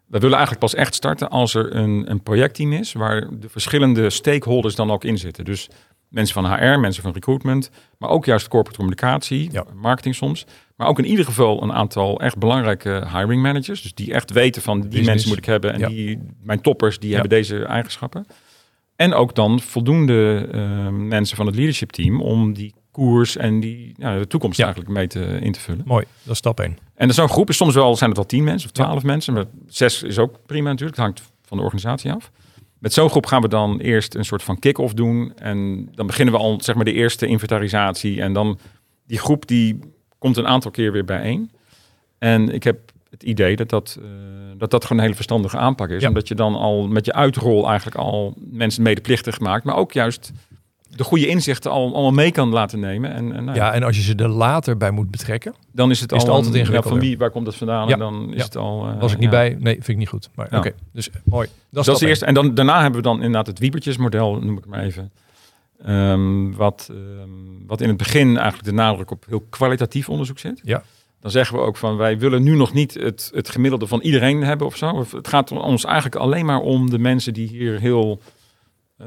we 0.06 0.18
willen 0.18 0.36
eigenlijk 0.36 0.60
pas 0.60 0.74
echt 0.74 0.94
starten 0.94 1.28
als 1.30 1.54
er 1.54 1.74
een, 1.76 2.10
een 2.10 2.22
projectteam 2.22 2.72
is 2.72 2.92
waar 2.92 3.38
de 3.38 3.48
verschillende 3.48 4.10
stakeholders 4.10 4.74
dan 4.74 4.90
ook 4.90 5.04
in 5.04 5.18
zitten. 5.18 5.44
Dus 5.44 5.68
mensen 6.08 6.34
van 6.42 6.52
HR, 6.54 6.78
mensen 6.78 7.02
van 7.02 7.12
recruitment, 7.12 7.70
maar 7.98 8.10
ook 8.10 8.24
juist 8.24 8.48
corporate 8.48 8.78
communicatie, 8.78 9.48
Ja. 9.52 9.64
marketing 9.74 10.14
soms. 10.14 10.46
Maar 10.76 10.86
ook 10.88 10.98
in 10.98 11.04
ieder 11.06 11.24
geval 11.24 11.62
een 11.62 11.72
aantal 11.72 12.20
echt 12.20 12.38
belangrijke 12.38 13.06
hiring 13.12 13.42
managers. 13.42 13.82
Dus 13.82 13.94
die 13.94 14.12
echt 14.12 14.30
weten 14.30 14.62
van 14.62 14.80
die 14.80 14.88
business. 14.88 15.08
mensen 15.08 15.28
moet 15.28 15.38
ik 15.38 15.44
hebben 15.44 15.72
en 15.72 15.78
Ja. 15.80 15.88
die, 15.88 16.18
mijn 16.42 16.60
toppers, 16.60 16.98
die 16.98 17.08
Ja. 17.10 17.14
hebben 17.18 17.38
deze 17.38 17.64
eigenschappen. 17.64 18.26
En 18.96 19.14
ook 19.14 19.34
dan 19.34 19.60
voldoende 19.60 20.48
eh, 20.52 20.88
mensen 20.88 21.36
van 21.36 21.46
het 21.46 21.54
leadership 21.54 21.90
team 21.90 22.20
om 22.20 22.52
die 22.52 22.74
koers 22.94 23.36
en 23.36 23.60
die 23.60 23.94
ja, 23.96 24.18
de 24.18 24.26
toekomst 24.26 24.58
Ja. 24.58 24.64
eigenlijk 24.64 24.94
mee 24.94 25.06
te, 25.06 25.38
in 25.40 25.52
te 25.52 25.60
vullen. 25.60 25.82
Mooi, 25.86 26.04
dat 26.22 26.32
is 26.32 26.38
stap 26.38 26.60
1. 26.60 26.78
En 26.94 27.14
zo'n 27.14 27.28
groep 27.28 27.48
is 27.48 27.56
soms 27.56 27.74
wel, 27.74 27.96
zijn 27.96 28.10
het 28.10 28.18
wel 28.18 28.28
tien 28.28 28.44
mensen 28.44 28.68
of 28.68 28.74
twaalf 28.74 29.02
mensen, 29.02 29.34
maar 29.34 29.44
zes 29.68 30.02
is 30.02 30.18
ook 30.18 30.38
prima 30.46 30.68
natuurlijk. 30.68 30.96
Het 30.96 31.04
hangt 31.04 31.22
van 31.42 31.56
de 31.56 31.62
organisatie 31.62 32.12
af. 32.12 32.30
Met 32.78 32.92
zo'n 32.92 33.10
groep 33.10 33.26
gaan 33.26 33.42
we 33.42 33.48
dan 33.48 33.78
eerst 33.80 34.14
een 34.14 34.24
soort 34.24 34.42
van 34.42 34.58
kick-off 34.58 34.94
doen. 34.94 35.32
En 35.36 35.88
dan 35.94 36.06
beginnen 36.06 36.34
we 36.34 36.40
al 36.40 36.60
zeg 36.60 36.74
maar 36.74 36.84
de 36.84 36.92
eerste 36.92 37.26
inventarisatie. 37.26 38.20
En 38.20 38.32
dan 38.32 38.58
die 39.06 39.18
groep 39.18 39.46
die 39.46 39.78
komt 40.18 40.36
een 40.36 40.46
aantal 40.46 40.70
keer 40.70 40.92
weer 40.92 41.04
bijeen. 41.04 41.50
En 42.18 42.54
ik 42.54 42.62
heb 42.64 42.78
het 43.10 43.22
idee 43.22 43.56
dat 43.56 43.68
dat, 43.68 43.98
eh, 44.00 44.08
dat, 44.58 44.70
dat 44.70 44.82
gewoon 44.82 44.96
een 44.98 45.04
hele 45.04 45.14
verstandige 45.16 45.56
aanpak 45.56 45.90
is. 45.90 46.02
Ja. 46.02 46.08
Omdat 46.08 46.28
je 46.28 46.34
dan 46.34 46.54
al 46.54 46.88
met 46.88 47.04
je 47.04 47.12
uitrol 47.12 47.66
eigenlijk 47.68 47.96
al 47.96 48.34
mensen 48.36 48.82
medeplichtig 48.82 49.40
maakt. 49.40 49.64
Maar 49.64 49.76
ook 49.76 49.92
juist 49.92 50.32
de 50.96 51.04
goede 51.04 51.26
inzichten 51.26 51.70
al 51.70 51.82
allemaal 51.92 52.10
mee 52.10 52.30
kan 52.30 52.48
laten 52.48 52.80
nemen. 52.80 53.12
En, 53.12 53.32
en 53.32 53.44
nou 53.44 53.56
ja, 53.58 53.64
Ja, 53.66 53.72
en 53.72 53.82
als 53.82 53.96
je 53.96 54.02
ze 54.02 54.14
er 54.14 54.28
later 54.28 54.76
bij 54.76 54.90
moet 54.90 55.10
betrekken, 55.10 55.54
dan 55.72 55.90
is 55.90 56.00
het 56.00 56.12
is 56.12 56.18
al 56.18 56.24
het 56.26 56.34
altijd 56.34 56.54
ja, 56.54 56.60
ingewikkelder. 56.60 56.98
van 57.00 57.08
wie, 57.08 57.18
waar 57.18 57.30
komt 57.30 57.44
dat 57.44 57.56
vandaan? 57.56 57.86
Ja. 57.86 57.92
En 57.92 57.98
dan 57.98 58.34
is 58.34 58.42
het 58.42 58.56
al. 58.56 58.86
eh, 58.88 59.00
was 59.00 59.12
ik 59.12 59.18
niet 59.18 59.30
bij. 59.30 59.56
Nee, 59.60 59.74
vind 59.74 59.88
ik 59.88 59.96
niet 59.96 60.08
goed. 60.08 60.30
Maar 60.34 60.48
oké, 60.50 60.72
dus 60.92 61.10
mooi. 61.24 61.48
Dat 61.70 61.86
is, 61.86 61.92
Dat 61.92 62.00
eerste. 62.02 62.24
En 62.24 62.34
dan, 62.34 62.54
daarna 62.54 62.80
hebben 62.82 63.00
we 63.00 63.06
dan 63.06 63.16
inderdaad 63.16 63.46
het 63.46 63.58
Wiebertjesmodel, 63.58 64.38
noem 64.40 64.58
ik 64.58 64.66
maar 64.66 64.80
even. 64.82 65.10
Ehm, 65.84 66.52
wat, 66.52 66.88
ehm, 66.90 67.28
wat 67.66 67.80
in 67.80 67.88
het 67.88 67.96
begin 67.96 68.26
eigenlijk 68.36 68.64
de 68.64 68.72
nadruk 68.72 69.10
op 69.10 69.24
heel 69.28 69.46
kwalitatief 69.50 70.08
onderzoek 70.08 70.38
zit. 70.38 70.60
Ja. 70.64 70.82
Dan 71.20 71.30
zeggen 71.30 71.56
we 71.56 71.62
ook 71.62 71.76
van 71.76 71.96
wij 71.96 72.18
willen 72.18 72.42
nu 72.42 72.56
nog 72.56 72.72
niet 72.72 72.94
het, 72.94 73.30
het 73.34 73.48
gemiddelde 73.48 73.86
van 73.86 74.00
iedereen 74.00 74.42
hebben 74.44 74.66
of 74.66 74.76
zo. 74.76 74.90
Of 74.90 75.12
Het 75.12 75.28
gaat 75.28 75.52
ons 75.52 75.84
eigenlijk 75.84 76.16
alleen 76.16 76.44
maar 76.46 76.60
om 76.60 76.90
de 76.90 76.98
mensen 76.98 77.32
die 77.34 77.48
hier 77.48 77.80
heel 77.80 78.20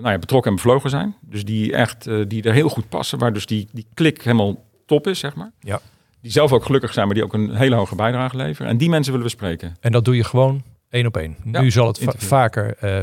nou 0.01 0.09
ja, 0.13 0.17
betrokken 0.19 0.49
en 0.49 0.55
bevlogen 0.55 0.89
zijn. 0.89 1.15
Dus 1.21 1.45
die 1.45 1.73
echt 1.73 2.07
eh, 2.07 2.21
die 2.27 2.43
er 2.43 2.53
heel 2.53 2.69
goed 2.69 2.89
passen, 2.89 3.19
waar 3.19 3.33
dus 3.33 3.45
die, 3.45 3.67
die 3.71 3.85
klik 3.93 4.21
helemaal 4.21 4.63
top 4.85 5.07
is, 5.07 5.19
zeg 5.19 5.35
maar. 5.35 5.51
Ja. 5.59 5.79
Die 6.21 6.31
zelf 6.31 6.51
ook 6.53 6.65
gelukkig 6.65 6.93
zijn, 6.93 7.05
maar 7.05 7.15
die 7.15 7.23
ook 7.23 7.33
een 7.33 7.55
hele 7.55 7.75
hoge 7.75 7.95
bijdrage 7.95 8.35
leveren. 8.37 8.71
En 8.71 8.77
die 8.77 8.89
mensen 8.89 9.11
willen 9.11 9.27
we 9.27 9.33
spreken. 9.33 9.75
En 9.79 9.91
dat 9.91 10.05
doe 10.05 10.15
je 10.15 10.23
gewoon 10.23 10.63
één 10.89 11.05
op 11.05 11.17
één. 11.17 11.35
Ja, 11.51 11.61
nu 11.61 11.71
zal 11.71 11.87
het 11.87 11.99
va- 11.99 12.13
vaker 12.17 12.75
eh, 12.79 13.01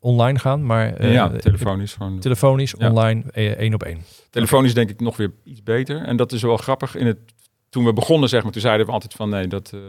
online 0.00 0.38
gaan, 0.38 0.66
maar 0.66 0.94
eh, 0.94 1.12
ja, 1.12 1.28
telefonisch. 1.28 1.92
Gewoon. 1.92 2.18
telefonisch, 2.18 2.74
Ja. 2.78 2.88
online, 2.88 3.22
eh, 3.32 3.46
één 3.50 3.74
op 3.74 3.82
één. 3.82 3.98
Telefonisch 4.30 4.74
denk 4.74 4.90
ik 4.90 5.00
nog 5.00 5.16
weer 5.16 5.32
iets 5.44 5.62
beter. 5.62 6.02
En 6.02 6.16
dat 6.16 6.32
is 6.32 6.42
wel 6.42 6.56
grappig. 6.56 6.94
In 6.96 7.06
het, 7.06 7.18
toen 7.68 7.84
we 7.84 7.92
begonnen, 7.92 8.28
zeg 8.28 8.42
maar, 8.42 8.52
toen 8.52 8.60
zeiden 8.60 8.86
we 8.86 8.92
altijd 8.92 9.12
van 9.14 9.28
nee, 9.28 9.46
dat... 9.46 9.70
eh, 9.74 9.80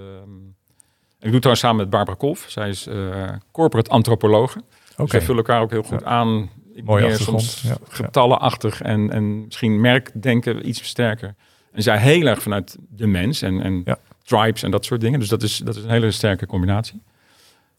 ik 1.19 1.27
doe 1.27 1.31
het 1.31 1.41
trouwens 1.41 1.59
samen 1.59 1.77
met 1.77 1.89
Barbara 1.89 2.17
Kolf. 2.17 2.45
Zij 2.47 2.69
is 2.69 2.87
eh, 2.87 3.29
corporate 3.51 3.89
antropologe. 3.89 4.61
Dus 5.01 5.11
wij 5.11 5.21
vullen 5.21 5.43
elkaar 5.45 5.61
ook 5.61 5.71
heel 5.71 5.83
goed 5.83 6.03
aan. 6.03 6.49
Ik 6.73 6.85
ben 6.85 6.95
meer 6.95 7.17
soms 7.17 7.61
ja, 7.61 7.77
getallenachtig 7.89 8.81
en, 8.81 9.11
en 9.11 9.45
misschien 9.45 9.81
merkdenken 9.81 10.67
iets 10.67 10.83
sterker. 10.83 11.35
En 11.71 11.83
zij 11.83 11.97
heel 11.97 12.25
erg 12.25 12.41
vanuit 12.41 12.77
de 12.89 13.07
mens 13.07 13.41
en, 13.41 13.61
en 13.61 13.81
Ja. 13.85 13.97
tribes 14.23 14.63
en 14.63 14.71
dat 14.71 14.85
soort 14.85 15.01
dingen. 15.01 15.19
Dus 15.19 15.29
dat 15.29 15.43
is, 15.43 15.57
dat 15.57 15.75
is 15.75 15.83
een 15.83 15.89
hele 15.89 16.11
sterke 16.11 16.45
combinatie. 16.45 17.01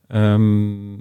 Ehm, 0.08 0.92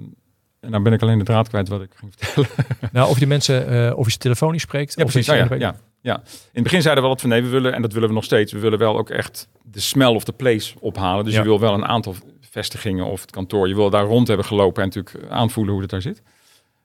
en 0.60 0.70
dan 0.70 0.82
ben 0.82 0.92
ik 0.92 1.02
alleen 1.02 1.18
de 1.18 1.24
draad 1.24 1.48
kwijt 1.48 1.68
wat 1.68 1.82
ik 1.82 1.90
ging 1.94 2.12
vertellen. 2.16 2.48
nou 2.92 3.08
of 3.10 3.18
je 3.18 3.26
mensen, 3.26 3.68
eh, 3.88 3.96
of 3.98 4.04
je 4.04 4.10
ze 4.12 4.18
telefonisch 4.18 4.62
spreekt. 4.62 4.94
Ja, 4.96 5.04
of 5.04 5.10
precies. 5.12 5.32
Ja, 5.32 5.46
ja, 5.58 5.74
ja. 6.00 6.16
In 6.16 6.22
het 6.52 6.62
begin 6.62 6.82
zeiden 6.82 7.02
we 7.04 7.08
altijd 7.10 7.20
van 7.20 7.30
nee, 7.40 7.42
we 7.42 7.48
willen, 7.48 7.72
en 7.74 7.82
dat 7.82 7.92
willen 7.92 8.08
we 8.08 8.14
nog 8.14 8.24
steeds, 8.24 8.52
we 8.52 8.58
willen 8.58 8.78
wel 8.78 8.98
ook 8.98 9.10
echt 9.10 9.48
de 9.62 9.80
smell 9.80 10.14
of 10.14 10.24
the 10.24 10.32
place 10.32 10.74
ophalen. 10.80 11.24
Dus 11.24 11.34
je 11.34 11.42
wil 11.42 11.60
wel 11.60 11.74
een 11.74 11.84
aantal 11.84 12.14
vestigingen 12.52 13.06
of 13.06 13.20
het 13.20 13.30
kantoor, 13.30 13.68
je 13.68 13.74
wil 13.74 13.90
daar 13.90 14.04
rond 14.04 14.28
hebben 14.28 14.46
gelopen 14.46 14.82
en 14.82 14.88
natuurlijk 14.88 15.30
aanvoelen 15.30 15.72
hoe 15.72 15.82
het 15.82 15.90
daar 15.90 16.02
zit. 16.02 16.22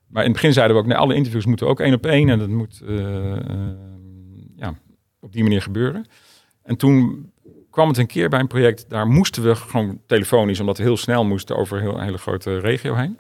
Maar 0.08 0.24
in 0.24 0.30
het 0.30 0.38
begin 0.38 0.54
zeiden 0.54 0.76
we 0.76 0.82
ook, 0.82 0.88
nee, 0.88 0.98
alle 0.98 1.16
interviews 1.16 1.46
moeten 1.46 1.68
ook 1.68 1.80
één 1.80 1.94
op 1.94 2.06
één 2.06 2.30
en 2.30 2.40
dat 2.40 2.48
moet 2.48 2.82
eh, 2.88 3.32
eh, 3.38 3.42
ja, 4.56 4.74
op 5.20 5.32
die 5.32 5.44
manier 5.44 5.62
gebeuren. 5.62 6.06
En 6.64 6.78
toen 6.78 7.32
kwam 7.70 7.88
het 7.88 7.98
een 7.98 8.08
keer 8.08 8.30
bij 8.30 8.40
een 8.40 8.48
project, 8.48 8.90
daar 8.90 9.08
moesten 9.08 9.44
we 9.44 9.56
gewoon 9.56 10.00
telefonisch, 10.06 10.60
omdat 10.60 10.78
we 10.78 10.84
heel 10.84 10.98
snel 10.98 11.26
moesten 11.26 11.58
over 11.58 11.78
een 11.78 11.84
heel, 11.84 12.00
hele 12.00 12.18
grote 12.18 12.60
regio 12.60 12.96
heen. 12.96 13.20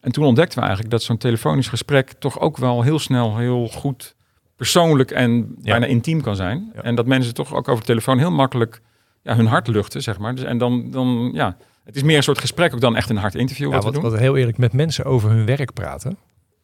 En 0.00 0.12
toen 0.12 0.24
ontdekten 0.24 0.58
we 0.58 0.64
eigenlijk 0.64 0.90
dat 0.90 1.02
zo'n 1.02 1.16
telefonisch 1.18 1.68
gesprek 1.68 2.12
toch 2.12 2.40
ook 2.40 2.56
wel 2.56 2.82
heel 2.82 2.98
snel 2.98 3.36
heel 3.36 3.68
goed 3.68 4.14
persoonlijk 4.56 5.10
en 5.10 5.54
bijna 5.62 5.86
intiem 5.86 6.20
kan 6.20 6.36
zijn. 6.36 6.70
Ja. 6.74 6.82
En 6.82 6.94
dat 6.94 7.06
mensen 7.06 7.34
toch 7.34 7.54
ook 7.54 7.68
over 7.68 7.80
de 7.80 7.86
telefoon 7.86 8.18
heel 8.18 8.30
makkelijk 8.30 8.80
ja, 9.22 9.36
hun 9.36 9.46
hart 9.46 9.66
luchten, 9.66 10.02
zeg 10.02 10.18
maar. 10.18 10.34
Dus, 10.34 10.44
en 10.44 10.58
dan, 10.58 10.90
dan, 10.90 11.30
ja, 11.32 11.56
het 11.88 11.96
is 11.96 12.02
meer 12.02 12.16
een 12.16 12.22
soort 12.22 12.38
gesprek 12.38 12.74
ook 12.74 12.80
dan 12.80 12.96
echt 12.96 13.10
een 13.10 13.16
hard 13.16 13.34
interview 13.34 13.68
Ja, 13.68 13.74
wat 13.74 13.84
we 13.84 13.90
doen. 13.92 14.02
wat 14.02 14.18
heel 14.18 14.36
eerlijk, 14.36 14.58
met 14.58 14.72
mensen 14.72 15.04
over 15.04 15.30
hun 15.30 15.44
werk 15.46 15.72
praten. 15.72 16.16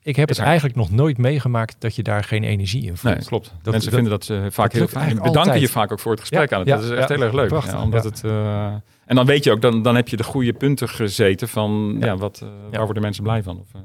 Ik 0.02 0.16
heb 0.16 0.30
Is 0.30 0.36
het 0.36 0.46
eigenlijk 0.46 0.76
nog 0.76 0.90
nooit 0.90 1.18
meegemaakt 1.18 1.76
dat 1.78 1.94
je 1.96 2.02
daar 2.02 2.24
geen 2.24 2.44
energie 2.44 2.82
in 2.86 2.96
voelt. 2.96 3.14
Nee, 3.14 3.24
klopt. 3.24 3.44
Dat- 3.62 3.72
mensen 3.72 3.90
dat- 3.90 4.00
vinden 4.00 4.10
dat 4.18 4.24
ze 4.24 4.46
vaak 4.50 4.72
heel 4.72 4.86
fijn. 4.86 5.18
Bedanken 5.22 5.60
je 5.60 5.68
vaak 5.68 5.92
ook 5.92 6.00
voor 6.00 6.10
het 6.10 6.20
gesprek 6.20 6.50
Ja, 6.50 6.56
aan 6.56 6.62
het. 6.62 6.68
ja, 6.68 6.74
dat 6.76 6.84
is 6.84 6.90
echt 6.90 7.08
ja, 7.08 7.14
heel 7.14 7.24
erg 7.24 7.32
leuk. 7.34 7.76
omdat. 7.82 8.04
Het, 8.04 8.24
eh, 8.24 8.66
en 9.04 9.16
dan 9.16 9.26
weet 9.26 9.44
je 9.44 9.50
ook, 9.52 9.60
dan, 9.60 9.82
dan 9.82 9.96
heb 9.96 10.08
je 10.08 10.16
de 10.16 10.22
goede 10.24 10.52
punten 10.52 10.88
gezeten 10.88 11.48
van 11.48 11.96
ja. 12.00 12.16
Wat, 12.16 12.38
Ja. 12.70 12.76
waar 12.76 12.84
worden 12.84 13.02
mensen 13.02 13.22
blij 13.22 13.42
van. 13.42 13.58
Of, 13.60 13.80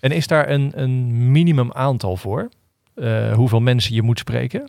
En 0.00 0.10
is 0.10 0.26
daar 0.26 0.48
een, 0.50 0.72
een 0.74 1.30
minimum 1.32 1.72
aantal 1.72 2.16
voor? 2.16 2.48
Hoeveel 3.34 3.60
mensen 3.60 3.94
je 3.94 4.02
moet 4.02 4.18
spreken? 4.18 4.68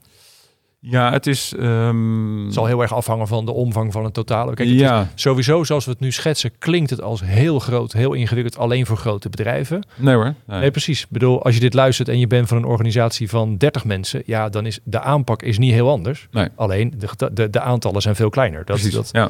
Ja, 0.83 1.11
het 1.11 1.27
is... 1.27 1.53
ehm, 1.59 2.43
Het 2.45 2.53
zal 2.53 2.65
heel 2.65 2.81
erg 2.81 2.93
afhangen 2.93 3.27
van 3.27 3.45
de 3.45 3.51
omvang 3.51 3.91
van 3.91 4.03
het 4.03 4.13
totale. 4.13 4.53
Kijk, 4.53 4.69
het 4.69 4.79
is 4.79 5.21
sowieso, 5.21 5.63
zoals 5.63 5.85
we 5.85 5.91
het 5.91 5.99
nu 5.99 6.11
schetsen, 6.11 6.51
klinkt 6.57 6.89
het 6.89 7.01
als 7.01 7.21
heel 7.23 7.59
groot, 7.59 7.91
heel 7.93 8.13
ingewikkeld, 8.13 8.57
alleen 8.57 8.85
voor 8.85 8.97
grote 8.97 9.29
bedrijven. 9.29 9.83
nee 9.95 10.15
hoor. 10.15 10.33
Nee. 10.45 10.59
Nee, 10.59 10.71
precies. 10.71 11.01
Ik 11.01 11.09
bedoel, 11.09 11.43
als 11.43 11.53
je 11.53 11.59
dit 11.59 11.73
luistert 11.73 12.09
en 12.09 12.19
je 12.19 12.27
bent 12.27 12.47
van 12.47 12.57
een 12.57 12.65
organisatie 12.65 13.29
van 13.29 13.57
30 13.57 13.85
mensen, 13.85 14.23
ja, 14.25 14.49
dan 14.49 14.65
is 14.65 14.79
de 14.83 14.99
aanpak 14.99 15.41
is 15.41 15.57
niet 15.57 15.71
heel 15.73 15.89
anders. 15.89 16.27
Nee. 16.31 16.47
Alleen 16.55 16.93
de, 16.97 17.29
de, 17.33 17.49
de 17.49 17.59
aantallen 17.61 18.01
zijn 18.01 18.15
veel 18.15 18.29
kleiner. 18.29 18.65
Dat, 18.65 18.75
Precies, 18.75 18.93
dat, 18.93 19.09
ja. 19.11 19.29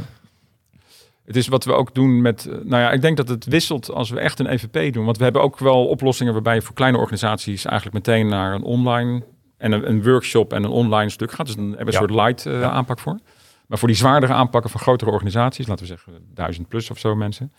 Het 1.26 1.36
is 1.36 1.48
wat 1.48 1.64
we 1.66 1.74
ook 1.74 1.94
doen 1.96 2.22
met, 2.22 2.46
eh, 2.46 2.54
nou 2.64 2.82
ja, 2.82 2.92
ik 2.92 3.02
denk 3.02 3.18
dat 3.18 3.28
het 3.28 3.46
wisselt 3.46 3.92
als 3.92 4.10
we 4.10 4.20
echt 4.20 4.40
een 4.40 4.48
EVP 4.48 4.94
doen. 4.94 5.06
Want 5.06 5.18
we 5.18 5.24
hebben 5.24 5.42
ook 5.42 5.60
wel 5.60 5.86
oplossingen 5.88 6.34
waarbij 6.34 6.56
je 6.56 6.62
voor 6.62 6.76
kleine 6.76 6.98
organisaties 6.98 7.66
eigenlijk 7.66 8.08
meteen 8.08 8.28
naar 8.28 8.54
een 8.54 8.64
online 8.64 9.24
en 9.62 9.72
een, 9.72 9.90
een 9.90 10.04
workshop 10.04 10.54
en 10.54 10.64
een 10.64 10.70
online 10.70 11.10
stuk 11.10 11.32
gaat. 11.32 11.46
Dus 11.46 11.56
dan 11.56 11.68
hebben 11.68 11.86
we 11.86 11.92
een 11.92 11.98
soort 11.98 12.12
light 12.12 12.46
eh, 12.46 12.62
aanpak 12.62 13.00
voor. 13.00 13.20
Maar 13.68 13.78
voor 13.78 13.88
die 13.88 13.98
zwaardere 13.98 14.34
aanpakken 14.34 14.70
van 14.70 14.80
grotere 14.80 15.12
organisaties, 15.12 15.68
laten 15.68 15.86
we 15.86 15.92
zeggen 15.92 16.14
duizend 16.34 16.68
plus 16.68 16.90
of 16.90 17.00
zo 17.00 17.16
mensen, 17.16 17.52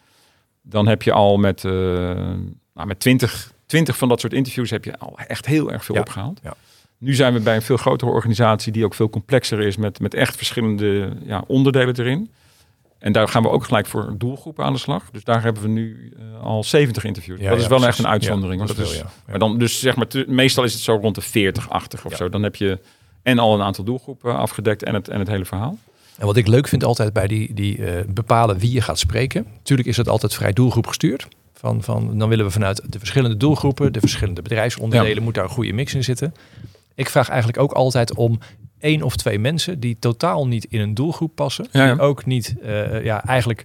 dan 0.63 0.87
heb 0.87 1.03
je 1.03 1.13
al 1.13 1.37
met, 1.37 1.65
eh 1.65 1.73
nou, 2.75 2.87
met 2.87 3.01
20, 3.01 3.53
20 3.67 3.97
van 3.97 4.09
dat 4.09 4.21
soort 4.21 4.33
interviews 4.33 4.71
heb 4.71 4.85
je 4.85 4.99
al 4.99 5.19
echt 5.27 5.47
heel 5.47 5.73
erg 5.73 5.85
veel 5.85 5.97
opgehaald. 5.97 6.41
Ja. 6.43 6.55
Nu 6.99 7.15
zijn 7.15 7.33
we 7.33 7.41
bij 7.41 7.55
een 7.55 7.63
veel 7.63 7.77
grotere 7.77 8.11
organisatie 8.11 8.73
die 8.73 8.85
ook 8.85 8.95
veel 8.95 9.11
complexer 9.11 9.61
is 9.61 9.77
met, 9.77 10.01
met 10.01 10.15
echt 10.15 10.37
verschillende 10.37 11.17
ja, 11.25 11.45
onderdelen 11.47 11.99
erin. 11.99 12.31
En 13.03 13.13
daar 13.13 13.29
gaan 13.29 13.43
we 13.43 13.49
ook 13.49 13.65
gelijk 13.65 13.87
voor 13.87 14.15
doelgroepen 14.19 14.65
aan 14.65 14.73
de 14.73 14.79
slag. 14.79 15.11
Dus 15.11 15.25
daar 15.25 15.43
hebben 15.43 15.63
we 15.63 15.69
nu 15.69 16.13
eh, 16.19 16.43
al 16.43 16.65
70 16.65 17.05
interviews. 17.05 17.41
Ja, 17.41 17.51
dat 17.51 17.59
is 17.59 17.67
wel 17.67 17.79
precies. 17.79 17.97
echt 17.97 18.07
een 18.07 18.13
uitzondering. 18.13 18.61
Ja, 18.61 18.67
dat 18.67 18.79
is 18.79 18.91
veel. 18.93 19.05
Maar 19.27 19.39
dan, 19.39 19.59
dus 19.59 19.81
zeg 19.81 19.97
maar, 19.97 20.07
te- 20.07 20.25
meestal 20.29 20.65
is 20.65 20.73
het 20.73 20.83
zo 20.83 20.99
rond 21.01 21.15
de 21.15 21.21
40, 21.21 21.69
80 21.69 22.05
of 22.05 22.15
zo. 22.17 22.29
Dan 22.29 22.43
heb 22.43 22.57
je 22.57 22.79
en 23.23 23.39
al 23.39 23.55
een 23.55 23.63
aantal 23.63 23.85
doelgroepen 23.85 24.37
afgedekt 24.39 24.83
en 24.83 24.95
het, 24.95 25.09
en 25.09 25.19
het 25.19 25.29
hele 25.29 25.45
verhaal. 25.45 25.79
En 26.19 26.27
wat 26.27 26.37
ik 26.37 26.47
leuk 26.47 26.69
vind 26.69 26.85
altijd 26.85 27.13
bij 27.13 27.27
die, 27.27 27.55
die 27.55 27.85
eh, 27.87 28.05
bepalen 28.09 28.59
wie 28.59 28.73
je 28.73 28.81
gaat 28.81 28.99
spreken. 28.99 29.47
Natuurlijk 29.57 29.89
is 29.89 29.97
dat 29.97 30.09
altijd 30.09 30.35
vrij 30.35 30.53
doelgroep 30.53 30.87
gestuurd. 30.87 31.29
Van, 31.55 31.83
van, 31.83 32.19
dan 32.19 32.29
willen 32.29 32.45
we 32.45 32.51
vanuit 32.51 32.93
de 32.93 32.99
verschillende 32.99 33.37
doelgroepen, 33.37 33.93
de 33.93 34.01
verschillende 34.01 34.43
bedrijfsonderdelen, 34.43 35.23
moet 35.23 35.35
daar 35.35 35.45
een 35.45 35.51
goede 35.51 35.73
mix 35.73 35.95
in 35.95 36.05
zitten. 36.05 36.35
Ik 36.95 37.09
vraag 37.09 37.29
eigenlijk 37.29 37.59
ook 37.59 37.73
altijd 37.73 38.15
om 38.15 38.39
één 38.83 39.03
of 39.03 39.17
twee 39.17 39.39
mensen 39.39 39.81
die 39.81 39.97
totaal 39.99 40.47
niet 40.47 40.65
in 40.65 40.81
een 40.81 40.95
doelgroep 40.95 41.35
passen. 41.35 41.67
Ja, 41.71 41.85
ja. 41.85 41.93
Die 41.93 42.03
ook 42.03 42.27
niet, 42.27 42.55
eh, 42.63 43.05
ja, 43.05 43.25
eigenlijk 43.25 43.65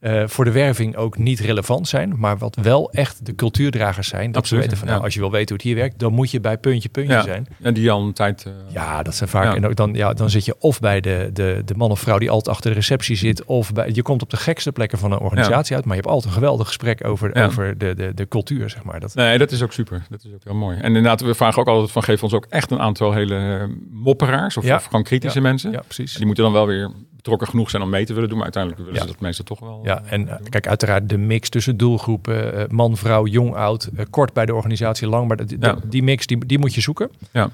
eh, 0.00 0.22
voor 0.26 0.44
de 0.44 0.50
werving 0.52 0.96
ook 0.96 1.18
niet 1.18 1.40
relevant 1.40 1.88
zijn. 1.88 2.14
Maar 2.18 2.38
wat 2.38 2.56
wel 2.62 2.90
echt 2.92 3.26
de 3.26 3.34
cultuurdragers 3.34 4.08
zijn. 4.08 4.26
Dat 4.32 4.36
Absoluut, 4.42 4.62
ze 4.64 4.68
weten 4.68 4.76
van, 4.78 4.86
ja. 4.88 4.92
nou, 4.92 5.04
als 5.04 5.14
je 5.14 5.20
wil 5.20 5.30
weten 5.30 5.48
hoe 5.48 5.56
het 5.56 5.66
hier 5.66 5.74
werkt, 5.74 5.98
dan 5.98 6.12
moet 6.12 6.30
je 6.30 6.40
bij 6.40 6.58
puntje 6.58 6.88
puntje 6.88 7.12
Ja. 7.14 7.22
zijn. 7.22 7.46
En 7.62 7.74
die 7.74 7.90
al 7.90 8.02
een 8.02 8.12
tijd... 8.12 8.44
eh, 8.44 8.52
Ja, 8.72 9.02
dat 9.02 9.14
zijn 9.14 9.28
vaak. 9.28 9.44
Ja. 9.44 9.54
En 9.54 9.66
ook 9.66 9.76
dan, 9.76 9.94
ja, 9.94 10.12
dan 10.12 10.30
zit 10.30 10.44
je 10.44 10.54
of 10.58 10.80
bij 10.80 11.00
de, 11.00 11.30
de, 11.32 11.62
de 11.64 11.74
man 11.74 11.90
of 11.90 12.00
vrouw 12.00 12.18
die 12.18 12.30
altijd 12.30 12.56
achter 12.56 12.70
de 12.70 12.76
receptie 12.76 13.16
zit. 13.16 13.44
Of 13.44 13.72
bij, 13.72 13.90
je 13.92 14.02
komt 14.02 14.22
op 14.22 14.30
de 14.30 14.36
gekste 14.36 14.72
plekken 14.72 14.98
van 14.98 15.12
een 15.12 15.18
organisatie 15.18 15.76
uit. 15.76 15.84
Maar 15.84 15.94
je 15.96 16.00
hebt 16.00 16.14
altijd 16.14 16.32
een 16.34 16.40
geweldig 16.40 16.66
gesprek 16.66 17.04
over, 17.06 17.34
over 17.44 17.78
de, 17.78 17.94
de, 17.94 18.14
de 18.14 18.28
cultuur, 18.28 18.70
zeg 18.70 18.82
maar. 18.84 19.00
Dat, 19.00 19.14
Nee, 19.14 19.38
dat 19.38 19.50
is 19.50 19.62
ook 19.62 19.72
super. 19.72 20.06
Dat 20.10 20.24
is 20.24 20.32
ook 20.34 20.44
heel 20.44 20.54
mooi. 20.54 20.76
En 20.76 20.84
inderdaad, 20.86 21.20
we 21.20 21.34
vragen 21.34 21.60
ook 21.60 21.68
altijd 21.68 21.90
van 21.90 22.02
geef 22.02 22.22
ons 22.22 22.32
ook 22.32 22.46
echt 22.48 22.70
een 22.70 22.80
aantal 22.80 23.12
hele 23.12 23.36
eh, 23.58 23.64
mopperaars 23.90 24.56
of, 24.56 24.70
of 24.72 24.84
gewoon 24.84 25.02
kritische 25.02 25.40
mensen. 25.40 25.70
ja, 25.72 25.80
precies. 25.86 26.14
Die 26.14 26.26
moeten 26.26 26.44
dan 26.44 26.52
wel 26.52 26.66
weer 26.66 26.90
betrokken 27.28 27.48
genoeg 27.48 27.70
zijn 27.70 27.82
om 27.82 27.90
mee 27.90 28.04
te 28.06 28.12
willen 28.12 28.28
doen. 28.28 28.36
Maar 28.38 28.52
uiteindelijk 28.54 28.84
willen 28.84 29.00
Ja. 29.00 29.06
ze 29.06 29.12
dat 29.12 29.20
meestal 29.22 29.44
toch 29.44 29.60
wel. 29.60 29.80
Ja, 29.84 30.02
eh, 30.04 30.12
en 30.12 30.28
eh, 30.28 30.36
doen. 30.38 30.48
kijk, 30.48 30.66
uiteraard 30.66 31.08
de 31.08 31.18
mix 31.18 31.48
tussen 31.48 31.76
doelgroepen, 31.76 32.54
eh, 32.54 32.64
man, 32.68 32.96
vrouw, 32.96 33.26
jong, 33.26 33.54
oud, 33.54 33.88
kort 34.10 34.32
bij 34.32 34.46
de 34.46 34.54
organisatie, 34.54 35.08
lang, 35.08 35.28
maar 35.28 35.46
die, 35.46 35.56
Ja. 35.60 35.78
die 35.84 36.02
mix, 36.02 36.26
die, 36.26 36.46
die 36.46 36.58
moet 36.58 36.74
je 36.74 36.80
zoeken. 36.80 37.10
Ja. 37.32 37.50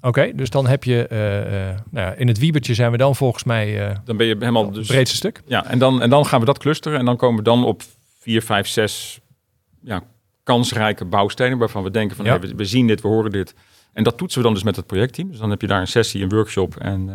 Oké, 0.00 0.32
dus 0.34 0.50
dan 0.50 0.66
heb 0.66 0.84
je, 0.84 1.06
nou 1.90 2.06
ja, 2.06 2.12
in 2.12 2.28
het 2.28 2.38
wiebertje 2.38 2.74
zijn 2.74 2.90
we 2.90 2.96
dan 2.96 3.16
volgens 3.16 3.44
mij 3.44 3.96
Dan 4.04 4.16
ben 4.16 4.26
je 4.26 4.36
helemaal 4.38 4.64
het 4.64 4.74
dus... 4.74 4.86
breedste 4.86 5.16
stuk. 5.16 5.42
Ja, 5.46 5.66
en 5.66 5.78
dan, 5.78 6.02
en 6.02 6.10
dan 6.10 6.26
gaan 6.26 6.40
we 6.40 6.46
dat 6.46 6.58
clusteren. 6.58 6.98
En 6.98 7.04
dan 7.04 7.16
komen 7.16 7.36
we 7.38 7.42
dan 7.42 7.64
op 7.64 7.82
vier, 8.20 8.42
vijf, 8.42 8.66
zes 8.66 9.20
ja, 9.82 10.02
kansrijke 10.42 11.04
bouwstenen. 11.04 11.58
Waarvan 11.58 11.82
we 11.82 11.90
denken 11.90 12.16
van 12.16 12.24
Ja. 12.24 12.30
hey, 12.30 12.40
we, 12.40 12.54
we 12.54 12.64
zien 12.64 12.86
dit, 12.86 13.00
we 13.00 13.08
horen 13.08 13.30
dit. 13.30 13.54
En 13.92 14.04
dat 14.04 14.16
toetsen 14.18 14.38
we 14.38 14.44
dan 14.44 14.54
dus 14.54 14.62
met 14.62 14.76
het 14.76 14.86
projectteam. 14.86 15.30
Dus 15.30 15.38
dan 15.38 15.50
heb 15.50 15.60
je 15.60 15.66
daar 15.66 15.80
een 15.80 15.86
sessie, 15.86 16.22
een 16.22 16.28
workshop. 16.28 16.76
En, 16.76 17.10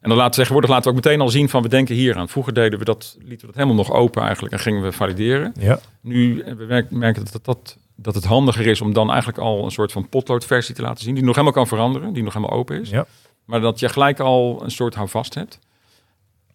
en 0.00 0.08
dan 0.08 0.18
laten, 0.18 0.34
tegenwoordig 0.34 0.70
laten 0.70 0.84
we 0.92 0.98
ook 0.98 1.04
meteen 1.04 1.20
al 1.20 1.28
zien 1.28 1.48
van 1.48 1.62
we 1.62 1.68
denken 1.68 1.94
hier 1.94 2.16
aan. 2.16 2.28
Vroeger 2.28 2.52
deden 2.54 2.78
we 2.78 2.84
dat, 2.84 3.16
lieten 3.18 3.40
we 3.40 3.46
dat 3.46 3.54
helemaal 3.54 3.74
nog 3.84 3.92
open 3.92 4.22
eigenlijk. 4.22 4.52
En 4.54 4.60
gingen 4.60 4.82
we 4.82 4.92
valideren. 4.92 5.52
Ja, 5.58 5.78
Nu 6.00 6.40
eh, 6.40 6.54
we 6.54 6.64
merk- 6.64 6.90
merken 6.90 7.24
dat, 7.32 7.44
dat, 7.44 7.76
dat 7.96 8.14
het 8.14 8.24
handiger 8.24 8.66
is 8.66 8.80
om 8.80 8.92
dan 8.92 9.08
eigenlijk 9.08 9.38
al 9.38 9.64
een 9.64 9.70
soort 9.70 9.92
van 9.92 10.08
potloodversie 10.08 10.74
te 10.74 10.82
laten 10.82 11.04
zien. 11.04 11.14
Die 11.14 11.22
nog 11.24 11.32
helemaal 11.34 11.54
kan 11.54 11.66
veranderen. 11.66 12.12
Die 12.12 12.22
nog 12.22 12.34
helemaal 12.34 12.56
open 12.58 12.80
is. 12.80 12.90
ja. 12.90 13.06
Maar 13.44 13.60
dat 13.60 13.78
je 13.80 13.88
gelijk 13.88 14.20
al 14.20 14.60
een 14.64 14.70
soort 14.70 14.94
houvast 14.94 15.34
hebt. 15.34 15.58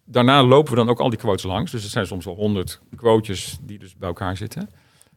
Daarna 0.04 0.42
lopen 0.42 0.70
we 0.70 0.76
dan 0.78 0.88
ook 0.88 1.00
al 1.00 1.10
die 1.10 1.18
quotes 1.18 1.42
langs. 1.44 1.70
Dus 1.70 1.82
het 1.82 1.92
zijn 1.92 2.06
soms 2.06 2.24
wel 2.24 2.34
honderd 2.34 2.80
quotes 2.96 3.58
die 3.62 3.78
dus 3.78 3.96
bij 3.96 4.08
elkaar 4.08 4.36
zitten. 4.36 4.68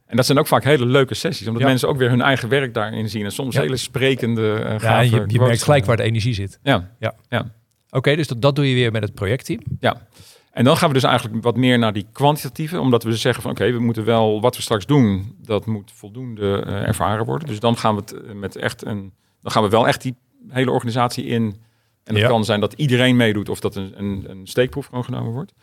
En 0.05 0.15
dat 0.15 0.25
zijn 0.25 0.37
ook 0.39 0.47
vaak 0.47 0.63
hele 0.63 0.85
leuke 0.85 1.13
sessies. 1.13 1.47
Omdat 1.47 1.61
Ja. 1.61 1.67
mensen 1.67 1.87
ook 1.89 1.97
weer 1.97 2.09
hun 2.09 2.21
eigen 2.21 2.49
werk 2.49 2.73
daarin 2.73 3.09
zien. 3.09 3.25
En 3.25 3.31
soms 3.31 3.55
Ja. 3.55 3.61
hele 3.61 3.77
sprekende, 3.77 4.53
eh 4.53 4.79
ja 4.79 4.99
je, 4.99 5.23
je 5.27 5.39
merkt 5.39 5.63
gelijk 5.63 5.85
waar 5.85 5.97
de 5.97 6.03
energie 6.03 6.33
zit. 6.33 6.59
Ja, 6.63 6.89
Oké, 7.89 8.15
dus 8.15 8.28
dat, 8.28 8.41
dat 8.41 8.56
doe 8.56 8.69
je 8.69 8.75
weer 8.75 8.91
met 8.91 9.02
het 9.04 9.13
projectteam. 9.13 9.60
ja. 9.80 10.08
En 10.52 10.63
dan 10.65 10.78
gaan 10.78 10.88
we 10.88 10.93
dus 10.93 11.04
eigenlijk 11.04 11.43
wat 11.43 11.56
meer 11.56 11.80
naar 11.80 11.93
die 11.93 12.06
kwantitatieve. 12.12 12.80
Omdat 12.80 13.04
we 13.04 13.10
dus 13.10 13.21
zeggen 13.21 13.41
van 13.43 13.52
oké, 13.52 13.71
we 13.71 13.80
moeten 13.80 14.06
wel 14.06 14.41
wat 14.41 14.56
we 14.56 14.62
straks 14.62 14.86
doen. 14.86 15.36
Dat 15.41 15.65
moet 15.65 15.91
voldoende 15.95 16.63
eh, 16.65 16.73
ervaren 16.88 17.25
worden. 17.25 17.47
Dus 17.47 17.60
dan 17.60 17.78
gaan 17.78 17.95
we 17.95 18.02
het 18.02 18.13
eh, 18.13 18.34
met 18.34 18.56
echt 18.56 18.86
een... 18.86 19.13
Dan 19.41 19.52
gaan 19.52 19.63
we 19.63 19.69
wel 19.69 19.88
echt 19.88 20.02
die 20.02 20.15
hele 20.47 20.71
organisatie 20.71 21.25
in. 21.25 21.41
En 22.04 22.13
het 22.13 22.17
Ja. 22.23 22.28
kan 22.28 22.45
zijn 22.45 22.60
dat 22.60 22.73
iedereen 22.73 23.15
meedoet 23.15 23.49
of 23.49 23.60
dat 23.60 23.75
een, 23.75 23.93
een, 23.95 24.25
een 24.30 24.47
steekproef 24.47 24.86
gewoon 24.86 25.04
genomen 25.04 25.32
wordt. 25.32 25.54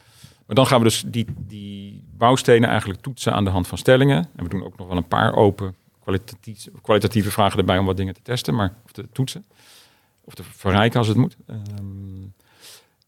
Maar 0.47 0.57
dan 0.57 0.67
gaan 0.67 0.79
we 0.79 0.85
dus 0.85 1.05
die, 1.07 1.27
die 1.39 2.05
bouwstenen 2.17 2.69
eigenlijk 2.69 3.01
toetsen 3.01 3.33
aan 3.33 3.45
de 3.45 3.51
hand 3.51 3.67
van 3.67 3.79
stellingen. 3.79 4.29
En 4.37 4.43
we 4.45 4.49
doen 4.51 4.65
ook 4.65 4.79
nog 4.79 4.89
wel 4.89 4.97
een 4.97 5.09
paar 5.09 5.35
open 5.35 5.75
kwalitatief, 6.03 6.67
kwalitatieve 6.83 7.31
vragen 7.31 7.59
erbij 7.59 7.79
om 7.79 7.87
wat 7.87 7.97
dingen 7.97 8.15
te 8.15 8.23
testen, 8.23 8.55
maar 8.55 8.75
of 8.85 8.93
te 8.93 9.09
toetsen. 9.13 9.45
Of 10.27 10.35
te 10.35 10.43
verrijken 10.43 10.99
als 10.99 11.09
het 11.09 11.17
moet. 11.17 11.37
Ehm, 11.47 11.59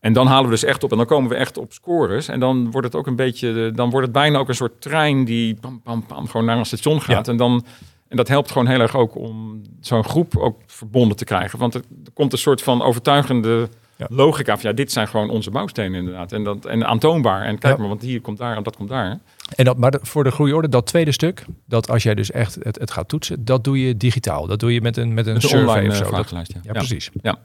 en 0.01 0.13
dan 0.13 0.27
halen 0.27 0.45
we 0.45 0.51
dus 0.51 0.65
echt 0.65 0.83
op 0.83 0.91
en 0.91 0.97
dan 0.97 1.07
komen 1.07 1.31
we 1.31 1.37
echt 1.37 1.57
op 1.57 1.73
scores. 1.73 2.29
En 2.29 2.41
dan 2.41 2.71
wordt 2.71 2.87
het 2.87 2.97
ook 2.97 3.07
een 3.07 3.17
beetje, 3.17 3.73
dan 3.75 3.91
wordt 3.91 4.07
het 4.07 4.17
bijna 4.17 4.39
ook 4.39 4.49
een 4.49 4.55
soort 4.55 4.81
trein 4.81 5.25
die 5.25 5.55
pam, 5.55 5.81
pam, 5.83 6.07
pam, 6.07 6.27
gewoon 6.27 6.47
naar 6.47 6.59
een 6.59 6.67
station 6.67 7.01
gaat. 7.03 7.29
En 7.29 7.37
dan 7.37 7.65
en 8.09 8.17
dat 8.17 8.29
helpt 8.29 8.51
gewoon 8.51 8.67
heel 8.67 8.81
erg 8.81 8.97
ook 8.97 9.15
om 9.15 9.63
zo'n 9.81 10.05
groep 10.05 10.37
ook 10.37 10.61
verbonden 10.67 11.17
te 11.17 11.25
krijgen. 11.25 11.59
Want 11.59 11.75
er, 11.75 11.83
er 12.05 12.13
komt 12.13 12.33
een 12.33 12.39
soort 12.39 12.63
van 12.63 12.83
overtuigende 12.83 13.69
Ja. 13.99 14.07
logica 14.11 14.59
van 14.59 14.71
ja, 14.71 14.77
dit 14.77 14.93
zijn 14.93 15.09
gewoon 15.09 15.31
onze 15.31 15.51
bouwstenen 15.51 15.99
inderdaad. 15.99 16.33
En, 16.33 16.45
dat, 16.45 16.65
en 16.65 16.87
aantoonbaar. 16.87 17.45
En 17.45 17.59
kijk 17.59 17.75
Ja. 17.75 17.81
maar, 17.81 17.89
want 17.89 18.03
hier 18.03 18.21
komt 18.21 18.39
daar 18.39 18.57
en 18.57 18.63
dat 18.63 18.77
komt 18.77 18.89
daar. 18.89 19.19
En 19.55 19.65
dat, 19.65 19.77
maar 19.77 19.99
voor 20.03 20.25
de 20.25 20.31
groeiorde, 20.31 20.69
dat 20.69 20.87
tweede 20.87 21.13
stuk, 21.13 21.45
dat 21.67 21.91
als 21.91 22.03
jij 22.03 22.15
dus 22.15 22.31
echt 22.31 22.59
het, 22.63 22.79
het 22.79 22.91
gaat 22.91 23.09
toetsen, 23.09 23.45
dat 23.45 23.65
doe 23.65 23.87
je 23.87 23.97
digitaal. 23.97 24.47
Dat 24.47 24.61
doe 24.61 24.73
je 24.73 24.81
met 24.81 24.97
een, 24.97 25.15
met 25.15 25.27
een 25.27 25.41
survey 25.41 25.61
online 25.61 25.89
of 25.89 26.01
eh, 26.01 26.07
zo. 26.07 26.11
Dat-. 26.11 26.31
Ja, 26.31 26.61
ja, 26.63 26.73
precies. 26.73 27.11
Ja. 27.23 27.39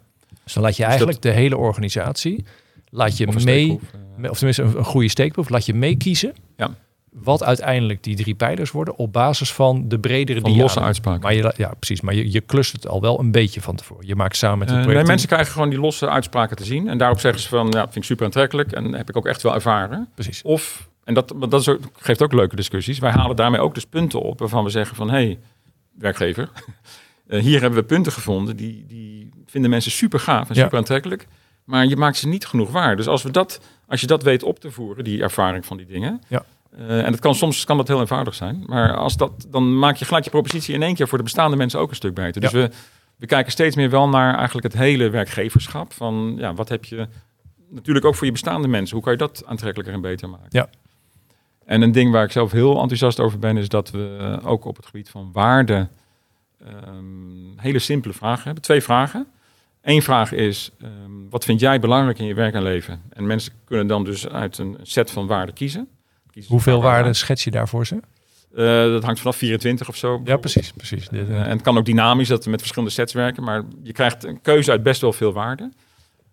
Dus 0.44 0.54
dan 0.54 0.64
laat 0.64 0.78
je 0.78 0.84
eigenlijk 0.84 1.22
de 1.22 1.32
hele 1.32 1.58
organisatie, 1.58 2.46
laat 2.90 3.18
je 3.18 3.28
Of 3.28 3.44
mee, 3.44 3.80
eh. 4.22 4.30
of 4.30 4.38
tenminste 4.38 4.64
een, 4.64 4.78
een 4.78 4.86
goede 4.86 5.10
steekproef, 5.10 5.50
laat 5.50 5.66
je 5.66 5.74
meekiezen. 5.74 6.34
Ja. 6.58 6.76
Wat 7.14 7.44
uiteindelijk 7.44 8.04
die 8.04 8.16
drie 8.16 8.36
pijlers 8.36 8.72
worden 8.72 8.96
op 8.98 9.14
basis 9.14 9.54
van 9.54 9.88
de 9.88 10.00
bredere 10.00 10.42
van 10.42 10.52
die 10.52 10.62
losse 10.62 10.80
uitspraken. 10.80 11.22
Maar 11.22 11.34
je, 11.34 11.42
la- 11.42 11.54
ja, 11.58 11.74
precies. 11.80 12.02
Maar 12.02 12.14
je, 12.14 12.32
je 12.32 12.42
klust 12.42 12.72
het 12.72 12.88
al 12.88 13.02
wel 13.02 13.20
een 13.20 13.32
beetje 13.32 13.62
van 13.62 13.76
tevoren. 13.76 14.08
Je 14.08 14.16
maakt 14.16 14.36
samen 14.38 14.58
met 14.60 14.70
het 14.70 14.80
Eh, 14.80 14.86
nee, 14.86 15.04
mensen 15.04 15.28
krijgen 15.28 15.52
gewoon 15.54 15.70
die 15.70 15.80
losse 15.80 16.10
uitspraken 16.10 16.56
te 16.58 16.64
zien. 16.66 16.88
En 16.88 16.98
daarop 16.98 17.20
zeggen 17.20 17.42
ze 17.42 17.48
van, 17.50 17.68
ja, 17.72 17.82
vind 17.84 17.96
ik 17.96 18.04
super 18.04 18.26
aantrekkelijk. 18.26 18.72
En 18.72 18.94
heb 18.94 19.10
ik 19.10 19.18
ook 19.18 19.26
echt 19.26 19.42
wel 19.42 19.54
ervaren. 19.54 20.08
Precies. 20.14 20.42
Of, 20.42 20.90
en 21.04 21.14
dat, 21.14 21.34
dat 21.50 21.62
is 21.62 21.70
ook- 21.70 21.80
geeft 21.98 22.22
ook 22.22 22.34
leuke 22.34 22.56
discussies. 22.56 23.00
Wij 23.00 23.12
halen 23.12 23.36
daarmee 23.36 23.60
ook 23.62 23.74
dus 23.74 23.86
punten 23.86 24.22
op 24.22 24.40
waarvan 24.40 24.64
we 24.64 24.70
zeggen 24.70 24.96
van... 24.96 25.08
hé, 25.10 25.14
hey, 25.16 25.40
werkgever, 25.98 26.50
eh, 27.28 27.42
hier 27.42 27.62
hebben 27.62 27.80
we 27.80 27.86
punten 27.86 28.12
gevonden... 28.12 28.56
die, 28.56 28.86
die 28.88 29.30
vinden 29.46 29.70
mensen 29.70 29.92
super 29.92 30.20
gaaf 30.20 30.50
en 30.50 30.56
Ja. 30.56 30.62
super 30.62 30.78
aantrekkelijk. 30.78 31.28
Maar 31.64 31.86
je 31.86 31.96
maakt 31.96 32.18
ze 32.18 32.28
niet 32.28 32.46
genoeg 32.46 32.72
waar. 32.72 32.96
Dus 32.96 33.08
als, 33.08 33.24
we 33.24 33.32
dat, 33.32 33.60
als 33.88 34.02
je 34.02 34.08
dat 34.08 34.24
weet 34.24 34.44
op 34.44 34.60
te 34.60 34.72
voeren, 34.72 35.04
die 35.04 35.22
ervaring 35.22 35.66
van 35.66 35.78
die 35.78 35.86
dingen... 35.86 36.22
Ja. 36.28 36.44
Eh, 36.78 37.06
en 37.06 37.12
het 37.12 37.20
kan, 37.20 37.36
soms 37.36 37.66
kan 37.66 37.78
dat 37.78 37.88
heel 37.88 38.00
eenvoudig 38.00 38.34
zijn. 38.34 38.64
Maar 38.66 38.96
als 38.96 39.18
dat, 39.18 39.46
dan 39.50 39.80
maak 39.80 39.96
je 39.96 40.06
gelijk 40.06 40.24
je 40.24 40.30
propositie 40.30 40.74
in 40.74 40.84
één 40.84 40.96
keer... 40.96 41.08
voor 41.08 41.18
de 41.18 41.24
bestaande 41.24 41.56
mensen 41.56 41.80
ook 41.80 41.90
een 41.90 41.96
stuk 41.96 42.14
beter. 42.14 42.42
Dus 42.42 42.52
we, 42.52 42.70
we 43.16 43.26
kijken 43.26 43.52
steeds 43.52 43.76
meer 43.76 43.90
wel 43.90 44.10
naar 44.10 44.36
eigenlijk 44.36 44.74
het 44.74 44.82
hele 44.82 45.10
werkgeverschap. 45.10 45.94
Van 45.94 46.36
ja, 46.38 46.54
wat 46.54 46.70
heb 46.70 46.86
je... 46.86 47.08
Natuurlijk 47.70 48.06
ook 48.06 48.16
voor 48.16 48.26
je 48.26 48.32
bestaande 48.32 48.68
mensen. 48.68 48.96
Hoe 48.96 49.04
kan 49.04 49.14
je 49.14 49.20
dat 49.20 49.44
aantrekkelijker 49.46 49.94
en 49.94 50.02
beter 50.02 50.30
maken? 50.30 50.48
Ja. 50.50 50.70
En 51.66 51.82
een 51.82 51.92
ding 51.92 52.12
waar 52.12 52.24
ik 52.24 52.32
zelf 52.32 52.52
heel 52.52 52.80
enthousiast 52.80 53.20
over 53.20 53.40
ben, 53.40 53.58
is 53.58 53.70
dat 53.70 53.92
we 53.92 54.40
ook 54.44 54.66
op 54.66 54.76
het 54.76 54.86
gebied 54.86 55.10
van 55.10 55.30
waarde 55.32 55.88
ehm, 56.66 57.58
hele 57.58 57.80
simpele 57.80 58.14
vragen 58.14 58.44
hebben. 58.44 58.64
Twee 58.64 58.82
vragen. 58.82 59.28
Eén 59.82 60.02
vraag 60.02 60.32
is, 60.32 60.72
ehm, 60.82 60.92
wat 61.30 61.46
vind 61.46 61.60
jij 61.60 61.80
belangrijk 61.80 62.20
in 62.20 62.26
je 62.26 62.34
werk 62.34 62.54
en 62.54 62.64
leven? 62.64 63.02
En 63.10 63.26
mensen 63.26 63.54
kunnen 63.66 63.88
dan 63.88 64.04
dus 64.04 64.28
uit 64.28 64.58
een 64.58 64.78
set 64.82 65.12
van 65.12 65.28
waarden 65.28 65.56
kiezen. 65.56 65.88
Kiezen 66.34 66.52
Hoeveel 66.52 66.82
waarden 66.82 67.16
schets 67.16 67.44
je 67.44 67.52
daarvoor 67.52 67.86
ze? 67.86 68.00
Eh, 68.56 68.66
dat 68.66 69.04
hangt 69.04 69.20
vanaf 69.20 69.36
24 69.36 69.88
of 69.88 69.96
zo. 69.96 70.22
Ja, 70.24 70.38
precies. 70.38 70.72
precies. 70.72 71.10
Eh, 71.10 71.20
Eh, 71.20 71.42
en 71.42 71.50
het 71.50 71.62
kan 71.62 71.78
ook 71.78 71.86
dynamisch 71.86 72.28
dat 72.28 72.44
we 72.44 72.50
met 72.50 72.60
verschillende 72.60 72.94
sets 72.94 73.14
werken, 73.14 73.44
maar 73.44 73.64
je 73.84 73.92
krijgt 73.92 74.24
een 74.24 74.42
keuze 74.42 74.72
uit 74.72 74.84
best 74.84 75.02
wel 75.02 75.14
veel 75.14 75.34
waarden. 75.34 75.74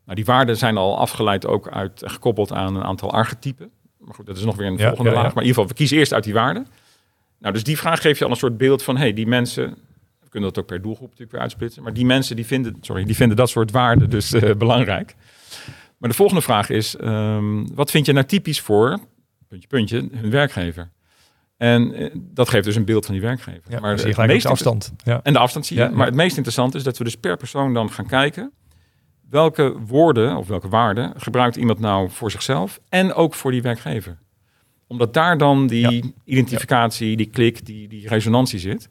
Nou, 0.05 0.17
die 0.17 0.25
waarden 0.25 0.57
zijn 0.57 0.77
al 0.77 0.99
afgeleid 0.99 1.47
ook 1.47 1.69
uit 1.69 2.03
gekoppeld 2.07 2.53
aan 2.53 2.77
een 2.77 2.83
aantal 2.83 3.13
archetypen. 3.13 3.71
Maar 3.99 4.15
goed, 4.15 4.27
dat 4.27 4.37
is 4.37 4.45
nog 4.45 4.57
weer 4.57 4.67
een 4.67 4.77
Ja, 4.77 4.87
volgende 4.87 5.11
ja, 5.11 5.17
laag. 5.17 5.35
Maar 5.35 5.43
in 5.43 5.49
ieder 5.49 5.55
geval, 5.55 5.69
we 5.69 5.75
kiezen 5.75 5.97
eerst 5.97 6.13
uit 6.13 6.25
die 6.25 6.35
waarden. 6.35 6.67
Nou, 7.39 7.55
dus 7.55 7.65
die 7.65 7.79
vraag 7.79 8.01
geeft 8.01 8.19
je 8.19 8.25
al 8.25 8.31
een 8.31 8.37
soort 8.37 8.57
beeld 8.57 8.83
van, 8.83 8.97
hey, 8.97 9.13
die 9.13 9.27
mensen, 9.27 9.65
we 10.21 10.29
kunnen 10.29 10.49
dat 10.53 10.63
ook 10.63 10.69
per 10.69 10.83
doelgroep 10.83 11.07
natuurlijk 11.09 11.33
weer 11.33 11.41
uitsplitsen, 11.41 11.83
maar 11.83 11.93
die 11.93 12.07
mensen 12.07 12.37
die 12.37 12.47
vinden, 12.47 12.77
sorry, 12.81 13.05
die 13.05 13.17
vinden 13.17 13.37
dat 13.37 13.49
soort 13.51 13.71
waarden 13.71 14.11
dus 14.11 14.35
belangrijk. 14.59 15.15
Maar 15.99 16.11
de 16.11 16.17
volgende 16.17 16.43
vraag 16.43 16.71
is, 16.71 16.97
ehm, 16.97 17.67
wat 17.75 17.91
vind 17.91 18.07
je 18.07 18.13
nou 18.13 18.27
typisch 18.27 18.61
voor, 18.61 18.99
puntje, 19.51 19.69
puntje, 19.69 20.09
hun 20.13 20.31
werkgever? 20.31 20.91
En 21.57 21.95
eh, 21.95 22.11
dat 22.15 22.49
geeft 22.49 22.65
dus 22.65 22.77
een 22.77 22.85
beeld 22.85 23.05
van 23.05 23.15
die 23.15 23.23
werkgever. 23.23 23.63
ja, 23.69 23.81
maar 23.81 23.99
zie 23.99 24.07
je 24.07 24.13
gelijk 24.13 24.33
meest 24.33 24.43
de 24.43 24.49
afstand. 24.49 24.93
Ja. 25.05 25.21
en 25.23 25.33
de 25.33 25.39
afstand 25.39 25.67
zie 25.67 25.77
je. 25.77 25.83
Ja. 25.83 25.91
Maar 25.91 26.07
het 26.07 26.15
meest 26.15 26.37
interessante 26.37 26.77
is 26.77 26.83
dat 26.83 26.99
we 26.99 27.05
dus 27.05 27.17
per 27.17 27.37
persoon 27.37 27.75
dan 27.75 27.91
gaan 27.91 28.07
kijken 28.07 28.53
welke 29.31 29.77
woorden 29.87 30.37
of 30.37 30.49
welke 30.49 30.69
waarden 30.69 31.13
gebruikt 31.17 31.57
iemand 31.57 31.79
nou 31.79 32.11
voor 32.11 32.31
zichzelf 32.31 32.81
en 32.89 33.15
ook 33.15 33.35
voor 33.35 33.51
die 33.51 33.63
werkgever. 33.63 34.19
Omdat 34.87 35.15
daar 35.15 35.39
dan 35.39 35.67
die 35.67 36.15
identificatie, 36.25 37.17
die 37.17 37.31
klik, 37.31 37.67
die, 37.67 37.89
die 37.89 38.09
resonantie 38.09 38.59
zit. 38.59 38.89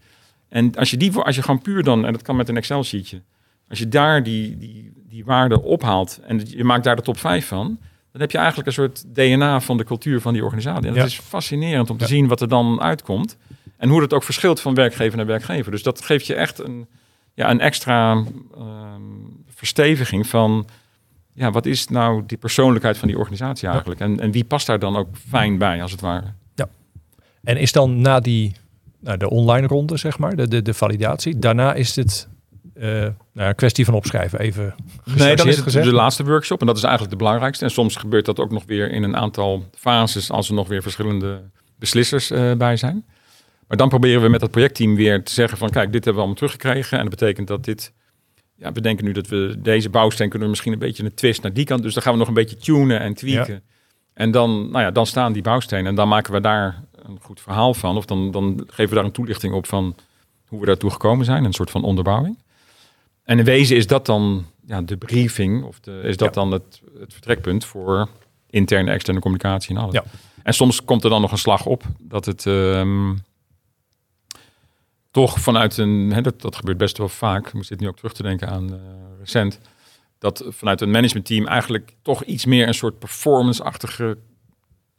En 0.50 0.76
als 0.76 0.92
je 0.92 0.98
die, 0.98 1.18
als 1.18 1.36
je 1.36 1.42
gewoon 1.42 1.62
puur 1.62 1.84
dan, 1.84 2.06
en 2.06 2.12
dat 2.12 2.22
kan 2.22 2.36
met 2.36 2.50
een 2.50 2.58
Excel 2.58 2.84
sheetje, 2.84 3.22
als 3.70 3.80
je 3.80 3.88
daar 3.88 4.24
die, 4.24 4.58
die, 4.58 4.92
die 5.08 5.26
waarden 5.26 5.64
ophaalt 5.64 6.20
en 6.28 6.42
je 6.46 6.64
maakt 6.64 6.84
daar 6.84 6.96
de 6.96 7.02
top 7.02 7.18
5 7.18 7.48
van, 7.48 7.80
dan 8.20 8.28
heb 8.28 8.32
je 8.32 8.38
eigenlijk 8.38 8.68
een 8.68 8.74
soort 8.74 9.04
DNA 9.16 9.62
van 9.62 9.78
de 9.78 9.84
cultuur 9.84 10.22
van 10.22 10.34
die 10.34 10.44
organisatie. 10.44 10.82
En 10.88 10.94
dat 10.94 10.98
Ja. 10.98 11.04
is 11.04 11.20
fascinerend 11.20 11.90
om 11.90 11.98
te 11.98 12.04
Ja. 12.04 12.10
zien 12.10 12.28
wat 12.28 12.42
er 12.42 12.48
dan 12.48 12.82
uitkomt. 12.82 13.38
En 13.78 13.90
hoe 13.90 14.00
dat 14.00 14.14
ook 14.14 14.24
verschilt 14.24 14.62
van 14.62 14.74
werkgever 14.74 15.18
naar 15.18 15.26
werkgever. 15.26 15.72
Dus 15.72 15.84
dat 15.84 16.02
geeft 16.02 16.26
je 16.26 16.34
echt 16.34 16.60
een, 16.60 16.88
ja, 17.34 17.50
een 17.50 17.60
extra 17.60 18.24
ehm, 18.58 19.02
versteviging 19.48 20.28
van... 20.28 20.68
Ja, 21.34 21.52
wat 21.52 21.66
is 21.66 21.88
nou 21.88 22.24
die 22.26 22.38
persoonlijkheid 22.38 22.98
van 22.98 23.08
die 23.08 23.18
organisatie 23.18 23.68
eigenlijk? 23.68 24.00
En, 24.00 24.20
en 24.20 24.32
wie 24.32 24.44
past 24.44 24.68
daar 24.68 24.80
dan 24.80 24.96
ook 24.96 25.08
fijn 25.30 25.58
bij, 25.58 25.82
als 25.82 25.92
het 25.92 26.02
ware? 26.02 26.26
En 27.44 27.58
is 27.58 27.72
dan 27.72 28.02
na 28.02 28.20
die, 28.20 28.54
nou, 29.00 29.18
de 29.18 29.30
online 29.30 29.68
ronde, 29.68 29.98
zeg 29.98 30.18
maar, 30.18 30.36
de, 30.36 30.48
de, 30.48 30.62
de 30.62 30.74
validatie, 30.74 31.40
daarna 31.40 31.74
is 31.74 31.96
het 31.96 32.28
nou, 32.80 33.14
een 33.34 33.56
kwestie 33.56 33.86
van 33.86 33.94
opschrijven, 33.94 34.40
even 34.40 34.64
Nee, 34.64 34.74
gechargeerd 35.06 35.48
is 35.48 35.56
het 35.56 35.64
gezegd. 35.64 35.86
de 35.86 35.94
laatste 35.94 36.24
workshop. 36.24 36.60
En 36.60 36.66
dat 36.66 36.78
is 36.78 36.84
eigenlijk 36.84 37.12
de 37.12 37.18
belangrijkste. 37.18 37.66
En 37.66 37.72
soms 37.72 37.96
gebeurt 37.96 38.26
dat 38.26 38.40
ook 38.40 38.52
nog 38.52 38.64
weer 38.66 38.92
in 38.92 39.04
een 39.04 39.16
aantal 39.16 39.66
fases... 39.78 40.32
als 40.32 40.48
er 40.48 40.54
nog 40.54 40.68
weer 40.68 40.82
verschillende 40.82 41.42
beslissers 41.76 42.32
eh, 42.32 42.54
bij 42.54 42.78
zijn. 42.78 43.06
Maar 43.68 43.78
dan 43.78 43.90
proberen 43.90 44.22
we 44.22 44.30
met 44.30 44.42
het 44.42 44.52
projectteam 44.52 44.96
weer 44.96 45.24
te 45.24 45.34
zeggen 45.34 45.58
van... 45.58 45.70
kijk, 45.70 45.92
dit 45.92 46.06
hebben 46.06 46.14
we 46.14 46.20
allemaal 46.20 46.36
teruggekregen. 46.36 46.98
En 46.98 47.10
dat 47.10 47.20
betekent 47.20 47.48
dat 47.48 47.64
dit... 47.64 47.94
Ja, 48.56 48.72
we 48.72 48.82
denken 48.82 49.06
nu 49.06 49.12
dat 49.12 49.28
we 49.28 49.56
deze 49.60 49.90
bouwsteen 49.90 50.30
kunnen 50.30 50.48
we 50.48 50.54
misschien 50.54 50.74
een 50.74 50.80
beetje 50.80 51.04
een 51.04 51.14
twist 51.14 51.42
naar 51.42 51.54
die 51.54 51.66
kant. 51.66 51.84
Dus 51.84 51.94
dan 51.94 52.04
gaan 52.04 52.14
we 52.14 52.20
nog 52.20 52.28
een 52.28 52.34
beetje 52.34 52.58
tunen 52.58 53.00
en 53.00 53.14
tweaken. 53.14 53.64
En 54.14 54.32
dan, 54.32 54.72
nou 54.72 54.84
ja, 54.84 54.92
dan 54.92 55.06
staan 55.06 55.34
die 55.34 55.42
bouwstenen. 55.42 55.86
En 55.86 55.96
dan 55.96 56.08
maken 56.08 56.34
we 56.34 56.42
daar 56.42 56.84
een 57.06 57.20
goed 57.22 57.42
verhaal 57.42 57.74
van. 57.74 57.98
Of 57.98 58.06
dan, 58.06 58.32
dan 58.32 58.64
geven 58.68 58.90
we 58.90 58.96
daar 58.96 59.06
een 59.06 59.12
toelichting 59.12 59.54
op 59.54 59.68
van 59.68 59.96
hoe 60.48 60.60
we 60.60 60.66
daartoe 60.66 60.92
gekomen 60.92 61.26
zijn. 61.26 61.44
Een 61.44 61.54
soort 61.54 61.72
van 61.72 61.84
onderbouwing. 61.84 62.38
En 63.30 63.40
in 63.40 63.46
wezen 63.46 63.76
is 63.76 63.88
dat 63.88 64.06
dan 64.06 64.46
ja, 64.66 64.82
de 64.82 64.98
briefing. 64.98 65.64
Of 65.64 65.80
de, 65.80 66.00
is 66.04 66.18
dat 66.18 66.36
Ja. 66.36 66.42
dan 66.42 66.52
het, 66.52 66.82
het 67.00 67.14
vertrekpunt 67.14 67.66
voor 67.66 68.10
interne, 68.50 68.92
externe 68.92 69.20
communicatie 69.20 69.76
en 69.76 69.82
alles. 69.82 69.94
Ja. 69.94 70.04
En 70.44 70.54
soms 70.54 70.84
komt 70.86 71.04
er 71.04 71.10
dan 71.10 71.22
nog 71.22 71.32
een 71.32 71.38
slag 71.38 71.66
op 71.66 71.84
dat 72.02 72.26
het 72.26 72.46
ehm, 72.46 73.16
toch 75.12 75.40
vanuit 75.40 75.78
een, 75.78 76.12
hè, 76.14 76.22
dat, 76.22 76.42
dat 76.42 76.56
gebeurt 76.56 76.78
best 76.78 76.98
wel 76.98 77.10
vaak. 77.10 77.48
Ik 77.48 77.54
moest 77.54 77.70
dit 77.70 77.80
nu 77.80 77.88
ook 77.88 77.96
terug 77.98 78.14
te 78.14 78.24
denken 78.24 78.50
aan 78.50 78.74
eh, 78.74 78.80
recent. 79.20 79.60
Dat 80.20 80.44
vanuit 80.48 80.82
een 80.82 80.92
managementteam 80.92 81.48
eigenlijk 81.48 81.96
toch 82.02 82.24
iets 82.24 82.46
meer 82.46 82.68
een 82.68 82.74
soort 82.74 83.00
performance-achtige 83.00 84.18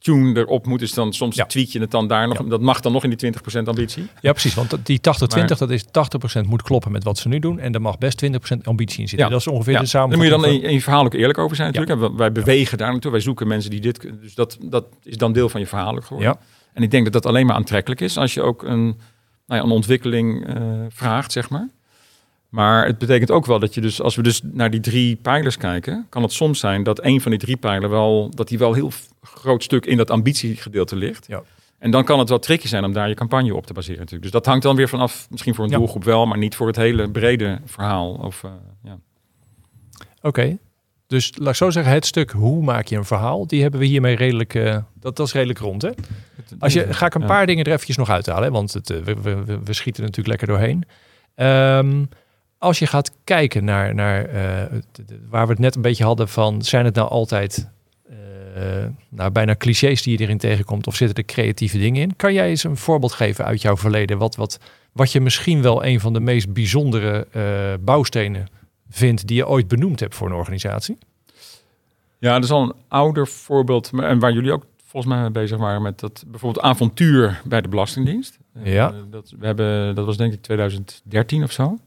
tune 0.01 0.39
erop 0.39 0.65
moet. 0.65 0.79
Dus 0.79 0.93
dan 0.93 1.13
soms 1.13 1.35
Ja. 1.35 1.45
tweak 1.45 1.67
je 1.67 1.79
het 1.79 1.91
dan 1.91 2.07
daar 2.07 2.27
nog. 2.27 2.37
Ja. 2.37 2.49
Dat 2.49 2.61
mag 2.61 2.79
dan 2.79 2.91
nog 2.91 3.03
in 3.03 3.09
die 3.09 3.17
20% 3.17 3.67
ambitie. 3.67 4.07
Ja, 4.21 4.31
precies. 4.31 4.53
Want 4.53 4.77
die 4.83 4.99
80-20, 5.01 5.59
Maar- 5.59 5.67
dat 5.67 5.69
is 5.69 5.85
80% 5.91 6.47
moet 6.47 6.61
kloppen 6.61 6.91
met 6.91 7.03
wat 7.03 7.17
ze 7.17 7.27
nu 7.27 7.39
doen. 7.39 7.59
En 7.59 7.73
er 7.73 7.81
mag 7.81 7.97
best 7.97 8.17
20% 8.17 8.67
ambitie 8.67 9.01
in 9.01 9.07
zitten. 9.07 9.27
Ja. 9.27 9.33
Dat 9.33 9.41
is 9.41 9.47
ongeveer 9.47 9.79
de 9.79 9.89
Daar 9.91 10.07
moet 10.07 10.23
je 10.23 10.29
dan 10.29 10.45
in, 10.45 10.61
in 10.63 10.73
je 10.73 10.81
verhaal 10.81 11.05
ook 11.05 11.13
eerlijk 11.13 11.37
over 11.37 11.55
zijn 11.55 11.73
natuurlijk. 11.73 12.01
En 12.01 12.15
wij 12.17 12.31
bewegen 12.31 12.77
daar 12.77 12.91
naartoe. 12.91 13.11
Wij 13.11 13.19
zoeken 13.19 13.47
mensen 13.47 13.69
die 13.71 13.81
dit 13.81 13.97
kunnen. 13.97 14.21
Dus 14.21 14.33
dat, 14.35 14.57
dat 14.61 14.85
is 15.03 15.17
dan 15.17 15.33
deel 15.33 15.49
van 15.49 15.59
je 15.59 15.67
verhaal 15.67 15.95
ook 15.95 16.05
geworden. 16.05 16.37
En 16.73 16.83
ik 16.83 16.91
denk 16.91 17.03
dat 17.03 17.13
dat 17.13 17.25
alleen 17.25 17.45
maar 17.45 17.55
aantrekkelijk 17.55 18.01
is 18.01 18.17
als 18.17 18.33
je 18.33 18.41
ook 18.41 18.63
een, 18.63 18.83
nou 19.47 19.59
ja, 19.59 19.61
een 19.61 19.71
ontwikkeling 19.71 20.47
eh, 20.47 20.61
vraagt, 20.89 21.31
zeg 21.31 21.49
maar. 21.49 21.69
Maar 22.51 22.85
het 22.85 22.97
betekent 22.97 23.31
ook 23.31 23.45
wel 23.45 23.59
dat 23.59 23.73
je 23.73 23.81
dus, 23.81 24.01
als 24.01 24.15
we 24.15 24.21
dus 24.23 24.41
naar 24.43 24.69
die 24.69 24.79
drie 24.79 25.15
pijlers 25.15 25.57
kijken, 25.57 26.05
kan 26.09 26.21
het 26.21 26.31
soms 26.31 26.59
zijn 26.59 26.83
dat 26.83 27.03
een 27.03 27.21
van 27.21 27.31
die 27.31 27.39
drie 27.39 27.57
pijlen 27.57 27.89
wel, 27.89 28.29
dat 28.35 28.47
die 28.47 28.57
wel 28.57 28.73
heel 28.73 28.91
groot 29.21 29.63
stuk 29.63 29.85
in 29.85 29.97
dat 29.97 30.11
ambitiegedeelte 30.11 30.95
ligt. 30.95 31.27
Ja. 31.27 31.41
En 31.79 31.91
dan 31.91 32.03
kan 32.03 32.19
het 32.19 32.29
wel 32.29 32.39
tricky 32.39 32.67
zijn 32.67 32.83
om 32.83 32.93
daar 32.93 33.07
je 33.09 33.13
campagne 33.15 33.55
op 33.55 33.65
te 33.65 33.73
baseren 33.73 33.97
natuurlijk. 33.99 34.23
Dus 34.23 34.31
dat 34.31 34.45
hangt 34.45 34.63
dan 34.63 34.75
weer 34.75 34.89
vanaf, 34.89 35.27
misschien 35.29 35.55
voor 35.55 35.63
een 35.65 35.69
Ja. 35.71 35.77
doelgroep 35.77 36.03
wel, 36.03 36.25
maar 36.25 36.37
niet 36.37 36.55
voor 36.55 36.67
het 36.67 36.75
hele 36.75 37.09
brede 37.11 37.59
verhaal. 37.65 38.13
Of, 38.13 38.43
eh, 38.43 38.51
ja. 38.83 38.97
Oké. 40.21 40.57
Dus 41.07 41.31
laat 41.37 41.49
ik 41.49 41.55
zo 41.55 41.69
zeggen, 41.69 41.93
het 41.93 42.05
stuk 42.05 42.31
hoe 42.31 42.63
maak 42.63 42.87
je 42.87 42.95
een 42.95 43.05
verhaal, 43.05 43.47
die 43.47 43.61
hebben 43.61 43.79
we 43.79 43.85
hiermee 43.85 44.15
redelijk, 44.15 44.53
eh, 44.55 44.77
dat, 44.99 45.15
dat 45.15 45.27
is 45.27 45.33
redelijk 45.33 45.59
rond. 45.59 45.81
Hè? 45.81 45.89
Als 46.59 46.73
je, 46.73 46.93
ga 46.93 47.05
ik 47.05 47.13
een 47.15 47.21
Ja. 47.21 47.27
paar 47.27 47.45
dingen 47.45 47.65
er 47.65 47.71
eventjes 47.71 47.97
nog 47.97 48.09
uithalen, 48.09 48.43
hè, 48.43 48.51
want 48.51 48.73
het, 48.73 48.89
eh, 48.89 48.97
we, 48.97 49.13
we, 49.21 49.43
we- 49.43 49.59
we 49.63 49.73
schieten 49.73 50.03
er 50.03 50.09
natuurlijk 50.09 50.27
lekker 50.39 50.47
doorheen. 50.47 50.83
Ehm, 51.35 52.05
als 52.61 52.79
je 52.79 52.87
gaat 52.87 53.11
kijken 53.23 53.63
naar, 53.63 53.95
naar 53.95 54.25
eh, 54.25 54.79
de- 54.91 55.25
waar 55.29 55.45
we 55.45 55.51
het 55.51 55.61
net 55.61 55.75
een 55.75 55.81
beetje 55.81 56.03
hadden 56.03 56.29
van, 56.29 56.61
zijn 56.61 56.85
het 56.85 56.95
nou 56.95 57.09
altijd 57.09 57.69
eh, 58.09 58.15
nou, 59.09 59.31
bijna 59.31 59.55
clichés 59.55 60.01
die 60.03 60.17
je 60.17 60.23
erin 60.23 60.37
tegenkomt 60.37 60.87
of 60.87 60.95
zitten 60.95 61.17
er 61.17 61.25
creatieve 61.25 61.77
dingen 61.77 62.01
in? 62.01 62.15
Kan 62.15 62.33
jij 62.33 62.49
eens 62.49 62.63
een 62.63 62.77
voorbeeld 62.77 63.11
geven 63.11 63.45
uit 63.45 63.61
jouw 63.61 63.77
verleden 63.77 64.17
wat, 64.17 64.35
wat, 64.35 64.59
wat 64.91 65.11
je 65.11 65.21
misschien 65.21 65.61
wel 65.61 65.85
een 65.85 65.99
van 65.99 66.13
de 66.13 66.19
meest 66.19 66.53
bijzondere 66.53 67.27
eh, 67.31 67.73
bouwstenen 67.85 68.47
vindt 68.89 69.27
die 69.27 69.37
je 69.37 69.47
ooit 69.47 69.67
benoemd 69.67 69.99
hebt 69.99 70.15
voor 70.15 70.27
een 70.27 70.35
organisatie? 70.35 70.97
Ja, 72.17 72.33
dat 72.33 72.43
is 72.43 72.51
al 72.51 72.61
een 72.61 72.73
ouder 72.87 73.27
voorbeeld. 73.27 73.91
En 74.01 74.19
waar 74.19 74.31
jullie 74.33 74.51
ook 74.51 74.65
volgens 74.85 75.13
mij 75.13 75.21
mee 75.21 75.31
bezig 75.31 75.57
waren 75.57 75.81
met 75.81 75.99
dat 75.99 76.23
bijvoorbeeld 76.27 76.65
avontuur 76.65 77.41
bij 77.45 77.61
de 77.61 77.67
Belastingdienst. 77.67 78.37
Ja. 78.63 78.93
Dat, 79.09 79.33
we 79.39 79.45
hebben, 79.45 79.95
dat 79.95 80.05
was 80.05 80.17
denk 80.17 80.33
ik 80.33 80.41
2013 80.41 81.43
of 81.43 81.51
zo. 81.51 81.77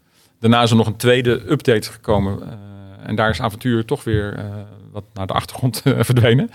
Daarna 0.45 0.63
is 0.63 0.71
er 0.71 0.77
nog 0.77 0.87
een 0.87 0.97
tweede 0.97 1.51
update 1.51 1.93
gekomen. 1.93 2.43
eh, 2.43 2.49
en 3.09 3.15
daar 3.15 3.31
is 3.31 3.41
avontuur 3.41 3.85
toch 3.85 4.05
weer 4.05 4.35
eh, 4.35 4.45
wat 4.93 5.05
naar 5.15 5.27
de 5.27 5.33
achtergrond 5.33 5.83
eh, 5.85 5.93
verdwenen. 6.11 6.51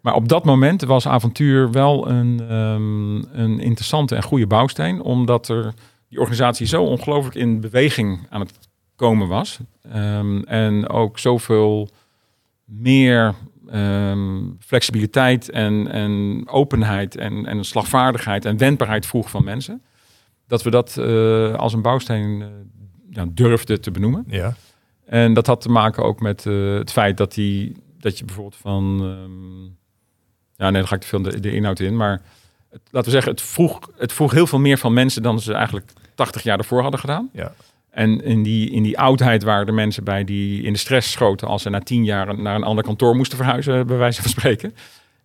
Maar 0.00 0.14
op 0.14 0.28
dat 0.28 0.44
moment 0.44 0.82
was 0.82 1.08
avontuur 1.08 1.70
wel 1.70 2.08
een, 2.08 2.40
ehm, 2.48 3.40
een 3.40 3.60
interessante 3.60 4.16
en 4.16 4.22
goede 4.22 4.46
bouwsteen. 4.46 5.02
Omdat 5.02 5.48
er 5.48 5.74
die 6.08 6.18
organisatie 6.18 6.66
zo 6.66 6.84
ongelooflijk 6.84 7.34
in 7.34 7.60
beweging 7.60 8.26
aan 8.30 8.40
het 8.40 8.52
komen 8.96 9.28
was. 9.28 9.58
Ehm, 9.92 10.42
en 10.42 10.88
ook 10.88 11.18
zoveel 11.18 11.88
meer 12.64 13.34
ehm, 13.70 14.40
flexibiliteit 14.60 15.50
en, 15.50 15.88
en 15.90 16.42
openheid 16.46 17.16
en, 17.16 17.46
en 17.46 17.64
slagvaardigheid 17.64 18.44
en 18.44 18.56
wendbaarheid 18.56 19.06
vroeg 19.06 19.30
van 19.30 19.44
mensen. 19.44 19.82
Dat 20.46 20.62
we 20.62 20.70
dat 20.70 20.98
als 21.56 21.72
een 21.72 21.82
bouwsteen 21.82 22.44
ja, 23.10 23.26
durfden 23.28 23.80
te 23.80 23.90
benoemen. 23.90 24.24
Ja. 24.28 24.54
En 25.06 25.34
dat 25.34 25.46
had 25.46 25.60
te 25.60 25.68
maken 25.68 26.04
ook 26.04 26.20
met 26.20 26.46
eh, 26.46 26.74
het 26.74 26.92
feit 26.92 27.16
dat, 27.16 27.34
die, 27.34 27.76
dat 27.98 28.18
je 28.18 28.24
bijvoorbeeld 28.24 28.56
van... 28.56 28.98
ehm, 29.00 29.64
ja, 30.56 30.70
nee, 30.70 30.80
dan 30.80 30.86
ga 30.86 30.94
ik 30.94 31.00
te 31.00 31.06
veel 31.06 31.22
de, 31.22 31.40
de 31.40 31.54
inhoud 31.54 31.80
in. 31.80 31.96
Maar 31.96 32.22
het, 32.70 32.80
laten 32.90 33.08
we 33.08 33.14
zeggen, 33.14 33.32
het 33.32 33.42
vroeg, 33.42 33.78
het 33.96 34.12
vroeg 34.12 34.32
heel 34.32 34.46
veel 34.46 34.58
meer 34.58 34.78
van 34.78 34.92
mensen... 34.92 35.22
dan 35.22 35.40
ze 35.40 35.52
eigenlijk 35.52 35.92
80 36.14 36.42
jaar 36.42 36.58
ervoor 36.58 36.82
hadden 36.82 37.00
gedaan. 37.00 37.30
Ja. 37.32 37.54
En 37.90 38.22
in 38.24 38.42
die, 38.42 38.70
in 38.70 38.82
die 38.82 38.98
oudheid 38.98 39.42
waren 39.42 39.66
er 39.66 39.74
mensen 39.74 40.04
bij 40.04 40.24
die 40.24 40.62
in 40.62 40.72
de 40.72 40.78
stress 40.78 41.10
schoten... 41.10 41.48
als 41.48 41.62
ze 41.62 41.70
na 41.70 41.80
tien 41.80 42.04
jaar 42.04 42.38
naar 42.38 42.54
een 42.54 42.62
ander 42.62 42.84
kantoor 42.84 43.16
moesten 43.16 43.36
verhuizen, 43.36 43.86
bij 43.86 43.96
wijze 43.96 44.22
van 44.22 44.30
spreken. 44.30 44.74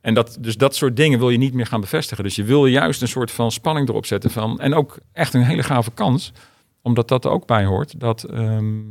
En 0.01 0.13
dat, 0.13 0.37
dus 0.39 0.57
dat 0.57 0.75
soort 0.75 0.95
dingen 0.95 1.19
wil 1.19 1.29
je 1.29 1.37
niet 1.37 1.53
meer 1.53 1.65
gaan 1.65 1.81
bevestigen. 1.81 2.23
Dus 2.23 2.35
je 2.35 2.43
wil 2.43 2.65
juist 2.65 3.01
een 3.01 3.07
soort 3.07 3.31
van 3.31 3.51
spanning 3.51 3.89
erop 3.89 4.05
zetten. 4.05 4.31
Van, 4.31 4.59
en 4.59 4.73
ook 4.73 4.97
echt 5.13 5.33
een 5.33 5.43
hele 5.43 5.63
gave 5.63 5.91
kans, 5.91 6.31
omdat 6.83 7.07
dat 7.07 7.25
er 7.25 7.31
ook 7.31 7.47
bij 7.47 7.65
hoort... 7.65 7.99
dat 7.99 8.23
ehm, 8.23 8.81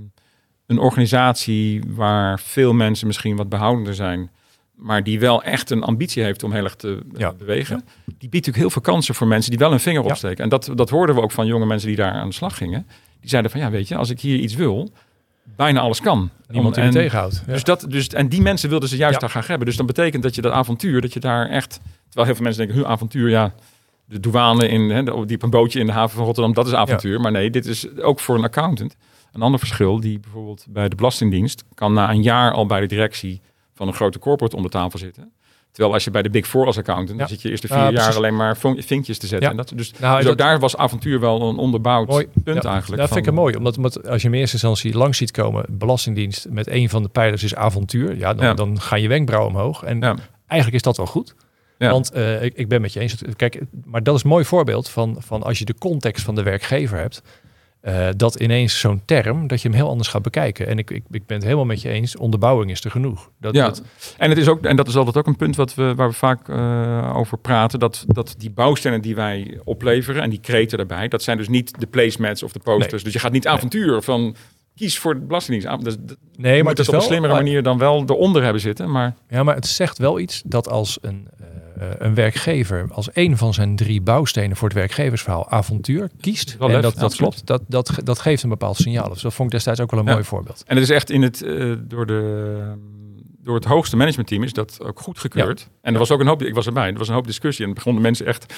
een 0.67 0.79
organisatie 0.79 1.83
waar 1.87 2.41
veel 2.41 2.73
mensen 2.73 3.07
misschien 3.07 3.37
wat 3.37 3.49
behoudender 3.49 3.95
zijn... 3.95 4.31
maar 4.75 5.03
die 5.03 5.21
wel 5.21 5.43
echt 5.43 5.71
een 5.71 5.83
ambitie 5.83 6.23
heeft 6.23 6.43
om 6.43 6.53
heel 6.53 6.65
erg 6.65 6.75
te 6.75 7.03
eh, 7.13 7.19
Ja, 7.21 7.33
bewegen... 7.33 7.77
die 8.05 8.15
biedt 8.19 8.33
natuurlijk 8.33 8.57
heel 8.57 8.71
veel 8.71 8.83
kansen 8.83 9.15
voor 9.15 9.27
mensen 9.27 9.51
die 9.51 9.59
wel 9.59 9.73
een 9.73 9.81
vinger 9.81 10.03
Ja. 10.05 10.09
opsteken. 10.11 10.45
En 10.45 10.49
dat, 10.51 10.71
dat 10.75 10.91
hoorden 10.91 11.15
we 11.15 11.21
ook 11.21 11.31
van 11.33 11.47
jonge 11.47 11.67
mensen 11.67 11.89
die 11.89 11.97
daar 11.97 12.13
aan 12.13 12.29
de 12.29 12.35
slag 12.35 12.57
gingen. 12.57 12.87
Die 13.21 13.31
zeiden 13.31 13.51
van, 13.51 13.61
ja, 13.61 13.71
weet 13.71 13.89
je, 13.89 13.97
als 13.97 14.11
ik 14.11 14.21
hier 14.21 14.37
iets 14.39 14.55
wil... 14.55 14.91
bijna 15.57 15.81
alles 15.81 16.01
kan. 16.01 16.31
Niemand 16.49 16.75
die 16.75 16.85
me 16.85 16.91
tegenhoudt. 16.91 17.43
Ja. 17.47 17.53
dus 17.53 17.65
dat, 17.65 17.85
dus, 17.89 18.09
en 18.09 18.29
die 18.29 18.41
mensen 18.43 18.69
wilden 18.69 18.89
ze 18.89 18.97
juist 18.97 19.15
Ja. 19.15 19.21
daar 19.21 19.31
graag 19.31 19.47
hebben. 19.47 19.67
Dus 19.67 19.77
dan 19.77 19.87
betekent 19.87 20.23
dat 20.23 20.35
je 20.35 20.41
dat 20.43 20.53
avontuur, 20.53 21.01
dat 21.01 21.13
je 21.13 21.21
daar 21.21 21.49
echt... 21.49 21.81
Terwijl 22.05 22.27
heel 22.27 22.35
veel 22.35 22.45
mensen 22.45 22.67
denken, 22.67 22.83
hun 22.83 22.93
avontuur, 22.93 23.29
ja... 23.31 23.55
De 24.13 24.21
douane 24.21 24.69
in, 24.69 24.91
hè, 24.91 25.03
die 25.03 25.37
op 25.37 25.43
een 25.43 25.51
bootje 25.51 25.81
in 25.81 25.87
de 25.87 25.93
haven 25.93 26.17
van 26.17 26.25
Rotterdam, 26.25 26.53
dat 26.55 26.67
is 26.67 26.73
avontuur. 26.75 27.21
Maar 27.21 27.33
nee, 27.33 27.51
dit 27.51 27.67
is 27.67 27.97
ook 28.01 28.21
voor 28.21 28.35
een 28.35 28.45
accountant. 28.45 28.97
Een 29.33 29.43
ander 29.43 29.59
verschil, 29.59 30.01
die 30.01 30.21
bijvoorbeeld 30.21 30.67
bij 30.69 30.89
de 30.89 30.97
Belastingdienst... 30.97 31.65
kan 31.75 31.93
na 31.93 32.11
een 32.11 32.23
jaar 32.23 32.53
al 32.53 32.67
bij 32.67 32.81
de 32.81 32.87
directie 32.87 33.41
van 33.75 33.87
een 33.89 33.95
grote 33.95 34.19
corporate 34.19 34.57
om 34.57 34.63
de 34.63 34.69
tafel 34.69 34.99
zitten. 34.99 35.33
Terwijl 35.71 35.95
als 35.95 36.05
je 36.05 36.11
bij 36.11 36.23
de 36.23 36.31
Big 36.31 36.47
Four 36.47 36.67
als 36.67 36.79
accountant... 36.79 37.11
Ja. 37.11 37.17
dan 37.17 37.29
zit 37.29 37.43
je 37.43 37.51
eerst 37.51 37.63
de 37.63 37.69
vier 37.69 37.93
jaar 37.93 38.15
alleen 38.17 38.37
maar 38.37 38.57
vin- 38.57 38.83
vinkjes 38.83 39.19
te 39.19 39.27
zetten. 39.27 39.47
Ja. 39.47 39.51
En 39.51 39.57
dat, 39.57 39.73
dus 39.77 39.93
Nou, 39.99 40.15
dus 40.17 40.23
dat- 40.25 40.33
ook 40.33 40.39
daar 40.39 40.59
was 40.59 40.77
avontuur 40.77 41.21
wel 41.21 41.43
een 41.49 41.57
onderbouwd 41.57 42.09
Mooi. 42.09 42.27
punt 42.45 42.63
Ja, 42.63 42.71
eigenlijk. 42.71 43.01
Dat 43.03 43.13
vind 43.13 43.27
ik 43.27 43.33
mooi, 43.33 43.57
omdat, 43.57 43.77
omdat 43.77 44.09
als 44.09 44.23
je 44.23 44.29
in 44.29 44.35
eerste 44.35 44.53
instantie 44.53 44.97
langs 44.97 45.19
ziet 45.19 45.31
komen, 45.31 45.65
Belastingdienst 45.69 46.47
met 46.51 46.69
een 46.71 46.89
van 46.89 47.03
de 47.03 47.09
pijlers 47.09 47.43
is 47.43 47.55
avontuur, 47.55 48.17
ja, 48.17 48.35
dan, 48.35 48.57
dan 48.57 48.81
gaan 48.81 49.01
je 49.01 49.09
wenkbrauwen 49.09 49.51
omhoog. 49.55 49.83
En 49.83 50.01
eigenlijk 50.47 50.75
is 50.75 50.83
dat 50.83 50.97
wel 50.97 51.07
goed. 51.07 51.35
Ja. 51.83 51.91
Want 51.91 52.11
eh, 52.13 52.43
ik, 52.43 52.53
ik 52.57 52.69
ben 52.69 52.81
met 52.81 52.93
je 52.93 53.01
eens. 53.01 53.17
Kijk, 53.37 53.61
maar 53.85 54.03
dat 54.03 54.17
is 54.17 54.23
een 54.23 54.29
mooi 54.29 54.45
voorbeeld 54.45 54.89
van, 54.89 55.17
van 55.19 55.43
als 55.43 55.59
je 55.59 55.65
de 55.65 55.75
context 55.79 56.25
van 56.25 56.35
de 56.35 56.43
werkgever 56.43 56.99
hebt. 56.99 57.23
eh, 57.81 58.09
dat 58.17 58.35
ineens 58.35 58.81
zo'n 58.81 59.03
term, 59.05 59.47
dat 59.47 59.63
je 59.63 59.69
hem 59.69 59.77
heel 59.77 59.89
anders 59.89 60.09
gaat 60.09 60.23
bekijken. 60.23 60.67
En 60.67 60.79
ik, 60.79 60.91
ik, 60.91 61.03
ik 61.11 61.27
ben 61.27 61.37
het 61.37 61.45
helemaal 61.45 61.65
met 61.65 61.83
je 61.83 61.89
eens, 61.89 62.17
onderbouwing 62.17 62.71
is 62.71 62.85
er 62.85 62.91
genoeg. 62.91 63.31
Dat, 63.41 63.55
Ja, 63.55 63.65
dat- 63.67 63.83
en, 64.19 64.29
het 64.29 64.39
is 64.39 64.49
ook, 64.49 64.65
en 64.65 64.77
dat 64.77 64.89
is 64.89 64.97
altijd 64.97 65.17
ook 65.17 65.27
een 65.27 65.37
punt 65.37 65.57
wat 65.57 65.75
we, 65.75 65.95
waar 65.95 66.09
we 66.09 66.15
vaak 66.15 66.49
eh, 66.49 67.17
over 67.17 67.39
praten. 67.39 67.79
Dat, 67.79 68.05
dat 68.07 68.35
die 68.39 68.51
bouwstenen 68.51 69.01
die 69.03 69.15
wij 69.15 69.61
opleveren 69.65 70.23
en 70.23 70.31
die 70.31 70.41
kreten 70.41 70.79
daarbij, 70.79 71.09
dat 71.09 71.23
zijn 71.23 71.37
dus 71.37 71.49
niet 71.49 71.81
de 71.81 71.87
placemats 71.87 72.43
of 72.43 72.53
de 72.53 72.59
posters. 72.61 72.93
Nee. 72.93 73.03
Dus 73.03 73.13
je 73.13 73.19
gaat 73.19 73.33
niet 73.33 73.47
avontuur 73.47 74.03
van 74.03 74.35
kies 74.77 74.99
voor 74.99 75.15
de 75.15 75.21
belastingdienst. 75.21 75.69
Ah, 75.77 75.81
Dus, 75.85 75.97
nee, 76.37 76.63
maar 76.63 76.71
het 76.71 76.81
is 76.81 76.87
op 76.87 76.93
wel 76.93 77.01
een 77.03 77.07
slimmere 77.09 77.33
manier 77.33 77.63
dan 77.63 77.79
wel 77.79 78.03
eronder 78.07 78.43
hebben 78.43 78.61
zitten. 78.63 78.91
Maar 78.91 79.15
Ja, 79.29 79.43
maar 79.43 79.55
het 79.55 79.67
zegt 79.67 79.99
wel 79.99 80.19
iets 80.19 80.43
dat 80.45 80.69
als 80.69 80.99
een, 81.01 81.29
eh, 81.79 81.87
een 81.99 82.15
werkgever 82.15 82.89
als 82.93 83.09
een 83.13 83.37
van 83.37 83.55
zijn 83.55 83.77
drie 83.77 84.01
bouwstenen 84.01 84.57
voor 84.57 84.69
het 84.69 84.77
werkgeversverhaal 84.77 85.51
avontuur 85.51 86.11
kiest. 86.21 86.57
En 86.61 86.71
lef, 86.71 86.81
dat, 86.81 86.99
dat 86.99 87.15
klopt. 87.15 87.47
Dat, 87.47 87.63
dat, 87.69 87.99
dat 88.05 88.19
geeft 88.19 88.43
een 88.43 88.49
bepaald 88.49 88.77
signaal. 88.77 89.09
Dus 89.09 89.23
dat 89.23 89.35
vond 89.35 89.49
ik 89.49 89.55
destijds 89.55 89.81
ook 89.81 89.91
wel 89.91 90.01
een 90.01 90.07
Ja. 90.07 90.13
mooi 90.13 90.25
voorbeeld. 90.25 90.63
En 90.67 90.75
het 90.75 90.85
is 90.85 90.91
echt 90.91 91.11
in 91.11 91.23
het, 91.23 91.43
eh, 91.43 91.73
door, 91.81 92.07
de, 92.07 92.73
door 93.43 93.55
het 93.55 93.65
hoogste 93.65 93.97
managementteam 93.97 94.43
is 94.43 94.53
dat 94.53 94.79
ook 94.83 95.01
goedgekeurd. 95.01 95.69
En 95.83 95.93
er 95.93 95.99
was 95.99 96.11
ook 96.11 96.21
een 96.21 96.27
hoop, 96.27 96.43
ik 96.43 96.55
was 96.55 96.67
erbij, 96.67 96.89
er 96.89 96.99
was 96.99 97.09
een 97.09 97.15
hoop 97.15 97.27
discussie 97.27 97.67
en 97.67 97.75
begonnen 97.75 98.03
mensen 98.03 98.27
echt 98.27 98.55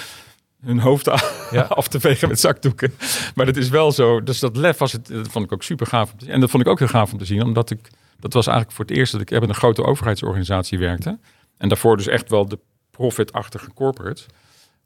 hun 0.65 0.79
hoofd 0.79 1.05
Ja. 1.51 1.61
af 1.79 1.87
te 1.87 1.99
vegen 1.99 2.27
met 2.27 2.39
zakdoeken. 2.39 2.93
Maar 3.35 3.45
dat 3.45 3.55
is 3.55 3.69
wel 3.69 3.91
zo, 3.91 4.23
dus 4.23 4.39
dat 4.39 4.57
lef 4.57 4.77
was 4.77 4.91
het, 4.91 5.07
dat 5.07 5.27
vond 5.27 5.45
ik 5.45 5.51
ook 5.51 5.63
super 5.63 5.87
gaaf. 5.87 6.11
om 6.11 6.17
te 6.17 6.25
zien. 6.25 6.33
En 6.33 6.39
dat 6.39 6.49
vond 6.49 6.63
ik 6.63 6.69
ook 6.69 6.79
heel 6.79 6.87
gaaf 6.87 7.11
om 7.11 7.17
te 7.17 7.25
zien, 7.25 7.43
omdat 7.43 7.69
ik, 7.69 7.79
dat 8.19 8.33
was 8.33 8.47
eigenlijk 8.47 8.77
voor 8.77 8.85
het 8.85 8.97
eerst 8.97 9.11
dat 9.11 9.21
ik 9.21 9.29
bij 9.29 9.41
een 9.41 9.55
grote 9.55 9.83
overheidsorganisatie 9.83 10.79
werkte. 10.79 11.19
En 11.57 11.67
daarvoor 11.67 11.97
dus 11.97 12.07
echt 12.07 12.29
wel 12.29 12.47
de 12.47 12.59
profitachtige 12.91 13.73
corporates. 13.73 14.25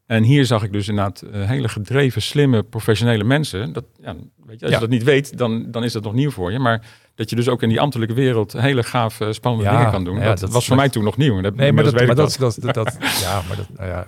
En 0.10 0.24
hier 0.24 0.46
zag 0.46 0.64
ik 0.64 0.72
dus 0.72 0.88
inderdaad 0.88 1.22
eh, 1.22 1.48
hele 1.50 1.70
gedreven, 1.70 2.22
slimme, 2.22 2.64
professionele 2.64 3.24
mensen. 3.24 3.74
Dat, 3.74 3.84
ja, 4.02 4.16
weet 4.46 4.60
je, 4.60 4.66
als 4.66 4.74
Ja. 4.74 4.80
je 4.80 4.80
dat 4.80 4.90
niet 4.90 5.04
weet, 5.04 5.38
dan, 5.38 5.72
dan 5.72 5.84
is 5.84 5.94
dat 5.94 6.04
nog 6.04 6.14
nieuw 6.14 6.32
voor 6.32 6.52
je. 6.52 6.60
Maar 6.60 6.82
dat 7.16 7.30
je 7.30 7.36
dus 7.36 7.48
ook 7.50 7.62
in 7.64 7.70
die 7.70 7.80
ambtelijke 7.80 8.14
wereld 8.14 8.54
hele 8.54 8.84
gaaf, 8.84 9.20
spannende 9.30 9.66
Ja, 9.66 9.78
dingen 9.78 9.92
kan 9.92 10.04
doen. 10.04 10.18
ja, 10.18 10.24
dat, 10.26 10.40
dat- 10.40 10.52
was 10.52 10.66
voor 10.68 10.76
mij 10.76 10.90
toen 10.90 11.04
nog 11.04 11.18
nieuw. 11.18 11.42
Dat, 11.42 11.56
Nee, 11.56 11.72
maar 11.74 11.84
dat, 11.84 11.94
maar 11.94 12.16
dat, 12.16 12.36
dat, 12.40 12.58
dat, 12.74 12.98
ja, 13.24 13.42
maar 13.48 13.58
dat, 13.58 13.68
nou 13.78 13.90
ja, 13.90 14.06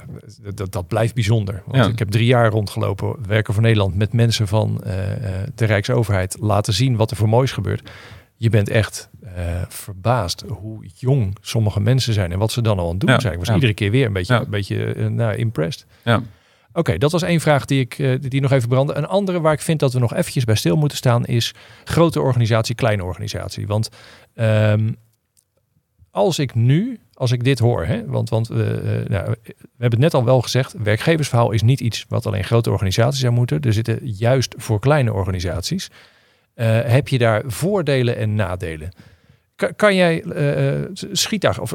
dat, 0.54 0.72
dat, 0.72 0.88
blijft 0.88 1.14
bijzonder. 1.14 1.64
Want 1.66 1.88
ik 1.88 2.00
heb 2.00 2.10
drie 2.10 2.26
jaar 2.26 2.50
rondgelopen, 2.52 3.16
werken 3.28 3.54
voor 3.54 3.64
Nederland 3.64 3.96
met 3.96 4.14
mensen 4.14 4.48
van 4.48 4.84
eh, 4.84 5.12
eh, 5.42 5.48
de 5.56 5.66
Rijksoverheid, 5.66 6.38
laten 6.40 6.74
zien 6.74 6.96
wat 6.96 7.12
er 7.12 7.18
voor 7.18 7.30
moois 7.30 7.52
gebeurt. 7.52 7.90
Je 8.42 8.50
bent 8.50 8.70
echt 8.70 9.10
eh, 9.36 9.62
verbaasd 9.68 10.44
hoe 10.48 10.86
jong 10.96 11.38
sommige 11.42 11.80
mensen 11.80 12.14
zijn 12.14 12.32
en 12.32 12.40
wat 12.40 12.52
ze 12.52 12.62
dan 12.62 12.80
al 12.80 12.86
aan 12.86 12.92
het 12.92 13.00
doen 13.00 13.10
Ja, 13.10 13.20
zijn. 13.20 13.34
Ik 13.34 13.40
was 13.40 13.48
ja. 13.48 13.54
iedere 13.54 13.74
keer 13.74 13.92
weer 13.92 14.06
een 14.06 14.14
beetje, 14.14 14.34
Ja. 14.34 14.40
een 14.40 14.50
beetje 14.50 15.10
nou, 15.10 15.36
impressed. 15.36 15.86
Ja. 16.04 16.22
Oké, 16.74 16.98
dat 16.98 17.12
was 17.12 17.22
één 17.22 17.40
vraag 17.40 17.66
die 17.66 17.80
ik 17.80 18.00
eh, 18.00 18.20
die 18.22 18.42
nog 18.42 18.52
even 18.52 18.70
brandde. 18.70 18.94
Een 18.94 19.08
andere 19.08 19.42
waar 19.42 19.54
ik 19.54 19.62
vind 19.62 19.80
dat 19.80 19.94
we 19.94 20.00
nog 20.00 20.14
eventjes 20.14 20.44
bij 20.44 20.56
stil 20.56 20.76
moeten 20.76 20.98
staan 20.98 21.26
is 21.26 21.54
grote 21.84 22.22
organisatie, 22.22 22.76
kleine 22.76 23.04
organisatie. 23.04 23.68
Want 23.68 23.90
ehm, 24.34 24.92
als 26.12 26.40
ik 26.40 26.56
nu, 26.56 27.00
als 27.14 27.32
ik 27.32 27.44
dit 27.44 27.60
hoor, 27.60 27.86
hè, 27.86 28.06
want, 28.06 28.30
want 28.30 28.50
nou, 28.50 28.60
we 29.08 29.54
hebben 29.78 30.00
het 30.00 30.00
net 30.00 30.14
al 30.14 30.26
wel 30.26 30.42
gezegd, 30.42 30.76
werkgeversverhaal 30.84 31.52
is 31.52 31.62
niet 31.62 31.80
iets 31.80 32.06
wat 32.10 32.26
alleen 32.26 32.44
grote 32.44 32.72
organisaties 32.72 33.20
zou 33.22 33.34
moeten. 33.34 33.62
Er 33.62 33.74
zitten 33.74 34.00
juist 34.04 34.54
voor 34.58 34.80
kleine 34.80 35.14
organisaties. 35.14 35.90
Eh, 36.62 36.92
heb 36.92 37.08
je 37.08 37.18
daar 37.18 37.44
voordelen 37.46 38.16
en 38.18 38.36
nadelen? 38.36 38.92
Kan, 39.56 39.76
kan 39.76 39.96
jij, 39.96 40.24
eh, 40.24 40.82
eh, 40.82 40.90
schiet 41.12 41.42
daar 41.42 41.60
of 41.60 41.74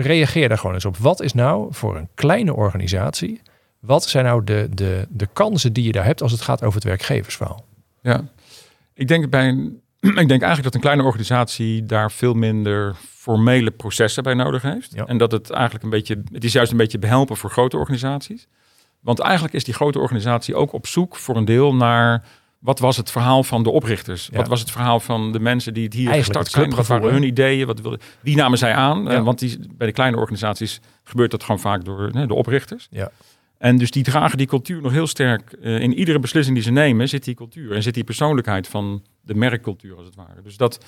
reageer 0.00 0.48
daar 0.48 0.58
gewoon 0.58 0.74
eens 0.74 0.84
op. 0.84 0.96
Wat 0.96 1.20
is 1.20 1.32
nou 1.32 1.66
voor 1.70 1.96
een 1.96 2.08
kleine 2.14 2.54
organisatie, 2.54 3.40
wat 3.80 4.04
zijn 4.04 4.24
nou 4.24 4.44
de, 4.44 4.68
de, 4.70 5.06
de 5.10 5.28
kansen 5.32 5.72
die 5.72 5.84
je 5.84 5.92
daar 5.92 6.04
hebt 6.04 6.22
als 6.22 6.32
het 6.32 6.40
gaat 6.40 6.62
over 6.62 6.74
het 6.74 6.84
werkgeversverhaal? 6.84 7.64
Ja, 8.02 8.24
ik 8.94 9.08
denk, 9.08 9.30
bij 9.30 9.48
een, 9.48 9.80
ik 10.00 10.28
denk 10.28 10.30
eigenlijk 10.30 10.62
dat 10.62 10.74
een 10.74 10.80
kleine 10.80 11.02
organisatie 11.02 11.86
daar 11.86 12.12
veel 12.12 12.34
minder 12.34 12.94
formele 12.94 13.70
processen 13.70 14.22
bij 14.22 14.34
nodig 14.34 14.62
heeft. 14.62 14.92
Ja. 14.94 15.06
En 15.06 15.18
dat 15.18 15.32
het 15.32 15.50
eigenlijk 15.50 15.84
een 15.84 15.90
beetje, 15.90 16.22
het 16.32 16.44
is 16.44 16.52
juist 16.52 16.70
een 16.70 16.76
beetje 16.76 16.98
behelpen 16.98 17.36
voor 17.36 17.50
grote 17.50 17.76
organisaties. 17.76 18.46
Want 19.00 19.18
eigenlijk 19.18 19.54
is 19.54 19.64
die 19.64 19.74
grote 19.74 19.98
organisatie 19.98 20.54
ook 20.54 20.72
op 20.72 20.86
zoek 20.86 21.16
voor 21.16 21.36
een 21.36 21.44
deel 21.44 21.74
naar 21.74 22.24
wat 22.62 22.78
was 22.78 22.96
het 22.96 23.10
verhaal 23.10 23.44
van 23.44 23.62
de 23.62 23.70
oprichters? 23.70 24.28
Ja. 24.30 24.36
Wat 24.36 24.48
was 24.48 24.60
het 24.60 24.70
verhaal 24.70 25.00
van 25.00 25.32
de 25.32 25.40
mensen 25.40 25.74
die 25.74 25.84
het 25.84 25.92
hier 25.92 26.10
Eigenlijk 26.10 26.38
gestart 26.38 26.66
het 26.66 26.86
zijn? 26.86 27.00
Wat 27.00 27.10
hun 27.10 27.22
ideeën? 27.22 27.66
Wat 27.66 27.80
wilden, 27.80 28.00
wie 28.20 28.36
namen 28.36 28.58
zij 28.58 28.74
aan? 28.74 29.02
Ja. 29.02 29.10
Eh, 29.10 29.22
want 29.22 29.38
die, 29.38 29.58
bij 29.76 29.86
de 29.86 29.92
kleine 29.92 30.16
organisaties 30.16 30.80
gebeurt 31.04 31.30
dat 31.30 31.42
gewoon 31.42 31.60
vaak 31.60 31.84
door 31.84 32.12
de 32.26 32.34
oprichters. 32.34 32.86
Ja. 32.90 33.10
En 33.58 33.78
dus 33.78 33.90
die 33.90 34.02
dragen 34.02 34.38
die 34.38 34.46
cultuur 34.46 34.82
nog 34.82 34.92
heel 34.92 35.06
sterk. 35.06 35.52
eh, 35.52 35.80
in 35.80 35.94
iedere 35.94 36.18
beslissing 36.18 36.54
die 36.56 36.64
ze 36.64 36.70
nemen 36.70 37.08
zit 37.08 37.24
die 37.24 37.34
cultuur. 37.34 37.72
En 37.74 37.82
zit 37.82 37.94
die 37.94 38.04
persoonlijkheid 38.04 38.68
van 38.68 39.02
de 39.20 39.34
merkcultuur 39.34 39.96
als 39.96 40.06
het 40.06 40.14
ware. 40.14 40.42
Dus 40.42 40.56
dat... 40.56 40.84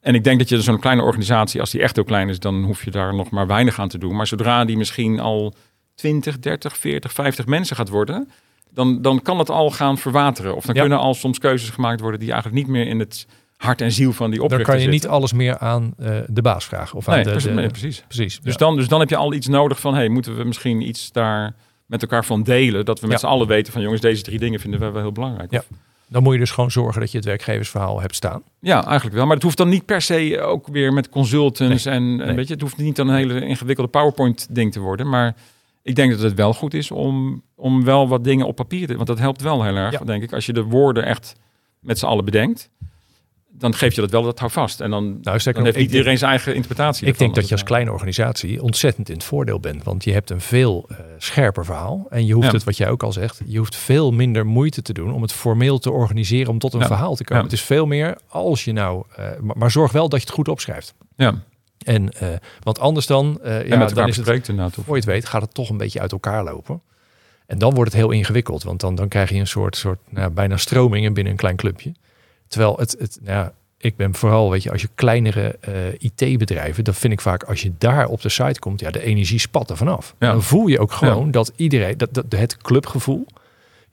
En 0.00 0.14
ik 0.14 0.24
denk 0.24 0.38
dat 0.38 0.48
je 0.48 0.62
zo'n 0.62 0.80
kleine 0.80 1.02
organisatie, 1.02 1.60
als 1.60 1.70
die 1.70 1.80
echt 1.82 1.94
heel 1.94 2.04
klein 2.04 2.28
is, 2.28 2.38
dan 2.38 2.64
hoef 2.64 2.84
je 2.84 2.90
daar 2.90 3.14
nog 3.14 3.30
maar 3.30 3.46
weinig 3.46 3.78
aan 3.78 3.88
te 3.88 3.98
doen. 3.98 4.16
Maar 4.16 4.26
zodra 4.26 4.64
die 4.64 4.76
misschien 4.76 5.20
al 5.20 5.54
20, 5.94 6.38
30, 6.38 6.76
40, 6.76 7.12
50 7.12 7.46
mensen 7.46 7.76
gaat 7.76 7.88
worden, 7.88 8.30
dan, 8.74 9.02
dan 9.02 9.22
kan 9.22 9.38
het 9.38 9.50
al 9.50 9.70
gaan 9.70 9.98
verwateren. 9.98 10.56
Of 10.56 10.64
dan 10.64 10.74
Ja. 10.74 10.80
kunnen 10.80 10.98
al 10.98 11.14
soms 11.14 11.38
keuzes 11.38 11.70
gemaakt 11.70 12.00
worden 12.00 12.20
die 12.20 12.32
eigenlijk 12.32 12.62
niet 12.62 12.72
meer 12.72 12.86
in 12.86 12.98
het 12.98 13.26
hart 13.56 13.80
en 13.80 13.92
ziel 13.92 14.12
van 14.12 14.30
die 14.30 14.36
Dan 14.38 14.44
oprichter 14.48 14.74
kan 14.74 14.82
je 14.82 14.88
niet 14.88 15.06
alles 15.06 15.32
meer 15.32 15.58
aan 15.58 15.94
eh, 15.98 16.16
de 16.26 16.42
baas 16.42 16.64
vragen. 16.64 16.96
Of 16.96 17.08
aan 17.08 17.14
Nee, 17.14 17.24
de, 17.24 17.30
precies, 17.30 17.54
de- 17.54 17.66
precies. 17.68 18.02
precies. 18.08 18.40
Dus, 18.40 18.52
ja. 18.52 18.58
dan, 18.58 18.76
dus 18.76 18.88
dan 18.88 19.00
heb 19.00 19.08
je 19.08 19.16
al 19.16 19.32
iets 19.32 19.46
nodig 19.48 19.80
van, 19.80 19.94
hey, 19.94 20.08
moeten 20.08 20.36
we 20.36 20.44
misschien 20.44 20.88
iets 20.88 21.12
daar 21.12 21.54
met 21.86 22.02
elkaar 22.02 22.24
van 22.24 22.42
delen? 22.42 22.84
Dat 22.84 23.00
we 23.00 23.06
met 23.06 23.20
Ja. 23.20 23.26
z'n 23.26 23.32
allen 23.32 23.46
weten 23.46 23.72
van, 23.72 23.82
jongens, 23.82 24.00
deze 24.00 24.22
drie 24.22 24.38
dingen 24.38 24.60
vinden 24.60 24.80
we 24.80 24.90
wel 24.90 25.02
heel 25.02 25.12
belangrijk. 25.12 25.50
Ja. 25.50 25.58
Of- 25.58 25.66
Dan 26.08 26.22
moet 26.22 26.32
je 26.32 26.38
dus 26.38 26.50
gewoon 26.50 26.70
zorgen 26.70 27.00
dat 27.00 27.10
je 27.10 27.16
het 27.16 27.26
werkgeversverhaal 27.26 28.00
hebt 28.00 28.14
staan. 28.14 28.42
Ja, 28.60 28.84
eigenlijk 28.84 29.16
wel. 29.16 29.24
Maar 29.26 29.34
het 29.34 29.42
hoeft 29.44 29.56
dan 29.56 29.68
niet 29.68 29.84
per 29.84 30.02
se 30.02 30.40
ook 30.40 30.66
weer 30.66 30.92
met 30.92 31.08
consultants. 31.08 31.86
En, 31.86 31.94
en 31.94 32.16
Nee. 32.16 32.34
weet 32.36 32.46
je, 32.46 32.52
het 32.52 32.62
hoeft 32.62 32.76
niet 32.76 32.96
dan 32.96 33.08
een 33.08 33.14
hele 33.16 33.46
ingewikkelde 33.46 33.90
PowerPoint-ding 33.90 34.72
te 34.72 34.80
worden. 34.80 35.08
Maar 35.08 35.34
ik 35.82 35.94
denk 35.94 36.10
dat 36.10 36.20
het 36.20 36.34
wel 36.34 36.54
goed 36.54 36.74
is 36.74 36.90
om, 36.90 37.42
om 37.56 37.84
wel 37.84 38.08
wat 38.08 38.24
dingen 38.24 38.46
op 38.46 38.56
papier 38.56 38.86
te... 38.86 38.94
Want 38.94 39.06
dat 39.06 39.18
helpt 39.18 39.42
wel 39.42 39.64
heel 39.64 39.76
erg, 39.76 39.92
Ja. 39.92 40.04
denk 40.04 40.22
ik. 40.22 40.32
Als 40.32 40.46
je 40.46 40.52
de 40.52 40.62
woorden 40.62 41.04
echt 41.04 41.34
met 41.80 41.98
z'n 41.98 42.06
allen 42.06 42.24
bedenkt, 42.24 42.70
dan 43.52 43.74
geef 43.74 43.94
je 43.94 44.00
dat 44.00 44.10
wel, 44.10 44.22
dat 44.22 44.38
hou 44.38 44.50
vast. 44.50 44.80
En 44.80 44.90
dan, 44.90 45.04
Nou, 45.04 45.20
dan 45.22 45.32
heeft 45.32 45.54
denk- 45.64 45.76
iedereen 45.76 46.18
zijn 46.18 46.30
eigen 46.30 46.54
interpretatie. 46.54 47.02
Ik 47.06 47.08
ervan. 47.12 47.24
denk 47.24 47.34
dat 47.34 47.44
je 47.44 47.50
als 47.50 47.60
het, 47.60 47.68
kleine 47.70 47.92
organisatie 47.92 48.62
ontzettend 48.62 49.08
in 49.08 49.14
het 49.14 49.24
voordeel 49.24 49.60
bent. 49.60 49.84
Want 49.84 50.04
je 50.04 50.12
hebt 50.12 50.30
een 50.30 50.40
veel 50.40 50.86
eh, 50.88 50.96
scherper 51.18 51.64
verhaal. 51.64 52.06
En 52.10 52.26
je 52.26 52.32
hoeft 52.34 52.46
Ja. 52.46 52.52
het, 52.52 52.64
wat 52.64 52.76
jij 52.76 52.88
ook 52.90 53.02
al 53.02 53.12
zegt, 53.12 53.40
je 53.46 53.58
hoeft 53.58 53.76
veel 53.76 54.10
minder 54.12 54.46
moeite 54.46 54.82
te 54.82 54.92
doen 54.92 55.12
om 55.12 55.22
het 55.22 55.32
formeel 55.32 55.78
te 55.78 55.90
organiseren 55.90 56.52
om 56.52 56.58
tot 56.58 56.72
een 56.74 56.80
Ja. 56.80 56.86
verhaal 56.86 57.14
te 57.14 57.24
komen. 57.24 57.42
Ja. 57.44 57.48
Het 57.50 57.58
is 57.58 57.64
veel 57.64 57.86
meer 57.86 58.18
als 58.28 58.64
je 58.64 58.72
nou, 58.72 59.04
eh, 59.16 59.24
maar, 59.40 59.56
maar 59.58 59.70
zorg 59.70 59.92
wel 59.92 60.08
dat 60.08 60.20
je 60.20 60.26
het 60.26 60.34
goed 60.34 60.48
opschrijft. 60.48 60.94
Ja, 61.16 61.34
En, 61.84 62.12
eh, 62.12 62.28
want 62.62 62.78
anders 62.78 63.06
dan, 63.06 63.42
en 63.42 63.66
ja, 63.66 63.78
met 63.78 63.94
dan 63.94 64.08
is 64.08 64.16
het, 64.16 64.48
inderdaad. 64.48 64.74
Voor 64.74 64.84
je 64.86 64.94
het 64.94 65.04
weet, 65.04 65.26
gaat 65.26 65.42
het 65.42 65.54
toch 65.54 65.68
een 65.68 65.76
beetje 65.76 66.00
uit 66.00 66.12
elkaar 66.12 66.44
lopen. 66.44 66.82
En 67.46 67.58
dan 67.58 67.74
wordt 67.74 67.92
het 67.92 68.00
heel 68.00 68.10
ingewikkeld, 68.10 68.62
want 68.62 68.80
dan, 68.80 68.94
dan 68.94 69.08
krijg 69.08 69.30
je 69.30 69.38
een 69.38 69.46
soort, 69.46 69.76
soort 69.76 69.98
nou, 70.08 70.30
bijna 70.30 70.56
stromingen 70.56 71.12
binnen 71.12 71.32
een 71.32 71.38
klein 71.38 71.56
clubje. 71.56 71.92
Terwijl 72.48 72.76
het, 72.76 72.96
het 72.98 73.18
nou 73.22 73.36
ja, 73.36 73.52
ik 73.78 73.96
ben 73.96 74.14
vooral, 74.14 74.50
weet 74.50 74.62
je, 74.62 74.70
als 74.70 74.82
je 74.82 74.88
kleinere 74.94 75.56
eh, 75.60 75.74
IT-bedrijven, 75.98 76.84
dan 76.84 76.94
vind 76.94 77.12
ik 77.12 77.20
vaak 77.20 77.42
als 77.42 77.62
je 77.62 77.72
daar 77.78 78.06
op 78.06 78.20
de 78.20 78.28
site 78.28 78.58
komt, 78.58 78.80
ja, 78.80 78.90
de 78.90 79.02
energie 79.02 79.38
spat 79.38 79.70
er 79.70 79.76
vanaf. 79.76 80.14
Ja. 80.18 80.32
Dan 80.32 80.42
voel 80.42 80.66
je 80.66 80.78
ook 80.78 80.92
gewoon 80.92 81.30
dat 81.30 81.52
iedereen, 81.56 81.98
dat, 81.98 82.14
dat 82.14 82.24
het 82.28 82.56
clubgevoel, 82.56 83.26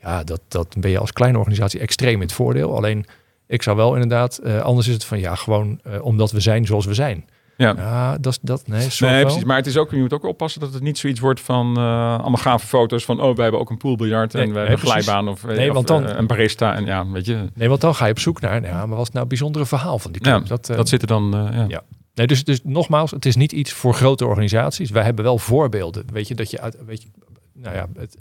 ja, 0.02 0.24
dat, 0.24 0.42
dat 0.48 0.76
ben 0.80 0.92
je 0.92 1.00
als 1.00 1.14
kleine 1.14 1.38
organisatie 1.38 1.80
extreem 1.80 2.16
in 2.16 2.22
het 2.22 2.34
voordeel. 2.34 2.76
Alleen, 2.76 3.06
ik 3.48 3.64
zou 3.64 3.78
wel 3.78 3.94
inderdaad, 3.94 4.44
anders 4.44 4.88
is 4.88 4.94
het 4.94 5.06
van 5.06 5.20
ja, 5.20 5.36
gewoon 5.36 5.82
omdat 6.02 6.32
we 6.32 6.40
zijn 6.40 6.66
zoals 6.66 6.86
we 6.86 6.94
zijn. 6.94 7.26
Ja. 7.58 7.74
Ja, 7.78 8.18
dat 8.18 8.32
is 8.34 8.40
dat, 8.42 8.68
nee, 8.68 8.88
precies. 8.88 9.44
Maar 9.44 9.58
het 9.58 9.66
is 9.66 9.78
ook, 9.78 9.92
je 9.92 9.98
moet 9.98 10.14
ook 10.14 10.24
oppassen 10.26 10.62
dat 10.62 10.74
het 10.74 10.84
niet 10.84 10.98
zoiets 10.98 11.20
wordt 11.20 11.40
van 11.42 11.78
eh, 11.78 12.12
allemaal 12.20 12.36
gave 12.42 12.68
foto's 12.68 13.06
van 13.06 13.22
oh, 13.22 13.34
wij 13.36 13.44
hebben 13.44 13.62
ook 13.62 13.70
een 13.70 13.78
poolbiljart 13.78 14.34
en 14.36 14.40
Nee, 14.40 14.52
we 14.52 14.58
hebben 14.60 14.80
een 14.80 14.92
glijbaan 14.92 15.28
of, 15.28 15.46
Nee, 15.46 15.68
of, 15.70 15.74
want 15.74 15.88
dan- 15.88 16.06
eh, 16.06 16.18
een 16.18 16.28
barista 16.28 16.76
en 16.76 16.86
ja, 16.86 17.08
weet 17.12 17.26
je, 17.26 17.50
Nee, 17.54 17.70
want 17.70 17.82
dan 17.82 17.96
ga 17.96 18.06
je 18.06 18.12
op 18.12 18.20
zoek 18.20 18.42
naar, 18.42 18.64
ja, 18.64 18.86
maar 18.86 18.98
wat 18.98 19.06
is 19.08 19.08
nou 19.08 19.20
het 19.20 19.28
bijzondere 19.28 19.66
verhaal 19.66 20.00
van 20.00 20.12
die 20.12 20.22
club? 20.22 20.42
Ja, 20.42 20.48
dat, 20.48 20.70
eh, 20.70 20.76
dat 20.76 20.90
zit 20.90 21.02
er 21.02 21.08
dan. 21.08 21.34
eh, 21.36 21.56
ja. 21.58 21.66
Ja. 21.68 21.82
nee, 22.14 22.28
dus, 22.28 22.44
dus 22.44 22.60
nogmaals, 22.64 23.12
het 23.12 23.26
is 23.26 23.36
niet 23.36 23.52
iets 23.52 23.72
voor 23.74 23.94
grote 23.94 24.26
organisaties. 24.26 24.90
Wij 24.90 25.04
hebben 25.04 25.24
wel 25.24 25.38
voorbeelden. 25.38 26.06
Weet 26.14 26.28
je, 26.28 26.36
dat 26.36 26.52
je 26.52 26.62
uit, 26.62 26.78
weet 26.86 27.02
je, 27.02 27.08
nou 27.54 27.76
ja, 27.76 27.88
het, 27.98 28.18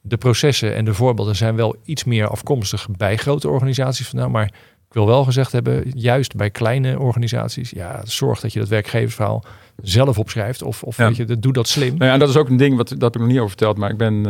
de 0.00 0.16
processen 0.16 0.74
en 0.74 0.84
de 0.84 0.94
voorbeelden 0.94 1.36
zijn 1.36 1.56
wel 1.56 1.76
iets 1.84 2.04
meer 2.04 2.28
afkomstig 2.28 2.86
bij 2.96 3.16
grote 3.16 3.48
organisaties 3.48 4.08
vandaan. 4.08 4.30
Maar 4.30 4.52
ik 4.92 4.98
wil 4.98 5.06
wel 5.06 5.24
gezegd 5.24 5.52
hebben, 5.52 5.90
juist 5.94 6.36
bij 6.36 6.50
kleine 6.50 6.98
organisaties, 6.98 7.70
ja, 7.70 8.00
zorg 8.04 8.40
dat 8.40 8.52
je 8.52 8.58
dat 8.58 8.68
werkgeversverhaal 8.68 9.44
zelf 9.82 10.18
opschrijft. 10.18 10.62
Of, 10.62 10.82
of 10.82 10.96
Ja. 10.96 11.06
weet 11.06 11.16
je, 11.16 11.38
doe 11.38 11.52
dat 11.52 11.68
slim. 11.68 11.88
Nou 11.88 12.04
ja, 12.04 12.12
en 12.12 12.18
dat 12.18 12.28
is 12.28 12.36
ook 12.36 12.48
een 12.48 12.56
ding 12.56 12.76
wat 12.76 12.88
dat 12.88 13.00
heb 13.00 13.14
ik 13.14 13.20
nog 13.20 13.28
niet 13.28 13.36
over 13.36 13.48
verteld, 13.48 13.76
maar 13.76 13.90
ik 13.90 13.96
ben 13.96 14.26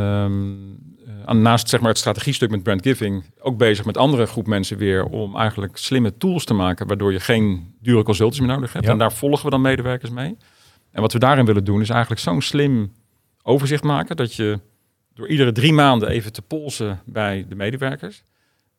aan- 1.24 1.42
naast 1.42 1.68
zeg 1.68 1.80
maar 1.80 1.88
het 1.88 1.98
strategiestuk 1.98 2.50
met 2.50 2.62
brand 2.62 2.82
giving 2.82 3.24
ook 3.40 3.56
bezig 3.58 3.84
met 3.84 3.96
andere 3.96 4.26
groep 4.26 4.46
mensen 4.46 4.76
weer 4.76 5.04
om 5.04 5.36
eigenlijk 5.36 5.76
slimme 5.76 6.16
tools 6.16 6.44
te 6.44 6.54
maken 6.54 6.86
waardoor 6.86 7.12
je 7.12 7.20
geen 7.20 7.74
dure 7.80 8.02
consultants 8.02 8.40
meer 8.40 8.54
nodig 8.54 8.72
hebt. 8.72 8.84
Ja. 8.84 8.90
En 8.90 8.98
daar 8.98 9.12
volgen 9.12 9.44
we 9.44 9.50
dan 9.50 9.60
medewerkers 9.60 10.10
mee. 10.10 10.36
En 10.90 11.00
wat 11.00 11.12
we 11.12 11.18
daarin 11.18 11.44
willen 11.44 11.64
doen 11.64 11.80
is 11.80 11.88
eigenlijk 11.88 12.20
zo'n 12.20 12.40
slim 12.42 12.92
overzicht 13.42 13.82
maken 13.82 14.16
dat 14.16 14.34
je 14.34 14.60
door 15.14 15.28
iedere 15.28 15.52
drie 15.52 15.72
maanden 15.72 16.08
even 16.08 16.32
te 16.32 16.42
polsen 16.42 17.00
bij 17.04 17.46
de 17.48 17.54
medewerkers 17.54 18.22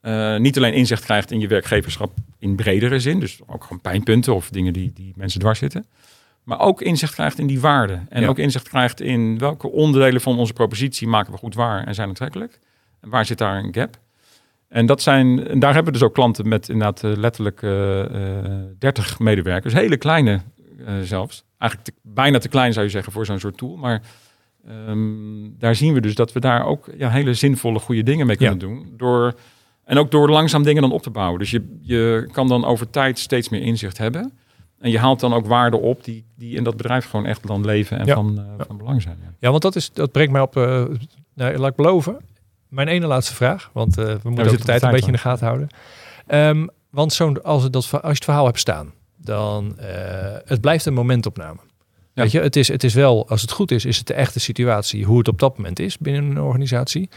eh, 0.04 0.38
niet 0.38 0.58
alleen 0.58 0.74
inzicht 0.74 1.04
krijgt 1.04 1.32
in 1.32 1.40
je 1.40 1.48
werkgeverschap 1.48 2.12
in 2.40 2.56
bredere 2.56 3.00
zin, 3.00 3.20
dus 3.20 3.40
ook 3.48 3.64
gewoon 3.64 3.82
pijnpunten 3.82 4.36
of 4.36 4.50
dingen 4.50 4.74
die, 4.74 4.92
die 4.94 5.14
mensen 5.16 5.40
dwars 5.40 5.60
zitten. 5.60 5.86
Maar 6.44 6.60
ook 6.60 6.82
inzicht 6.82 7.14
krijgt 7.14 7.40
in 7.40 7.48
die 7.48 7.60
waarden. 7.60 8.06
En 8.10 8.22
Ja. 8.22 8.28
ook 8.28 8.38
inzicht 8.40 8.70
krijgt 8.70 9.02
in 9.02 9.38
welke 9.38 9.70
onderdelen 9.72 10.22
van 10.22 10.38
onze 10.38 10.54
propositie 10.54 11.08
maken 11.08 11.32
we 11.32 11.38
goed 11.38 11.56
waar 11.56 11.84
en 11.88 11.96
zijn 11.96 12.08
aantrekkelijk. 12.08 12.60
En 13.02 13.10
waar 13.10 13.26
zit 13.26 13.38
daar 13.38 13.58
een 13.64 13.74
gap? 13.74 13.98
En, 14.70 14.86
dat 14.86 15.02
zijn, 15.02 15.48
en 15.48 15.60
daar 15.60 15.74
hebben 15.74 15.94
we 15.94 16.00
dus 16.00 16.08
ook 16.08 16.14
klanten 16.14 16.48
met 16.48 16.70
inderdaad 16.70 17.04
eh, 17.04 17.12
letterlijk 17.18 17.62
eh, 17.62 18.40
eh, 18.46 18.62
30 18.80 19.20
medewerkers. 19.20 19.74
Hele 19.74 19.98
kleine 19.98 20.42
zelfs. 21.04 21.44
Eigenlijk 21.58 21.90
te- 21.92 22.00
bijna 22.02 22.38
te 22.40 22.50
klein 22.50 22.74
zou 22.74 22.86
je 22.86 22.92
zeggen 22.92 23.14
voor 23.14 23.26
zo'n 23.26 23.40
soort 23.40 23.58
tool. 23.58 23.76
Maar 23.78 24.02
ehm, 24.68 25.50
daar 25.60 25.76
zien 25.76 25.94
we 25.94 26.02
dus 26.02 26.16
dat 26.16 26.34
we 26.34 26.40
daar 26.40 26.66
ook 26.66 26.90
ja, 26.98 27.10
hele 27.10 27.34
zinvolle, 27.34 27.80
goede 27.80 28.04
dingen 28.04 28.28
mee 28.28 28.36
kunnen 28.38 28.60
doen. 28.60 28.94
Door, 28.98 29.34
en 29.86 29.98
ook 29.98 30.12
door 30.12 30.30
langzaam 30.30 30.64
dingen 30.64 30.82
dan 30.82 30.92
op 30.92 31.02
te 31.02 31.10
bouwen. 31.10 31.40
Dus 31.40 31.52
je, 31.52 31.78
je 31.82 32.30
kan 32.32 32.48
dan 32.48 32.66
over 32.66 32.90
tijd 32.90 33.20
steeds 33.20 33.50
meer 33.50 33.62
inzicht 33.62 33.98
hebben. 33.98 34.32
En 34.80 34.92
je 34.92 35.00
haalt 35.00 35.20
dan 35.20 35.34
ook 35.34 35.46
waarden 35.46 35.82
op 35.82 36.04
die, 36.04 36.26
die 36.36 36.56
in 36.56 36.64
dat 36.64 36.78
bedrijf 36.78 37.10
gewoon 37.10 37.26
echt 37.26 37.48
dan 37.48 37.66
leven 37.66 38.00
en 38.00 38.06
Ja. 38.06 38.14
van, 38.16 38.40
eh, 38.40 38.46
Ja. 38.58 38.66
van 38.66 38.78
belang 38.78 39.02
zijn. 39.02 39.18
Ja. 39.22 39.34
Ja, 39.40 39.50
want 39.50 39.62
dat, 39.62 39.76
is, 39.76 39.92
dat 39.92 40.12
brengt 40.12 40.32
mij 40.32 40.42
op, 40.42 40.58
eh 40.58 40.84
nou, 41.36 41.58
laat 41.58 41.70
ik 41.70 41.76
beloven, 41.76 42.18
mijn 42.68 42.88
ene 42.88 43.08
laatste 43.08 43.34
vraag. 43.36 43.70
Want 43.74 43.98
eh, 43.98 44.06
we 44.06 44.30
moeten 44.30 44.52
ook 44.52 44.58
de 44.58 44.64
tijd 44.64 44.82
een 44.82 44.92
beetje 44.92 45.06
in 45.06 45.12
de 45.14 45.18
gaten 45.20 45.46
houden. 45.48 45.68
Ehm, 46.28 46.68
want 46.90 47.14
zo'n, 47.14 47.44
als, 47.44 47.64
het 47.64 47.74
dat, 47.74 47.92
als 47.92 48.02
je 48.02 48.08
het 48.08 48.24
verhaal 48.24 48.46
hebt 48.46 48.60
staan, 48.60 48.94
dan 49.18 49.76
het 50.46 50.62
blijft 50.62 50.86
een 50.86 50.94
momentopname. 50.94 51.60
Ja. 52.14 52.22
Weet 52.22 52.32
je, 52.32 52.40
het 52.40 52.56
is, 52.56 52.68
het 52.68 52.84
is 52.84 52.94
wel, 52.94 53.30
als 53.30 53.42
het 53.42 53.52
goed 53.52 53.72
is, 53.72 53.86
is 53.86 53.98
het 53.98 54.08
de 54.08 54.14
echte 54.14 54.40
situatie, 54.40 55.06
hoe 55.06 55.18
het 55.18 55.28
op 55.28 55.40
dat 55.40 55.58
moment 55.58 55.80
is 55.80 55.98
binnen 55.98 56.24
een 56.24 56.42
organisatie. 56.42 57.10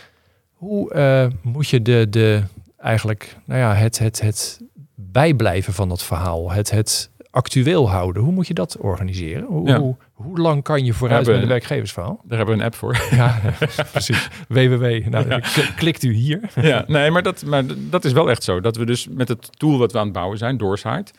Hoe 0.57 0.93
eh, 0.93 1.27
moet 1.43 1.69
je 1.69 1.83
de, 1.83 2.07
de, 2.11 2.43
eigenlijk, 2.79 3.37
nou 3.45 3.61
ja, 3.61 3.75
het, 3.75 3.99
het, 3.99 4.21
het 4.21 4.61
bijblijven 4.95 5.73
van 5.73 5.89
dat 5.89 6.03
verhaal, 6.03 6.51
het, 6.51 6.71
het 6.71 7.11
actueel 7.31 7.91
houden, 7.91 8.23
hoe 8.23 8.33
moet 8.33 8.47
je 8.47 8.55
dat 8.55 8.77
organiseren? 8.79 9.45
Hoe, 9.47 9.69
Ja. 9.69 9.79
hoe, 9.79 9.97
hoe 10.13 10.39
lang 10.39 10.63
kan 10.63 10.85
je 10.85 10.93
vooruit 10.93 11.17
hebben- 11.27 11.35
met 11.35 11.43
een 11.43 11.49
werkgeversverhaal? 11.59 12.21
Daar 12.25 12.37
hebben 12.39 12.57
we 12.57 12.61
een 12.61 12.67
app 12.67 12.75
voor. 12.77 13.07
Ja, 13.11 13.41
precies. 13.93 14.29
www. 14.49 15.09
Nou, 15.09 15.29
Ja. 15.29 15.39
klik- 15.41 15.73
klikt 15.77 16.03
u 16.03 16.13
hier. 16.13 16.41
ja, 16.61 16.85
nee, 16.87 17.11
maar 17.11 17.23
dat, 17.23 17.45
maar 17.45 17.63
dat 17.91 18.05
is 18.05 18.13
wel 18.13 18.31
echt 18.31 18.43
zo. 18.43 18.61
Dat 18.61 18.77
we 18.77 18.85
dus 18.87 19.09
met 19.09 19.29
het 19.29 19.59
tool 19.59 19.79
wat 19.79 19.93
we 19.93 19.99
aan 19.99 20.05
het 20.05 20.13
bouwen 20.15 20.39
zijn, 20.39 20.57
Doorsight, 20.57 21.13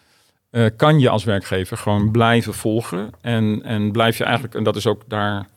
eh, 0.49 0.65
kan 0.75 0.99
je 0.99 1.09
als 1.09 1.23
werkgever 1.23 1.77
gewoon 1.77 2.11
blijven 2.11 2.53
volgen. 2.53 3.09
En, 3.21 3.61
en 3.63 3.91
blijf 3.91 4.17
je 4.17 4.23
eigenlijk, 4.23 4.55
en 4.55 4.63
dat 4.63 4.75
is 4.75 4.87
ook 4.87 5.01
daar 5.07 5.47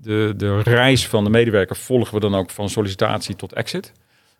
de, 0.00 0.34
de 0.36 0.60
reis 0.62 1.08
van 1.08 1.24
de 1.24 1.30
medewerker, 1.30 1.76
volgen 1.76 2.14
we 2.14 2.20
dan 2.20 2.34
ook 2.34 2.50
van 2.50 2.68
sollicitatie 2.68 3.36
tot 3.36 3.52
exit. 3.52 3.92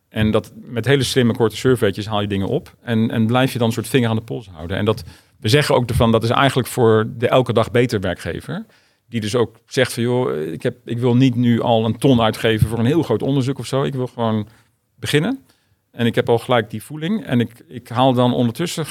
En 0.09 0.31
dat 0.31 0.53
met 0.55 0.85
hele 0.85 1.03
slimme 1.03 1.35
korte 1.35 1.57
surveytjes 1.57 2.07
haal 2.07 2.21
je 2.21 2.27
dingen 2.27 2.49
op. 2.49 2.75
En, 2.83 3.11
en 3.11 3.27
blijf 3.27 3.53
je 3.53 3.59
dan 3.59 3.67
een 3.67 3.73
soort 3.73 3.89
vinger 3.89 4.09
aan 4.09 4.17
de 4.17 4.23
pols 4.23 4.49
houden. 4.49 4.77
En 4.77 4.85
dat, 4.85 5.05
we 5.41 5.49
zeggen 5.49 5.75
ook 5.75 5.89
ervan, 5.89 6.13
dat 6.13 6.23
is 6.23 6.31
eigenlijk 6.31 6.69
voor 6.69 7.07
de 7.17 7.29
elke 7.29 7.53
dag 7.53 7.71
beter 7.71 8.01
werkgever. 8.01 8.67
Die 9.09 9.21
dus 9.21 9.35
ook 9.35 9.57
zegt 9.67 9.93
van 9.93 10.03
joh, 10.03 10.53
ik, 10.53 10.63
heb, 10.63 10.77
ik 10.85 10.99
wil 10.99 11.17
niet 11.17 11.35
nu 11.35 11.61
al 11.61 11.85
een 11.85 11.99
ton 11.99 12.21
uitgeven 12.21 12.69
voor 12.69 12.79
een 12.79 12.87
heel 12.87 13.03
groot 13.03 13.23
onderzoek 13.23 13.59
of 13.59 13.67
zo. 13.67 13.83
Ik 13.83 13.95
wil 13.95 14.07
gewoon 14.07 14.49
beginnen. 14.95 15.45
En 15.91 16.07
ik 16.07 16.15
heb 16.15 16.29
al 16.29 16.39
gelijk 16.39 16.71
die 16.71 16.83
voeling. 16.83 17.25
En 17.25 17.41
ik, 17.41 17.65
ik 17.69 17.89
haal 17.89 18.13
dan 18.13 18.35
ondertussen, 18.35 18.87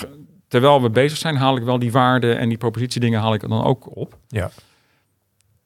terwijl 0.47 0.81
we 0.81 0.89
bezig 0.89 1.17
zijn, 1.17 1.35
haal 1.35 1.57
ik 1.57 1.63
wel 1.63 1.79
die 1.79 1.91
waarden 1.91 2.37
en 2.37 2.49
die 2.49 2.57
propositiedingen 2.57 3.19
haal 3.19 3.33
ik 3.33 3.41
dan 3.41 3.63
ook 3.63 3.95
op. 3.95 4.17
Ja. 4.27 4.51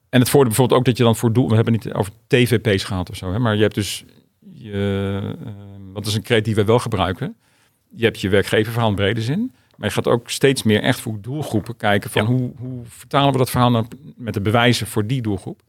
En 0.09 0.19
het 0.19 0.29
voordeel 0.29 0.47
bijvoorbeeld 0.47 0.79
ook 0.79 0.85
dat 0.85 0.97
je 0.97 1.03
dan 1.03 1.15
voor 1.15 1.33
doel, 1.33 1.49
we 1.49 1.55
hebben 1.55 1.73
niet 1.73 1.93
over 1.93 2.11
TVP's 2.27 2.83
gehad 2.83 3.09
of 3.09 3.15
zo, 3.15 3.31
hè, 3.31 3.39
maar 3.39 3.55
je 3.55 3.61
hebt 3.61 3.75
dus, 3.75 4.05
je, 4.53 5.19
uh, 5.45 5.51
wat 5.93 6.05
is 6.05 6.15
een 6.15 6.21
kreet 6.21 6.45
die 6.45 6.55
we 6.55 6.63
wel 6.63 6.79
gebruiken. 6.79 7.35
Je 7.95 8.03
hebt 8.03 8.21
je 8.21 8.29
werkgeververhaal 8.29 8.89
in 8.89 8.95
brede 8.95 9.21
zin, 9.21 9.51
maar 9.75 9.87
je 9.87 9.93
gaat 9.93 10.07
ook 10.07 10.29
steeds 10.29 10.63
meer 10.63 10.81
echt 10.81 10.99
voor 10.99 11.17
doelgroepen 11.21 11.77
kijken 11.77 12.09
van 12.09 12.21
Ja. 12.21 12.27
hoe, 12.27 12.51
hoe 12.57 12.81
vertalen 12.85 13.31
we 13.31 13.37
dat 13.37 13.49
verhaal 13.49 13.71
dan 13.71 13.87
met 14.15 14.33
de 14.33 14.41
bewijzen 14.41 14.87
voor 14.87 15.07
die 15.07 15.21
doelgroep. 15.21 15.61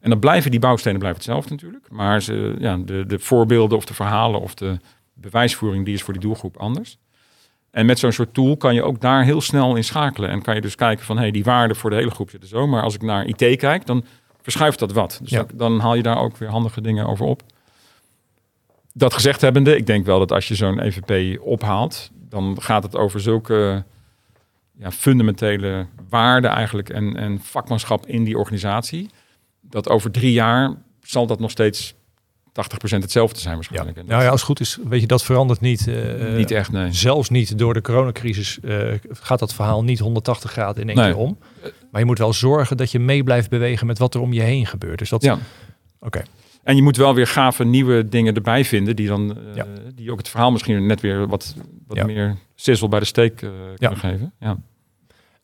En 0.00 0.10
dan 0.10 0.18
blijven 0.18 0.50
die 0.50 0.60
bouwstenen 0.60 0.98
blijven 0.98 1.20
hetzelfde 1.20 1.50
natuurlijk, 1.50 1.90
maar 1.90 2.22
ze, 2.22 2.56
ja, 2.58 2.76
de, 2.76 3.04
de 3.06 3.18
voorbeelden 3.18 3.76
of 3.76 3.84
de 3.84 3.94
verhalen 3.94 4.40
of 4.40 4.54
de 4.54 4.78
bewijsvoering 5.14 5.84
die 5.84 5.94
is 5.94 6.02
voor 6.02 6.12
die 6.12 6.22
doelgroep 6.22 6.56
anders. 6.56 6.98
En 7.70 7.86
met 7.86 7.98
zo'n 7.98 8.12
soort 8.12 8.34
tool 8.34 8.56
kan 8.56 8.74
je 8.74 8.82
ook 8.82 9.00
daar 9.00 9.24
heel 9.24 9.40
snel 9.40 9.76
in 9.76 9.84
schakelen. 9.84 10.30
En 10.30 10.42
kan 10.42 10.54
je 10.54 10.60
dus 10.60 10.74
kijken 10.74 11.04
van, 11.04 11.16
hé, 11.16 11.22
hey, 11.22 11.30
die 11.30 11.44
waarde 11.44 11.74
voor 11.74 11.90
de 11.90 11.96
hele 11.96 12.10
groep 12.10 12.30
zitten 12.30 12.48
zo. 12.48 12.66
Maar 12.66 12.82
als 12.82 12.94
ik 12.94 13.02
naar 13.02 13.26
IT 13.26 13.56
kijk, 13.56 13.86
dan 13.86 14.04
verschuift 14.42 14.78
dat 14.78 14.92
wat. 14.92 15.18
Dus 15.22 15.30
Ja. 15.30 15.38
dan, 15.38 15.56
dan 15.56 15.80
haal 15.80 15.94
je 15.94 16.02
daar 16.02 16.18
ook 16.18 16.36
weer 16.36 16.48
handige 16.48 16.80
dingen 16.80 17.06
over 17.06 17.26
op. 17.26 17.42
Dat 18.92 19.14
gezegd 19.14 19.40
hebbende, 19.40 19.76
ik 19.76 19.86
denk 19.86 20.06
wel 20.06 20.18
dat 20.18 20.32
als 20.32 20.48
je 20.48 20.54
zo'n 20.54 20.80
EVP 20.80 21.40
ophaalt, 21.40 22.10
dan 22.28 22.56
gaat 22.60 22.82
het 22.82 22.96
over 22.96 23.20
zulke 23.20 23.84
ja, 24.78 24.90
fundamentele 24.90 25.86
waarden 26.08 26.50
eigenlijk 26.50 26.88
en, 26.88 27.16
en 27.16 27.40
vakmanschap 27.42 28.06
in 28.06 28.24
die 28.24 28.38
organisatie. 28.38 29.10
Dat 29.60 29.88
over 29.88 30.10
drie 30.10 30.32
jaar 30.32 30.74
zal 31.02 31.26
dat 31.26 31.40
nog 31.40 31.50
steeds 31.50 31.94
80% 32.50 32.98
hetzelfde 32.98 33.40
zijn 33.40 33.54
waarschijnlijk. 33.54 33.96
Ja. 33.96 34.02
Nou 34.06 34.22
ja, 34.22 34.28
als 34.28 34.40
het 34.40 34.48
goed 34.48 34.60
is, 34.60 34.78
weet 34.84 35.00
je, 35.00 35.06
dat 35.06 35.22
verandert 35.22 35.60
niet. 35.60 35.86
eh, 35.88 36.34
niet 36.36 36.50
echt, 36.50 36.72
nee. 36.72 36.92
Zelfs 36.92 37.28
niet 37.28 37.58
door 37.58 37.74
de 37.74 37.80
coronacrisis 37.80 38.60
eh, 38.60 38.92
gaat 39.10 39.38
dat 39.38 39.54
verhaal 39.54 39.84
niet 39.84 39.98
180 39.98 40.50
graden 40.50 40.82
in 40.82 40.88
één 40.88 40.96
Nee. 40.98 41.06
keer 41.12 41.16
om. 41.22 41.38
Maar 41.90 42.00
je 42.00 42.06
moet 42.06 42.18
wel 42.18 42.32
zorgen 42.32 42.76
dat 42.76 42.90
je 42.90 42.98
mee 42.98 43.22
blijft 43.22 43.50
bewegen 43.50 43.86
met 43.86 43.98
wat 43.98 44.14
er 44.14 44.20
om 44.20 44.32
je 44.32 44.40
heen 44.40 44.66
gebeurt. 44.66 44.98
Dus 44.98 45.08
dat, 45.08 45.22
Ja. 45.22 45.38
oké. 46.00 46.22
En 46.62 46.76
je 46.76 46.82
moet 46.82 46.96
wel 46.96 47.14
weer 47.14 47.26
gave 47.26 47.64
nieuwe 47.64 48.08
dingen 48.08 48.34
erbij 48.34 48.64
vinden 48.64 48.96
die 48.96 49.06
dan 49.08 49.36
eh, 49.36 49.54
Ja. 49.54 49.66
die 49.94 50.12
ook 50.12 50.18
het 50.18 50.28
verhaal 50.28 50.50
misschien 50.50 50.86
net 50.86 51.00
weer 51.00 51.26
wat, 51.26 51.54
wat 51.86 51.96
Ja. 51.96 52.04
meer 52.06 52.36
sizzle 52.54 52.88
bij 52.88 52.98
de 53.00 53.04
steek 53.06 53.42
eh, 53.42 53.50
kunnen 53.76 53.98
geven. 53.98 54.32
Ja. 54.40 54.56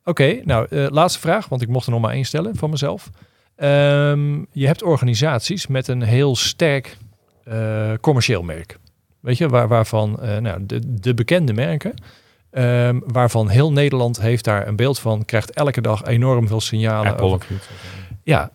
Oké, 0.04 0.40
nou, 0.44 0.66
eh, 0.70 0.86
laatste 0.90 1.20
vraag, 1.20 1.48
want 1.48 1.62
ik 1.62 1.68
mocht 1.68 1.86
er 1.86 1.92
nog 1.92 2.00
maar 2.00 2.12
één 2.12 2.24
stellen 2.24 2.56
van 2.56 2.70
mezelf. 2.70 3.10
Ehm, 3.56 4.38
je 4.50 4.66
hebt 4.66 4.82
organisaties 4.82 5.66
met 5.66 5.88
een 5.88 6.02
heel 6.02 6.36
sterk 6.36 6.96
eh, 7.44 7.92
commercieel 8.00 8.42
merk. 8.42 8.78
Weet 9.20 9.38
je, 9.38 9.48
waar, 9.48 9.68
waarvan 9.68 10.20
eh, 10.20 10.36
nou, 10.36 10.66
de, 10.66 11.00
de 11.00 11.14
bekende 11.14 11.52
merken, 11.52 11.94
ehm, 12.50 13.00
waarvan 13.04 13.48
heel 13.48 13.72
Nederland 13.72 14.20
heeft 14.20 14.44
daar 14.44 14.68
een 14.68 14.76
beeld 14.76 14.98
van, 14.98 15.24
krijgt 15.24 15.50
elke 15.50 15.80
dag 15.80 16.04
enorm 16.04 16.48
veel 16.48 16.60
signalen. 16.60 17.10
Apple 17.10 17.26
over-. 17.26 17.68
Ja, 18.22 18.50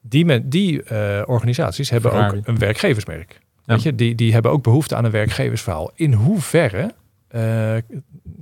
die, 0.00 0.24
men, 0.24 0.48
die 0.48 0.82
eh, 0.82 1.22
organisaties 1.26 1.90
hebben 1.90 2.10
Ferrari. 2.10 2.38
ook 2.38 2.46
een 2.46 2.58
werkgeversmerk. 2.58 3.40
Ja. 3.64 3.74
Weet 3.74 3.82
je, 3.82 3.94
die, 3.94 4.14
die 4.14 4.32
hebben 4.32 4.50
ook 4.50 4.62
behoefte 4.62 4.96
aan 4.96 5.04
een 5.04 5.10
werkgeversverhaal. 5.10 5.90
In 5.94 6.12
hoeverre, 6.12 6.94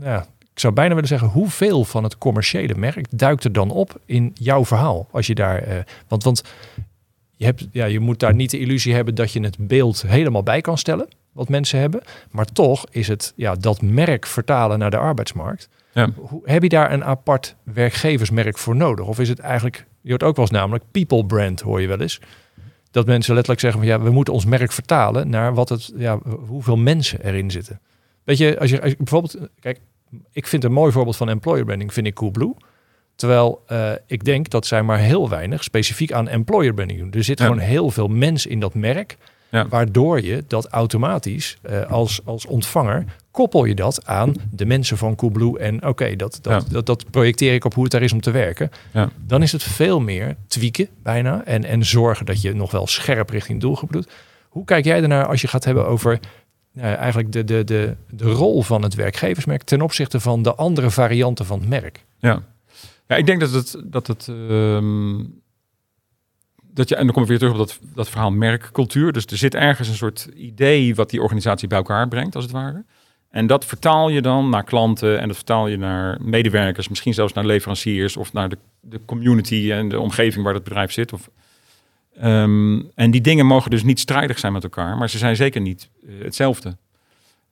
ja, 0.01 0.27
ik 0.57 0.63
zou 0.63 0.75
bijna 0.75 0.95
willen 0.95 1.09
zeggen, 1.09 1.29
hoeveel 1.29 1.85
van 1.85 2.03
het 2.03 2.19
commerciële 2.19 2.75
merk 2.75 3.07
duikt 3.19 3.45
er 3.45 3.53
dan 3.53 3.71
op 3.71 4.01
in 4.05 4.31
jouw 4.35 4.65
verhaal? 4.65 5.09
Als 5.11 5.27
je 5.27 5.35
daar, 5.35 5.59
eh, 5.59 5.79
want, 6.09 6.25
want 6.25 6.43
je, 7.31 7.45
hebt, 7.45 7.69
ja, 7.73 7.85
je 7.85 8.01
moet 8.01 8.21
daar 8.21 8.35
niet 8.35 8.51
de 8.51 8.59
illusie 8.59 8.95
hebben 8.95 9.15
dat 9.15 9.33
je 9.33 9.41
het 9.41 9.57
beeld 9.59 10.03
helemaal 10.07 10.43
bij 10.43 10.61
kan 10.61 10.79
stellen, 10.79 11.09
wat 11.33 11.49
mensen 11.49 11.79
hebben. 11.79 12.03
Maar 12.31 12.45
toch 12.45 12.87
is 12.91 13.09
het 13.09 13.33
ja, 13.37 13.55
dat 13.55 13.83
merk 13.83 14.27
vertalen 14.27 14.79
naar 14.79 14.91
de 14.91 14.97
arbeidsmarkt. 14.97 15.69
Ja. 15.93 16.11
Hoe, 16.17 16.41
heb 16.45 16.63
je 16.63 16.69
daar 16.69 16.93
een 16.93 17.05
apart 17.05 17.57
werkgeversmerk 17.63 18.59
voor 18.59 18.77
nodig? 18.77 19.07
Of 19.07 19.19
is 19.19 19.29
het 19.29 19.39
eigenlijk, 19.39 19.87
je 20.01 20.11
hoort 20.11 20.23
ook 20.23 20.37
wel 20.37 20.45
eens 20.45 20.55
namelijk 20.55 20.85
people 20.91 21.27
brand, 21.27 21.61
hoor 21.61 21.81
je 21.81 21.89
wel 21.89 22.01
eens. 22.01 22.21
Dat 22.91 23.07
mensen 23.07 23.35
letterlijk 23.35 23.63
zeggen 23.63 23.81
van 23.81 23.89
ja, 23.89 24.01
we 24.01 24.11
moeten 24.11 24.35
ons 24.35 24.45
merk 24.45 24.73
vertalen 24.73 25.29
naar 25.29 25.55
wat 25.55 25.69
het, 25.69 25.93
ja, 25.97 26.19
hoeveel 26.47 26.77
mensen 26.77 27.25
erin 27.25 27.51
zitten. 27.51 27.81
Weet 28.25 28.39
je, 28.39 28.59
als 28.59 28.71
je, 28.71 28.81
als 28.81 28.91
je 28.91 28.97
bijvoorbeeld, 28.97 29.39
kijk, 29.61 29.81
ik 30.33 30.47
vind 30.47 30.65
een 30.65 30.73
mooi 30.73 30.93
voorbeeld 30.93 31.17
van 31.17 31.29
employer 31.29 31.65
branding, 31.65 31.93
vind 31.93 32.07
ik 32.07 32.15
Coolblue. 32.15 32.55
Terwijl 33.17 33.63
eh, 33.67 33.91
ik 34.07 34.25
denk 34.25 34.51
dat 34.51 34.67
zij 34.67 34.83
maar 34.83 34.99
heel 34.99 35.29
weinig 35.29 35.63
specifiek 35.65 36.13
aan 36.13 36.29
employer 36.29 36.75
branding 36.75 36.99
doen. 36.99 37.13
Er 37.13 37.25
zit 37.25 37.39
Ja. 37.39 37.45
gewoon 37.45 37.61
heel 37.61 37.91
veel 37.91 38.09
mens 38.09 38.47
in 38.47 38.61
dat 38.61 38.75
merk, 38.75 39.17
Ja. 39.51 39.69
waardoor 39.69 40.21
je 40.23 40.45
dat 40.47 40.67
automatisch 40.69 41.57
eh, 41.63 41.91
als, 41.91 42.21
als 42.25 42.47
ontvanger 42.47 43.05
koppel 43.31 43.65
je 43.65 43.75
dat 43.75 44.07
aan 44.07 44.35
de 44.51 44.67
mensen 44.67 44.97
van 44.97 45.15
Coolblue 45.15 45.59
en 45.59 45.87
oké, 45.87 46.17
dat, 46.17 46.39
dat, 46.43 46.63
Ja. 46.67 46.73
dat, 46.73 46.87
dat 46.87 47.11
projecteer 47.11 47.55
ik 47.55 47.65
op 47.65 47.75
hoe 47.75 47.83
het 47.83 47.93
daar 47.93 48.03
is 48.03 48.13
om 48.13 48.21
te 48.21 48.31
werken. 48.31 48.71
Ja. 48.93 49.09
Dan 49.27 49.43
is 49.43 49.53
het 49.53 49.63
veel 49.63 50.01
meer 50.01 50.37
tweaken 50.47 50.89
bijna 51.03 51.45
en, 51.45 51.65
en 51.65 51.85
zorgen 51.85 52.27
dat 52.27 52.43
je 52.43 52.55
nog 52.55 52.71
wel 52.71 52.87
scherp 52.87 53.31
richting 53.31 53.61
doelgroep 53.61 53.93
doet. 53.93 54.09
Hoe 54.49 54.65
kijk 54.65 54.85
jij 54.85 55.03
ernaar 55.03 55.27
als 55.27 55.41
je 55.41 55.49
gaat 55.49 55.65
hebben 55.65 55.87
over 55.87 56.21
eigenlijk 56.77 57.33
de, 57.33 57.45
de, 57.45 57.64
de, 57.64 57.97
de 58.11 58.31
rol 58.31 58.62
van 58.62 58.83
het 58.83 58.95
werkgeversmerk 58.95 59.62
ten 59.62 59.83
opzichte 59.83 60.20
van 60.20 60.43
de 60.43 60.55
andere 60.55 60.91
varianten 60.91 61.47
van 61.47 61.61
het 61.61 61.68
merk? 61.68 62.05
Ja. 62.18 62.43
ja, 63.07 63.16
ik 63.16 63.27
denk 63.27 63.41
dat 63.41 63.51
het, 63.51 63.83
dat 63.85 64.07
het 64.07 64.29
ehm, 64.29 65.18
dat 66.77 66.89
je, 66.89 66.97
en 66.97 67.05
dan 67.05 67.14
kom 67.14 67.22
ik 67.22 67.29
weer 67.29 67.39
terug 67.39 67.53
op 67.53 67.59
dat, 67.59 67.79
dat 67.95 68.09
verhaal 68.09 68.31
merkcultuur. 68.31 69.12
Dus 69.12 69.27
er 69.27 69.37
zit 69.37 69.55
ergens 69.55 69.89
een 69.89 69.95
soort 69.95 70.29
idee 70.35 70.95
wat 70.95 71.11
die 71.11 71.22
organisatie 71.22 71.68
bij 71.68 71.79
elkaar 71.79 72.09
brengt, 72.09 72.35
als 72.35 72.45
het 72.45 72.53
ware. 72.53 72.85
En 73.31 73.47
dat 73.47 73.64
vertaal 73.64 74.09
je 74.09 74.22
dan 74.22 74.49
naar 74.49 74.64
klanten 74.64 75.20
en 75.20 75.27
dat 75.27 75.37
vertaal 75.37 75.66
je 75.66 75.77
naar 75.77 76.18
medewerkers, 76.22 76.89
misschien 76.89 77.14
zelfs 77.14 77.33
naar 77.33 77.45
leveranciers 77.45 78.16
of 78.16 78.33
naar 78.33 78.49
de, 78.49 78.59
de 78.81 79.01
community 79.05 79.72
en 79.72 79.89
de 79.89 80.01
omgeving 80.01 80.45
waar 80.45 80.55
het 80.55 80.64
bedrijf 80.64 80.93
zit. 80.93 81.12
Of, 81.12 81.31
Ehm, 82.21 82.83
en 82.95 83.11
die 83.11 83.21
dingen 83.21 83.47
mogen 83.47 83.71
dus 83.71 83.83
niet 83.83 84.01
strijdig 84.01 84.39
zijn 84.39 84.53
met 84.53 84.62
elkaar, 84.62 84.97
maar 84.97 85.11
ze 85.11 85.19
zijn 85.19 85.37
zeker 85.37 85.61
niet 85.61 85.91
eh, 86.07 86.14
hetzelfde. 86.23 86.77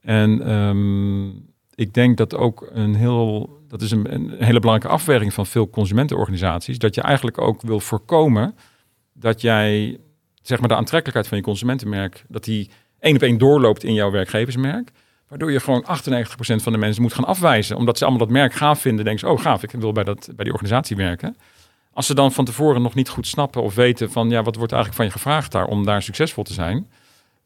En 0.01 0.47
ehm, 0.47 1.29
ik 1.75 1.95
denk 1.95 2.17
dat 2.17 2.35
ook 2.35 2.69
een 2.73 2.95
heel, 2.95 3.59
dat 3.69 3.83
is 3.83 3.91
een, 3.91 4.35
hele 4.39 4.61
belangrijke 4.61 4.97
afweging 4.97 5.35
van 5.35 5.47
veel 5.47 5.71
consumentenorganisaties, 5.71 6.79
dat 6.79 6.95
je 6.95 7.01
eigenlijk 7.01 7.39
ook 7.39 7.63
wil 7.63 7.81
voorkomen 7.81 8.55
dat 9.13 9.41
jij, 9.41 9.99
zeg 10.43 10.59
maar, 10.61 10.69
de 10.69 10.77
aantrekkelijkheid 10.77 11.29
van 11.29 11.39
je 11.39 11.45
consumentenmerk, 11.45 12.25
dat 12.29 12.45
die 12.45 12.71
één 12.99 13.15
op 13.15 13.23
één 13.23 13.39
doorloopt 13.39 13.85
in 13.85 13.95
jouw 13.95 14.11
werkgeversmerk. 14.11 14.91
Waardoor 15.29 15.53
je 15.53 15.61
gewoon 15.61 15.85
98% 15.85 16.63
van 16.63 16.73
de 16.73 16.79
mensen 16.79 17.03
moet 17.03 17.15
gaan 17.15 17.25
afwijzen. 17.25 17.77
Omdat 17.77 17.99
ze 17.99 18.05
allemaal 18.05 18.27
dat 18.27 18.37
merk 18.37 18.53
gaaf 18.53 18.81
vinden. 18.81 19.05
Denken 19.05 19.29
ze, 19.29 19.35
oh 19.35 19.41
gaaf, 19.41 19.63
ik 19.63 19.71
wil 19.71 19.93
bij, 19.93 20.05
dat, 20.05 20.29
bij 20.35 20.45
die 20.45 20.53
organisatie 20.53 20.97
werken. 20.97 21.37
Als 21.95 22.07
ze 22.07 22.15
dan 22.15 22.33
van 22.33 22.45
tevoren 22.45 22.83
nog 22.83 22.95
niet 22.95 23.09
goed 23.09 23.27
snappen 23.27 23.63
of 23.63 23.75
weten 23.75 24.11
van... 24.11 24.31
ja, 24.31 24.43
wat 24.43 24.57
wordt 24.57 24.73
eigenlijk 24.73 25.03
van 25.03 25.05
je 25.05 25.11
gevraagd 25.11 25.53
daar 25.53 25.67
om 25.67 25.85
daar 25.85 26.03
succesvol 26.03 26.43
te 26.45 26.53
zijn... 26.53 26.87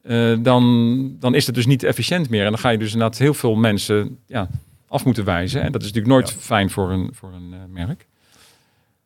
eh, 0.01 0.35
dan, 0.39 1.15
dan 1.19 1.35
is 1.35 1.45
het 1.45 1.55
dus 1.55 1.65
niet 1.65 1.83
efficiënt 1.83 2.29
meer. 2.29 2.43
En 2.43 2.49
dan 2.49 2.59
ga 2.59 2.69
je 2.69 2.77
dus 2.77 2.93
inderdaad 2.93 3.17
heel 3.17 3.33
veel 3.33 3.55
mensen 3.55 4.17
ja, 4.25 4.49
af 4.87 5.05
moeten 5.05 5.25
wijzen. 5.25 5.61
En 5.61 5.71
dat 5.71 5.81
is 5.81 5.87
natuurlijk 5.87 6.13
nooit 6.13 6.31
fijn 6.31 6.69
voor 6.69 6.91
een, 6.91 7.09
voor 7.13 7.33
een 7.33 7.53
eh, 7.53 7.59
merk. 7.69 8.07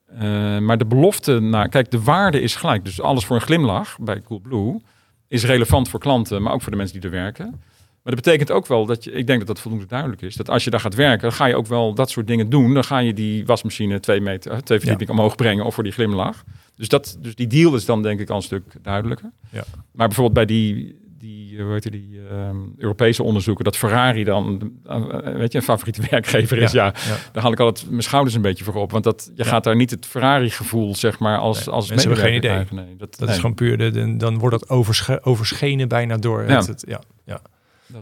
Eh, 0.07 0.57
maar 0.57 0.77
de 0.77 0.85
belofte 0.85 1.39
naar... 1.39 1.69
Kijk, 1.69 1.91
de 1.91 2.01
waarde 2.01 2.41
is 2.41 2.55
gelijk. 2.55 2.85
Dus 2.85 3.01
alles 3.01 3.25
voor 3.25 3.35
een 3.35 3.41
glimlach 3.41 3.97
bij 3.99 4.21
Coolblue 4.21 4.81
is 5.27 5.43
relevant 5.43 5.89
voor 5.89 5.99
klanten... 5.99 6.41
maar 6.41 6.53
ook 6.53 6.61
voor 6.61 6.71
de 6.71 6.77
mensen 6.77 7.01
die 7.01 7.09
er 7.09 7.15
werken... 7.15 7.61
Maar 8.03 8.15
dat 8.15 8.23
betekent 8.23 8.51
ook 8.51 8.67
wel 8.67 8.85
dat 8.85 9.03
je, 9.03 9.11
ik 9.11 9.27
denk 9.27 9.39
dat 9.39 9.47
dat 9.47 9.59
voldoende 9.59 9.85
duidelijk 9.85 10.21
is, 10.21 10.35
dat 10.35 10.49
als 10.49 10.63
je 10.63 10.69
daar 10.69 10.79
gaat 10.79 10.95
werken, 10.95 11.21
dan 11.21 11.31
ga 11.33 11.45
je 11.45 11.55
ook 11.55 11.67
wel 11.67 11.93
dat 11.93 12.09
soort 12.09 12.27
dingen 12.27 12.49
doen. 12.49 12.73
Dan 12.73 12.83
ga 12.83 12.97
je 12.99 13.13
die 13.13 13.45
wasmachine 13.45 13.99
twee 13.99 14.21
meter, 14.21 14.51
eh, 14.51 14.57
twee 14.57 14.79
verdiepingen 14.79 15.13
omhoog 15.13 15.35
brengen 15.35 15.65
of 15.65 15.73
voor 15.73 15.83
die 15.83 15.91
glimlach. 15.93 16.43
Dus, 16.75 16.87
dat, 16.87 17.17
dus 17.19 17.35
die 17.35 17.47
deal 17.47 17.75
is 17.75 17.85
dan 17.85 18.01
denk 18.03 18.19
ik 18.19 18.29
al 18.29 18.35
een 18.35 18.41
stuk 18.41 18.63
duidelijker. 18.81 19.31
Ja. 19.51 19.63
Maar 19.91 20.07
bijvoorbeeld 20.07 20.33
bij 20.35 20.45
die, 20.45 20.95
die, 21.17 21.57
eh, 21.57 21.63
hoe 21.63 21.73
heet 21.73 21.91
die 21.91 22.19
ehm, 22.31 22.57
Europese 22.77 23.23
onderzoeken, 23.23 23.63
dat 23.63 23.77
Ferrari 23.77 24.23
dan, 24.23 24.71
eh, 24.85 25.01
weet 25.33 25.51
je, 25.51 25.57
een 25.57 25.63
favoriete 25.63 26.01
werkgever 26.09 26.57
is, 26.57 26.71
ja, 26.71 26.85
ja. 26.85 27.15
daar 27.31 27.43
haal 27.43 27.51
ik 27.51 27.59
altijd 27.59 27.89
mijn 27.89 28.03
schouders 28.03 28.35
een 28.35 28.41
beetje 28.41 28.63
voor 28.63 28.73
op. 28.75 28.91
Want 28.91 29.03
dat, 29.03 29.31
je 29.35 29.43
Ja. 29.43 29.49
gaat 29.49 29.63
daar 29.63 29.75
niet 29.75 29.89
het 29.91 30.05
Ferrari-gevoel, 30.05 30.95
zeg 30.95 31.19
maar, 31.19 31.37
als, 31.37 31.65
Nee, 31.65 31.75
als 31.75 31.89
mensen 31.89 32.09
hebben 32.09 32.27
geen 32.27 32.37
idee. 32.37 32.51
krijgen. 32.51 32.75
Nee, 32.75 32.95
dat, 32.97 33.09
Dat 33.11 33.19
nee, 33.19 33.29
is 33.29 33.35
gewoon 33.35 33.55
puur, 33.55 33.77
de, 33.77 33.91
de- 33.91 34.17
dan 34.17 34.37
wordt 34.37 34.59
dat 34.59 34.69
oversche- 34.69 35.23
overschenen 35.23 35.87
bijna 35.87 36.17
door 36.17 36.41
het- 36.41 36.83
ja. 36.87 37.01
ja. 37.25 37.41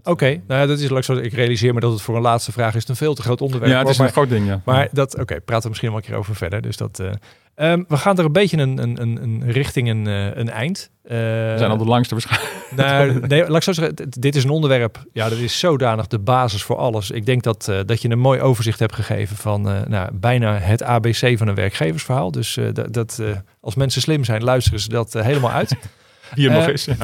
Oké, 0.03 0.25
nou 0.47 0.61
ja, 0.61 0.65
dat 0.65 0.79
is 0.79 0.89
leuk 0.89 1.03
zo. 1.03 1.13
Ik 1.13 1.33
realiseer 1.33 1.73
me 1.73 1.79
dat 1.79 1.91
het 1.91 2.01
voor 2.01 2.15
een 2.15 2.21
laatste 2.21 2.51
vraag 2.51 2.75
is 2.75 2.87
een 2.87 2.95
veel 2.95 3.13
te 3.13 3.21
groot 3.21 3.41
onderwerp. 3.41 3.71
Ja, 3.71 3.79
het 3.79 3.89
is 3.89 3.97
maar, 3.97 4.07
een 4.07 4.13
groot 4.13 4.29
ding, 4.29 4.47
ja. 4.47 4.61
maar 4.65 4.87
dat, 4.91 5.19
oké, 5.19 5.39
praten 5.41 5.63
we 5.63 5.69
misschien 5.69 5.89
wel 5.89 5.97
een 5.97 6.05
keer 6.05 6.15
over 6.15 6.35
verder. 6.35 6.61
Dus 6.61 6.77
dat, 6.77 6.99
eh, 6.99 7.11
ehm, 7.55 7.83
we 7.87 7.97
gaan 7.97 8.17
er 8.17 8.25
een 8.25 8.31
beetje 8.31 8.57
een, 8.57 8.77
een, 8.77 9.01
een, 9.01 9.23
een 9.23 9.51
richting 9.51 9.89
een, 9.89 10.07
eh, 10.07 10.35
een 10.35 10.49
eind. 10.49 10.89
Eh, 11.03 11.17
We 11.17 11.53
zijn 11.57 11.71
al 11.71 11.77
de 11.77 11.85
langste 11.85 12.13
waarschijnlijk. 12.15 12.51
nou, 12.75 13.19
nee, 13.27 13.41
laat 13.47 13.55
ik 13.55 13.63
zo 13.63 13.71
zeggen, 13.73 13.95
dit- 14.19 14.35
is 14.35 14.43
een 14.43 14.49
onderwerp. 14.49 15.03
Ja, 15.13 15.29
dat 15.29 15.37
is 15.37 15.59
zodanig 15.59 16.07
de 16.07 16.19
basis 16.19 16.63
voor 16.63 16.75
alles. 16.77 17.11
Ik 17.11 17.25
denk 17.25 17.43
dat, 17.43 17.67
eh, 17.67 17.79
dat 17.85 18.01
je 18.01 18.09
een 18.09 18.19
mooi 18.19 18.41
overzicht 18.41 18.79
hebt 18.79 18.95
gegeven 18.95 19.35
van 19.37 19.69
eh, 19.69 19.81
nou, 19.87 20.09
bijna 20.13 20.57
het 20.57 20.83
ABC 20.83 21.37
van 21.37 21.47
een 21.47 21.55
werkgeversverhaal. 21.55 22.31
Dus 22.31 22.57
eh, 22.57 22.65
dat, 22.73 22.93
dat, 22.93 23.17
eh, 23.21 23.27
als 23.61 23.75
mensen 23.75 24.01
slim 24.01 24.23
zijn, 24.23 24.43
luisteren 24.43 24.79
ze 24.79 24.89
dat 24.89 25.13
helemaal 25.13 25.51
uit. 25.51 25.75
Hier 26.35 26.51
nog 26.51 26.67
eens. 26.67 26.85
Ja. 26.85 26.95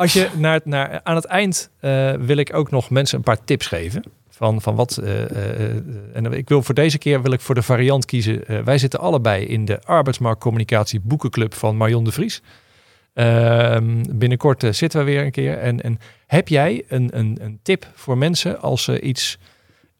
Als 0.00 0.12
je 0.12 0.28
naar, 0.36 0.60
naar, 0.64 1.00
aan 1.02 1.14
het 1.14 1.24
eind 1.24 1.70
eh, 1.80 2.12
wil 2.12 2.36
ik 2.36 2.54
ook 2.54 2.70
nog 2.70 2.90
mensen 2.90 3.18
een 3.18 3.24
paar 3.24 3.44
tips 3.44 3.66
geven. 3.66 4.02
Van, 4.28 4.62
van 4.62 4.74
wat. 4.74 4.96
eh, 4.96 5.30
eh, 5.30 5.76
en 6.12 6.32
ik 6.32 6.48
wil 6.48 6.62
voor 6.62 6.74
deze 6.74 6.98
keer 6.98 7.22
wil 7.22 7.32
ik 7.32 7.40
voor 7.40 7.54
de 7.54 7.62
variant 7.62 8.04
kiezen. 8.04 8.64
Wij 8.64 8.78
zitten 8.78 9.00
allebei 9.00 9.44
in 9.44 9.64
de 9.64 9.80
arbeidsmarktcommunicatie 9.82 11.00
boekenclub 11.00 11.54
van 11.54 11.76
Marion 11.76 12.04
de 12.04 12.12
Vries. 12.12 12.42
Ehm, 13.14 14.02
binnenkort 14.12 14.64
zitten 14.70 14.98
we 14.98 15.04
weer 15.04 15.24
een 15.24 15.30
keer. 15.30 15.58
En, 15.58 15.80
en 15.80 15.98
heb 16.26 16.48
jij 16.48 16.84
een, 16.88 17.18
een, 17.18 17.38
een 17.40 17.60
tip 17.62 17.86
voor 17.94 18.18
mensen 18.18 18.60
als 18.60 18.82
ze 18.84 19.00
iets 19.00 19.38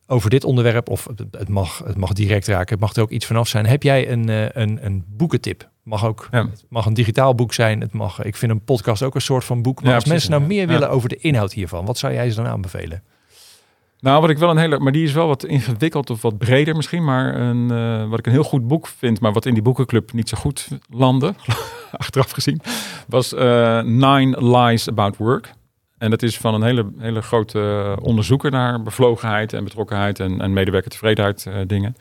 over 0.07 0.31
dit 0.31 0.45
onderwerp, 0.45 0.89
of 0.89 1.07
het, 1.31 1.49
mag, 1.49 1.83
het 1.85 1.97
mag 1.97 2.13
direct 2.13 2.47
raken, 2.47 2.73
het 2.73 2.81
mag 2.81 2.95
er 2.95 3.03
ook 3.03 3.11
iets 3.11 3.27
vanaf 3.27 3.49
zijn. 3.49 3.67
Heb 3.67 3.83
jij 3.83 4.11
een, 4.11 4.29
een, 4.61 4.79
een 4.85 5.05
boekentip? 5.07 5.69
Mag 5.83 6.05
ook 6.05 6.29
Ja. 6.31 6.47
het 6.51 6.65
mag 6.69 6.87
een 6.87 6.95
digitaal 6.95 7.35
boek 7.35 7.55
zijn. 7.55 7.81
Het 7.81 7.93
mag, 7.93 8.23
ik 8.23 8.37
vind 8.37 8.53
een 8.53 8.65
podcast 8.65 9.03
ook 9.03 9.15
een 9.15 9.21
soort 9.21 9.45
van 9.45 9.63
boek. 9.63 9.81
Maar 9.81 9.89
Ja, 9.89 9.95
als 9.95 10.05
precies, 10.05 10.29
mensen 10.29 10.41
nou 10.47 10.55
meer 10.55 10.67
willen 10.67 10.91
over 10.91 11.09
de 11.09 11.17
inhoud 11.17 11.53
hiervan, 11.53 11.85
wat 11.85 11.99
zou 11.99 12.13
jij 12.13 12.31
ze 12.31 12.37
dan 12.37 12.47
aanbevelen? 12.47 13.03
Nou, 14.01 14.21
wat 14.21 14.31
ik 14.31 14.39
wel 14.39 14.51
een 14.51 14.57
hele, 14.57 14.79
maar 14.79 14.93
die 14.93 15.05
is 15.05 15.13
wel 15.13 15.27
wat 15.27 15.45
ingewikkeld 15.45 16.11
of 16.11 16.23
wat 16.23 16.39
breder 16.39 16.77
misschien, 16.77 17.05
maar 17.05 17.35
een, 17.41 17.71
eh, 17.71 18.09
wat 18.09 18.19
ik 18.19 18.27
een 18.27 18.33
heel 18.33 18.43
goed 18.45 18.69
boek 18.69 18.87
vind, 18.87 19.21
maar 19.21 19.33
wat 19.33 19.47
in 19.47 19.55
die 19.55 19.63
boekenclub 19.63 20.13
niet 20.13 20.29
zo 20.29 20.37
goed 20.37 20.69
landde, 20.91 21.35
achteraf 21.93 22.31
gezien, 22.31 22.61
was 23.09 23.35
eh, 23.35 23.81
Nine 23.83 24.57
Lies 24.57 24.89
About 24.89 25.17
Work. 25.17 25.53
En 25.99 26.11
dat 26.11 26.23
is 26.23 26.39
van 26.39 26.55
een 26.55 26.63
hele, 26.63 26.91
hele 26.99 27.23
grote 27.23 27.97
onderzoeker 28.03 28.51
naar 28.51 28.83
bevlogenheid 28.83 29.53
en 29.53 29.65
betrokkenheid 29.65 30.21
en, 30.21 30.41
en 30.41 30.53
medewerkertevredenheid 30.53 31.47
eh, 31.47 31.55
dingen. 31.67 31.97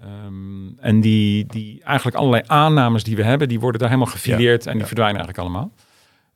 Ehm, 0.00 0.68
en 0.78 1.00
die, 1.00 1.46
die 1.46 1.80
eigenlijk 1.84 2.16
allerlei 2.16 2.42
aannames 2.46 3.04
die 3.04 3.16
we 3.16 3.22
hebben, 3.24 3.48
die 3.48 3.60
worden 3.60 3.80
daar 3.80 3.88
helemaal 3.90 4.10
gefileerd 4.12 4.66
en 4.66 4.76
die 4.76 4.86
verdwijnen 4.86 5.16
eigenlijk 5.16 5.48
allemaal. 5.48 5.72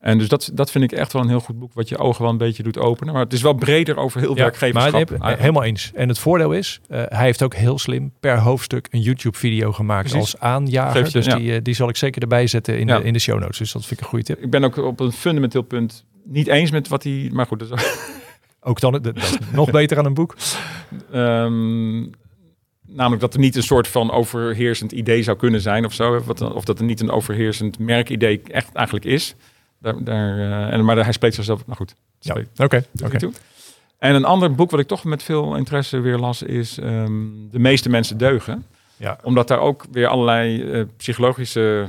En 0.00 0.18
dus 0.18 0.28
dat, 0.28 0.50
dat 0.54 0.70
vind 0.70 0.84
ik 0.84 0.92
echt 0.92 1.12
wel 1.12 1.22
een 1.22 1.28
heel 1.28 1.40
goed 1.40 1.58
boek, 1.58 1.72
wat 1.74 1.88
je 1.88 1.98
ogen 1.98 2.22
wel 2.22 2.30
een 2.30 2.38
beetje 2.38 2.62
doet 2.62 2.78
openen. 2.78 3.12
Maar 3.14 3.22
het 3.22 3.32
is 3.32 3.42
wel 3.42 3.52
breder 3.54 3.96
over 3.96 4.20
heel 4.20 4.36
Ja, 4.36 4.42
werkgeverschap. 4.42 5.18
maar 5.18 5.28
heb- 5.30 5.38
helemaal 5.38 5.62
eens. 5.62 5.90
En 5.94 6.08
het 6.08 6.18
voordeel 6.18 6.52
is, 6.52 6.80
eh, 6.88 7.02
hij 7.08 7.24
heeft 7.24 7.42
ook 7.42 7.54
heel 7.54 7.78
slim 7.78 8.12
per 8.20 8.38
hoofdstuk 8.38 8.86
een 8.90 9.00
YouTube-video 9.00 9.72
gemaakt 9.72 10.10
Precies. 10.10 10.32
als 10.32 10.40
aanjager. 10.42 11.04
Je- 11.04 11.10
dus 11.12 11.24
ja. 11.26 11.36
die, 11.36 11.52
eh, 11.54 11.60
die 11.62 11.74
zal 11.74 11.88
ik 11.88 11.96
zeker 11.96 12.22
erbij 12.22 12.46
zetten 12.46 12.78
in, 12.78 12.86
Ja. 12.86 12.98
de, 12.98 13.04
in 13.04 13.12
de 13.12 13.18
show 13.18 13.38
notes. 13.40 13.58
Dus 13.58 13.72
dat 13.72 13.82
vind 13.86 13.92
ik 13.98 14.00
een 14.04 14.10
goede 14.10 14.24
tip. 14.24 14.38
Ik 14.42 14.50
ben 14.50 14.64
ook 14.64 14.76
op 14.76 15.00
een 15.00 15.12
fundamenteel 15.12 15.62
punt 15.62 16.04
niet 16.24 16.46
eens 16.46 16.70
met 16.70 16.88
wat 16.88 17.02
hij... 17.02 17.30
Maar 17.32 17.46
goed, 17.46 17.58
dat 17.58 17.70
is 17.80 17.98
Ook 18.60 18.80
dan, 18.80 18.92
dat 19.02 19.38
nog 19.52 19.70
beter 19.70 19.98
aan 19.98 20.04
een 20.04 20.14
boek. 20.14 20.36
Ehm, 21.12 22.02
namelijk 22.95 23.20
dat 23.20 23.34
er 23.34 23.40
niet 23.40 23.57
een 23.57 23.62
soort 23.62 23.88
van 23.88 24.11
overheersend 24.11 24.92
idee 24.92 25.22
zou 25.22 25.36
kunnen 25.36 25.61
zijn 25.61 25.84
of 25.84 25.92
zo. 25.92 26.22
Of, 26.55 26.64
dat 26.64 26.78
er 26.78 26.84
niet 26.84 27.01
een 27.01 27.11
overheersend 27.11 27.78
merkidee 27.78 28.42
echt 28.42 28.74
eigenlijk 28.74 29.07
is. 29.07 29.34
Daar, 29.78 30.05
daar, 30.05 30.38
eh, 30.38 30.72
en, 30.72 30.84
maar 30.84 30.97
hij 30.97 31.12
spreekt 31.12 31.34
zichzelf... 31.34 31.66
Nou 31.66 31.76
goed, 31.76 31.95
Ja, 32.92 33.05
oké. 33.05 33.30
En 33.99 34.14
een 34.14 34.24
ander 34.24 34.55
boek 34.55 34.70
wat 34.70 34.80
ik 34.80 34.86
toch 34.86 35.05
met 35.05 35.22
veel 35.22 35.57
interesse 35.57 36.01
weer 36.01 36.18
las 36.18 36.42
is 36.42 36.78
ehm, 36.78 37.12
De 37.51 37.59
meeste 37.59 37.88
mensen 37.88 38.18
deugen. 38.18 38.64
Ja. 38.97 39.18
Omdat 39.22 39.49
daar 39.49 39.61
ook 39.61 39.84
weer 39.90 40.07
allerlei 40.07 40.62
eh, 40.62 40.84
psychologische 40.97 41.86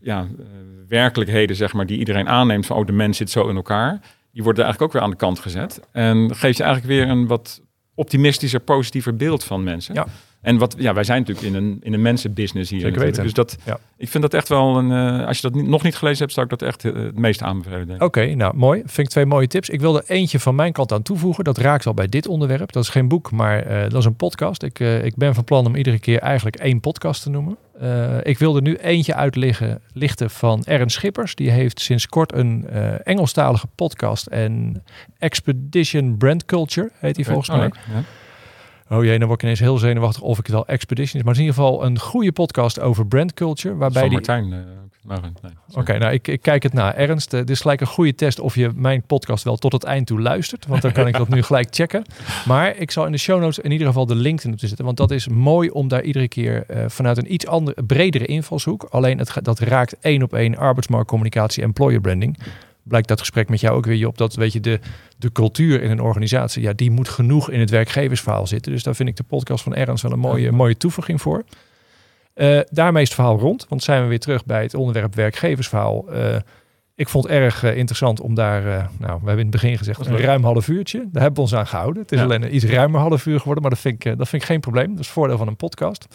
ja, 0.00 0.20
eh, 0.20 0.44
werkelijkheden, 0.88 1.56
zeg 1.56 1.72
maar, 1.72 1.86
die 1.86 1.98
iedereen 1.98 2.28
aanneemt 2.28 2.66
van 2.66 2.76
oh, 2.76 2.86
de 2.86 2.92
mens 2.92 3.16
zit 3.16 3.30
zo 3.30 3.48
in 3.48 3.56
elkaar. 3.56 4.00
Die 4.32 4.42
worden 4.42 4.64
eigenlijk 4.64 4.82
ook 4.82 4.92
weer 4.92 5.02
aan 5.02 5.10
de 5.10 5.24
kant 5.24 5.38
gezet. 5.38 5.80
En 5.92 6.34
geeft 6.34 6.56
je 6.56 6.62
eigenlijk 6.62 6.94
weer 6.94 7.08
een 7.08 7.26
wat 7.26 7.60
optimistischer, 7.98 8.60
positiever 8.60 9.16
beeld 9.16 9.44
van 9.44 9.62
mensen. 9.62 9.94
Ja. 9.94 10.06
En 10.48 10.58
wat, 10.58 10.74
ja, 10.78 10.94
wij 10.94 11.04
zijn 11.04 11.18
natuurlijk 11.18 11.46
in 11.46 11.54
een, 11.54 11.78
in 11.82 11.92
een 11.92 12.02
mensenbusiness 12.02 12.70
hier. 12.70 12.80
Zeker 12.80 12.98
natuurlijk. 12.98 13.16
weten. 13.34 13.44
Dus 13.46 13.56
dat, 13.58 13.64
Ja. 13.66 13.78
ik 13.96 14.08
vind 14.08 14.22
dat 14.22 14.34
echt 14.34 14.48
wel 14.48 14.76
een, 14.78 14.90
eh, 15.20 15.26
als 15.26 15.36
je 15.36 15.42
dat 15.42 15.54
niet- 15.54 15.66
nog 15.68 15.82
niet 15.82 15.96
gelezen 15.96 16.18
hebt, 16.18 16.32
zou 16.32 16.46
ik 16.50 16.58
dat 16.58 16.68
echt 16.68 16.84
eh, 16.84 16.94
het 16.94 17.18
meest 17.18 17.42
aanbevelen. 17.42 18.00
Oké, 18.00 18.34
nou 18.34 18.56
mooi. 18.56 18.78
Vind 18.84 18.98
ik 19.06 19.08
twee 19.08 19.26
mooie 19.26 19.46
tips. 19.46 19.68
Ik 19.68 19.80
wil 19.80 19.96
er 19.96 20.02
eentje 20.06 20.40
van 20.40 20.54
mijn 20.54 20.72
kant 20.72 20.92
aan 20.92 21.02
toevoegen. 21.02 21.44
Dat 21.44 21.58
raakt 21.58 21.86
al 21.86 21.94
bij 21.94 22.06
dit 22.06 22.26
onderwerp. 22.26 22.72
Dat 22.72 22.82
is 22.82 22.88
geen 22.88 23.08
boek, 23.08 23.30
maar 23.30 23.62
eh, 23.62 23.80
dat 23.82 23.98
is 24.00 24.04
een 24.04 24.16
podcast. 24.16 24.62
Ik, 24.62 24.78
ik 24.80 25.16
ben 25.16 25.34
van 25.34 25.44
plan 25.44 25.66
om 25.66 25.76
iedere 25.76 25.98
keer 25.98 26.18
eigenlijk 26.18 26.56
één 26.56 26.80
podcast 26.80 27.22
te 27.22 27.30
noemen. 27.30 27.56
Ik 28.22 28.38
wil 28.38 28.56
er 28.56 28.62
nu 28.62 28.74
eentje 28.76 29.14
uitlichten 29.14 29.80
lichten 29.92 30.30
van 30.30 30.62
Ernst 30.64 30.96
Schippers. 30.96 31.34
Die 31.34 31.50
heeft 31.50 31.80
sinds 31.80 32.06
kort 32.06 32.32
een 32.34 32.68
Engelstalige 33.04 33.66
podcast. 33.74 34.26
En 34.26 34.82
Expedition 35.18 36.16
Brand 36.16 36.44
Culture 36.44 36.90
heet 36.98 37.14
die 37.14 37.24
volgens 37.24 37.48
Oh, 37.48 37.54
mij. 37.56 37.64
leuk. 37.64 37.74
Ja. 37.94 38.02
Oh 38.90 39.04
jee, 39.04 39.18
dan 39.18 39.26
word 39.26 39.38
ik 39.38 39.42
ineens 39.42 39.60
heel 39.60 39.78
zenuwachtig 39.78 40.22
of 40.22 40.38
ik 40.38 40.46
het 40.46 40.54
wel 40.54 40.66
Expedition 40.66 41.20
is. 41.20 41.26
Maar 41.26 41.34
het 41.34 41.42
is 41.42 41.48
in 41.48 41.54
ieder 41.54 41.62
geval 41.62 41.84
een 41.84 41.98
goede 41.98 42.32
podcast 42.32 42.80
over 42.80 43.06
brand 43.06 43.34
culture. 43.34 43.76
Waarbij 43.76 44.02
Van 44.02 44.12
Martijn. 44.12 44.52
eh, 44.52 44.58
nee. 45.42 45.52
Oké, 45.74 45.98
nou 45.98 46.12
ik, 46.12 46.28
ik 46.28 46.42
kijk 46.42 46.62
het 46.62 46.72
na. 46.72 46.94
Ernst, 46.94 47.32
eh, 47.32 47.40
dit 47.40 47.50
is 47.50 47.60
gelijk 47.60 47.80
een 47.80 47.86
goede 47.86 48.14
test 48.14 48.40
of 48.40 48.54
je 48.54 48.70
mijn 48.74 49.02
podcast 49.02 49.44
wel 49.44 49.56
tot 49.56 49.72
het 49.72 49.84
eind 49.84 50.06
toe 50.06 50.20
luistert. 50.20 50.66
Want 50.66 50.82
dan 50.82 50.92
kan 50.92 51.06
ik 51.06 51.16
dat 51.16 51.28
nu 51.28 51.42
gelijk 51.42 51.68
checken. 51.70 52.04
Maar 52.46 52.76
ik 52.76 52.90
zal 52.90 53.06
in 53.06 53.12
de 53.12 53.18
show 53.18 53.40
notes 53.40 53.58
in 53.58 53.70
ieder 53.70 53.86
geval 53.86 54.06
de 54.06 54.14
link 54.14 54.42
in 54.42 54.48
moeten 54.48 54.68
zetten. 54.68 54.86
Want 54.86 54.96
dat 54.96 55.10
is 55.10 55.28
mooi 55.28 55.70
om 55.70 55.88
daar 55.88 56.02
iedere 56.02 56.28
keer 56.28 56.64
eh, 56.66 56.84
vanuit 56.88 57.18
een 57.18 57.32
iets 57.32 57.46
andere, 57.46 57.82
bredere 57.82 58.26
invalshoek. 58.26 58.84
Alleen 58.90 59.18
het, 59.18 59.32
dat 59.42 59.58
raakt 59.58 59.98
één 60.00 60.22
op 60.22 60.32
één 60.34 60.56
arbeidsmarktcommunicatie, 60.56 61.62
employer 61.62 62.00
branding. 62.00 62.38
Blijkt 62.88 63.08
dat 63.08 63.20
gesprek 63.20 63.48
met 63.48 63.60
jou 63.60 63.76
ook 63.76 63.86
weer 63.86 63.96
Job, 63.96 64.16
dat 64.18 64.34
weet 64.34 64.52
je, 64.52 64.60
de, 64.60 64.80
de 65.18 65.32
cultuur 65.32 65.82
in 65.82 65.90
een 65.90 66.00
organisatie, 66.00 66.62
ja, 66.62 66.72
die 66.72 66.90
moet 66.90 67.08
genoeg 67.08 67.50
in 67.50 67.60
het 67.60 67.70
werkgeversverhaal 67.70 68.46
zitten. 68.46 68.72
Dus 68.72 68.82
daar 68.82 68.94
vind 68.94 69.08
ik 69.08 69.16
de 69.16 69.22
podcast 69.22 69.62
van 69.62 69.74
Ernst 69.74 70.02
wel 70.02 70.12
een 70.12 70.18
mooie, 70.18 70.52
mooie 70.52 70.76
toevoeging 70.76 71.20
voor. 71.20 71.44
Eh, 72.34 72.60
daarmee 72.70 73.02
is 73.02 73.08
het 73.08 73.18
verhaal 73.18 73.38
rond, 73.38 73.66
want 73.68 73.82
zijn 73.82 74.02
we 74.02 74.08
weer 74.08 74.18
terug 74.20 74.44
bij 74.44 74.62
het 74.62 74.74
onderwerp 74.74 75.14
werkgeversverhaal. 75.14 76.12
Eh, 76.12 76.36
ik 76.94 77.08
vond 77.08 77.24
het 77.24 77.32
erg 77.32 77.62
eh, 77.64 77.76
interessant 77.76 78.20
om 78.20 78.34
daar, 78.34 78.62
nou, 78.62 78.90
we 78.98 79.08
hebben 79.08 79.30
in 79.32 79.38
het 79.38 79.50
begin 79.50 79.78
gezegd, 79.78 79.98
Dat 79.98 80.06
een 80.06 80.16
ruim 80.18 80.44
half 80.44 80.68
uurtje. 80.68 80.98
Daar 80.98 81.22
hebben 81.22 81.34
we 81.34 81.40
ons 81.40 81.54
aan 81.54 81.66
gehouden. 81.66 82.02
Het 82.02 82.12
is 82.12 82.18
Ja. 82.18 82.24
alleen 82.24 82.42
een 82.42 82.54
iets 82.54 82.64
ruimer 82.64 83.00
half 83.00 83.26
uur 83.26 83.38
geworden, 83.38 83.62
maar 83.62 83.72
dat 83.72 83.80
vind 83.80 84.04
ik, 84.04 84.18
dat 84.18 84.28
vind 84.28 84.42
ik 84.42 84.48
geen 84.48 84.60
probleem. 84.60 84.88
Dat 84.90 84.98
is 84.98 85.04
het 85.04 85.14
voordeel 85.14 85.38
van 85.38 85.46
een 85.48 85.56
podcast. 85.56 86.06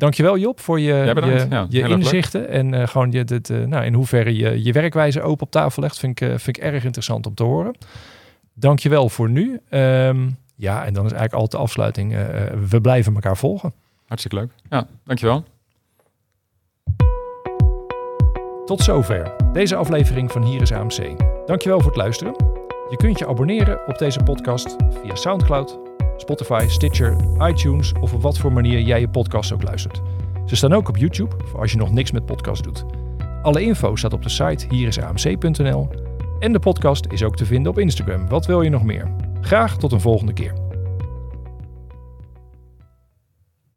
Dankjewel 0.00 0.38
Job 0.38 0.60
voor 0.60 0.80
je, 0.80 0.94
je, 0.94 1.46
Ja, 1.68 1.86
inzichten 1.86 2.48
en 2.48 2.74
eh, 2.74 2.88
gewoon 2.88 3.10
je, 3.10 3.24
dit, 3.24 3.50
eh, 3.50 3.64
nou, 3.64 3.84
in 3.84 3.94
hoeverre 3.94 4.36
je 4.36 4.64
je 4.64 4.72
werkwijze 4.72 5.22
open 5.22 5.46
op 5.46 5.50
tafel 5.50 5.82
legt. 5.82 5.98
Vind 5.98 6.20
ik, 6.20 6.28
eh, 6.28 6.38
vind 6.38 6.56
ik 6.56 6.62
erg 6.62 6.84
interessant 6.84 7.26
om 7.26 7.34
te 7.34 7.42
horen. 7.42 7.76
Dankjewel 8.54 9.08
voor 9.08 9.30
nu. 9.30 9.60
Ehm, 9.68 10.28
ja, 10.56 10.84
en 10.84 10.92
dan 10.92 11.04
is 11.04 11.12
eigenlijk 11.12 11.32
altijd 11.32 11.50
de 11.50 11.58
afsluiting. 11.58 12.16
we 12.68 12.80
blijven 12.80 13.14
elkaar 13.14 13.36
volgen. 13.36 13.72
Hartstikke 14.06 14.36
leuk. 14.36 14.50
Ja, 14.70 14.86
dankjewel. 15.04 15.44
Tot 18.64 18.80
zover 18.80 19.32
deze 19.52 19.76
aflevering 19.76 20.32
van 20.32 20.44
Hier 20.44 20.62
is 20.62 20.72
AMC. 20.72 21.18
Dankjewel 21.46 21.78
voor 21.78 21.90
het 21.90 22.00
luisteren. 22.00 22.34
Je 22.90 22.96
kunt 22.96 23.18
je 23.18 23.26
abonneren 23.26 23.86
op 23.86 23.98
deze 23.98 24.22
podcast 24.22 24.76
via 25.02 25.14
SoundCloud, 25.14 25.78
Spotify, 26.20 26.64
Stitcher, 26.68 27.16
iTunes 27.48 27.92
of 28.00 28.14
op 28.14 28.22
wat 28.22 28.38
voor 28.38 28.52
manier 28.52 28.80
jij 28.80 29.00
je 29.00 29.08
podcast 29.08 29.52
ook 29.52 29.62
luistert. 29.62 30.00
Ze 30.46 30.56
staan 30.56 30.72
ook 30.72 30.88
op 30.88 30.96
YouTube 30.96 31.36
voor 31.44 31.60
als 31.60 31.72
je 31.72 31.78
nog 31.78 31.92
niks 31.92 32.10
met 32.10 32.26
podcast 32.26 32.64
doet. 32.64 32.84
Alle 33.42 33.62
info 33.62 33.96
staat 33.96 34.12
op 34.12 34.22
de 34.22 34.28
site 34.28 34.66
hierisamc.nl 34.68 35.88
en 36.38 36.52
de 36.52 36.58
podcast 36.58 37.06
is 37.10 37.22
ook 37.22 37.36
te 37.36 37.46
vinden 37.46 37.72
op 37.72 37.78
Instagram. 37.78 38.28
Wat 38.28 38.46
wil 38.46 38.62
je 38.62 38.70
nog 38.70 38.82
meer? 38.82 39.12
Graag 39.40 39.78
tot 39.78 39.92
een 39.92 40.00
volgende 40.00 40.32
keer. 40.32 40.69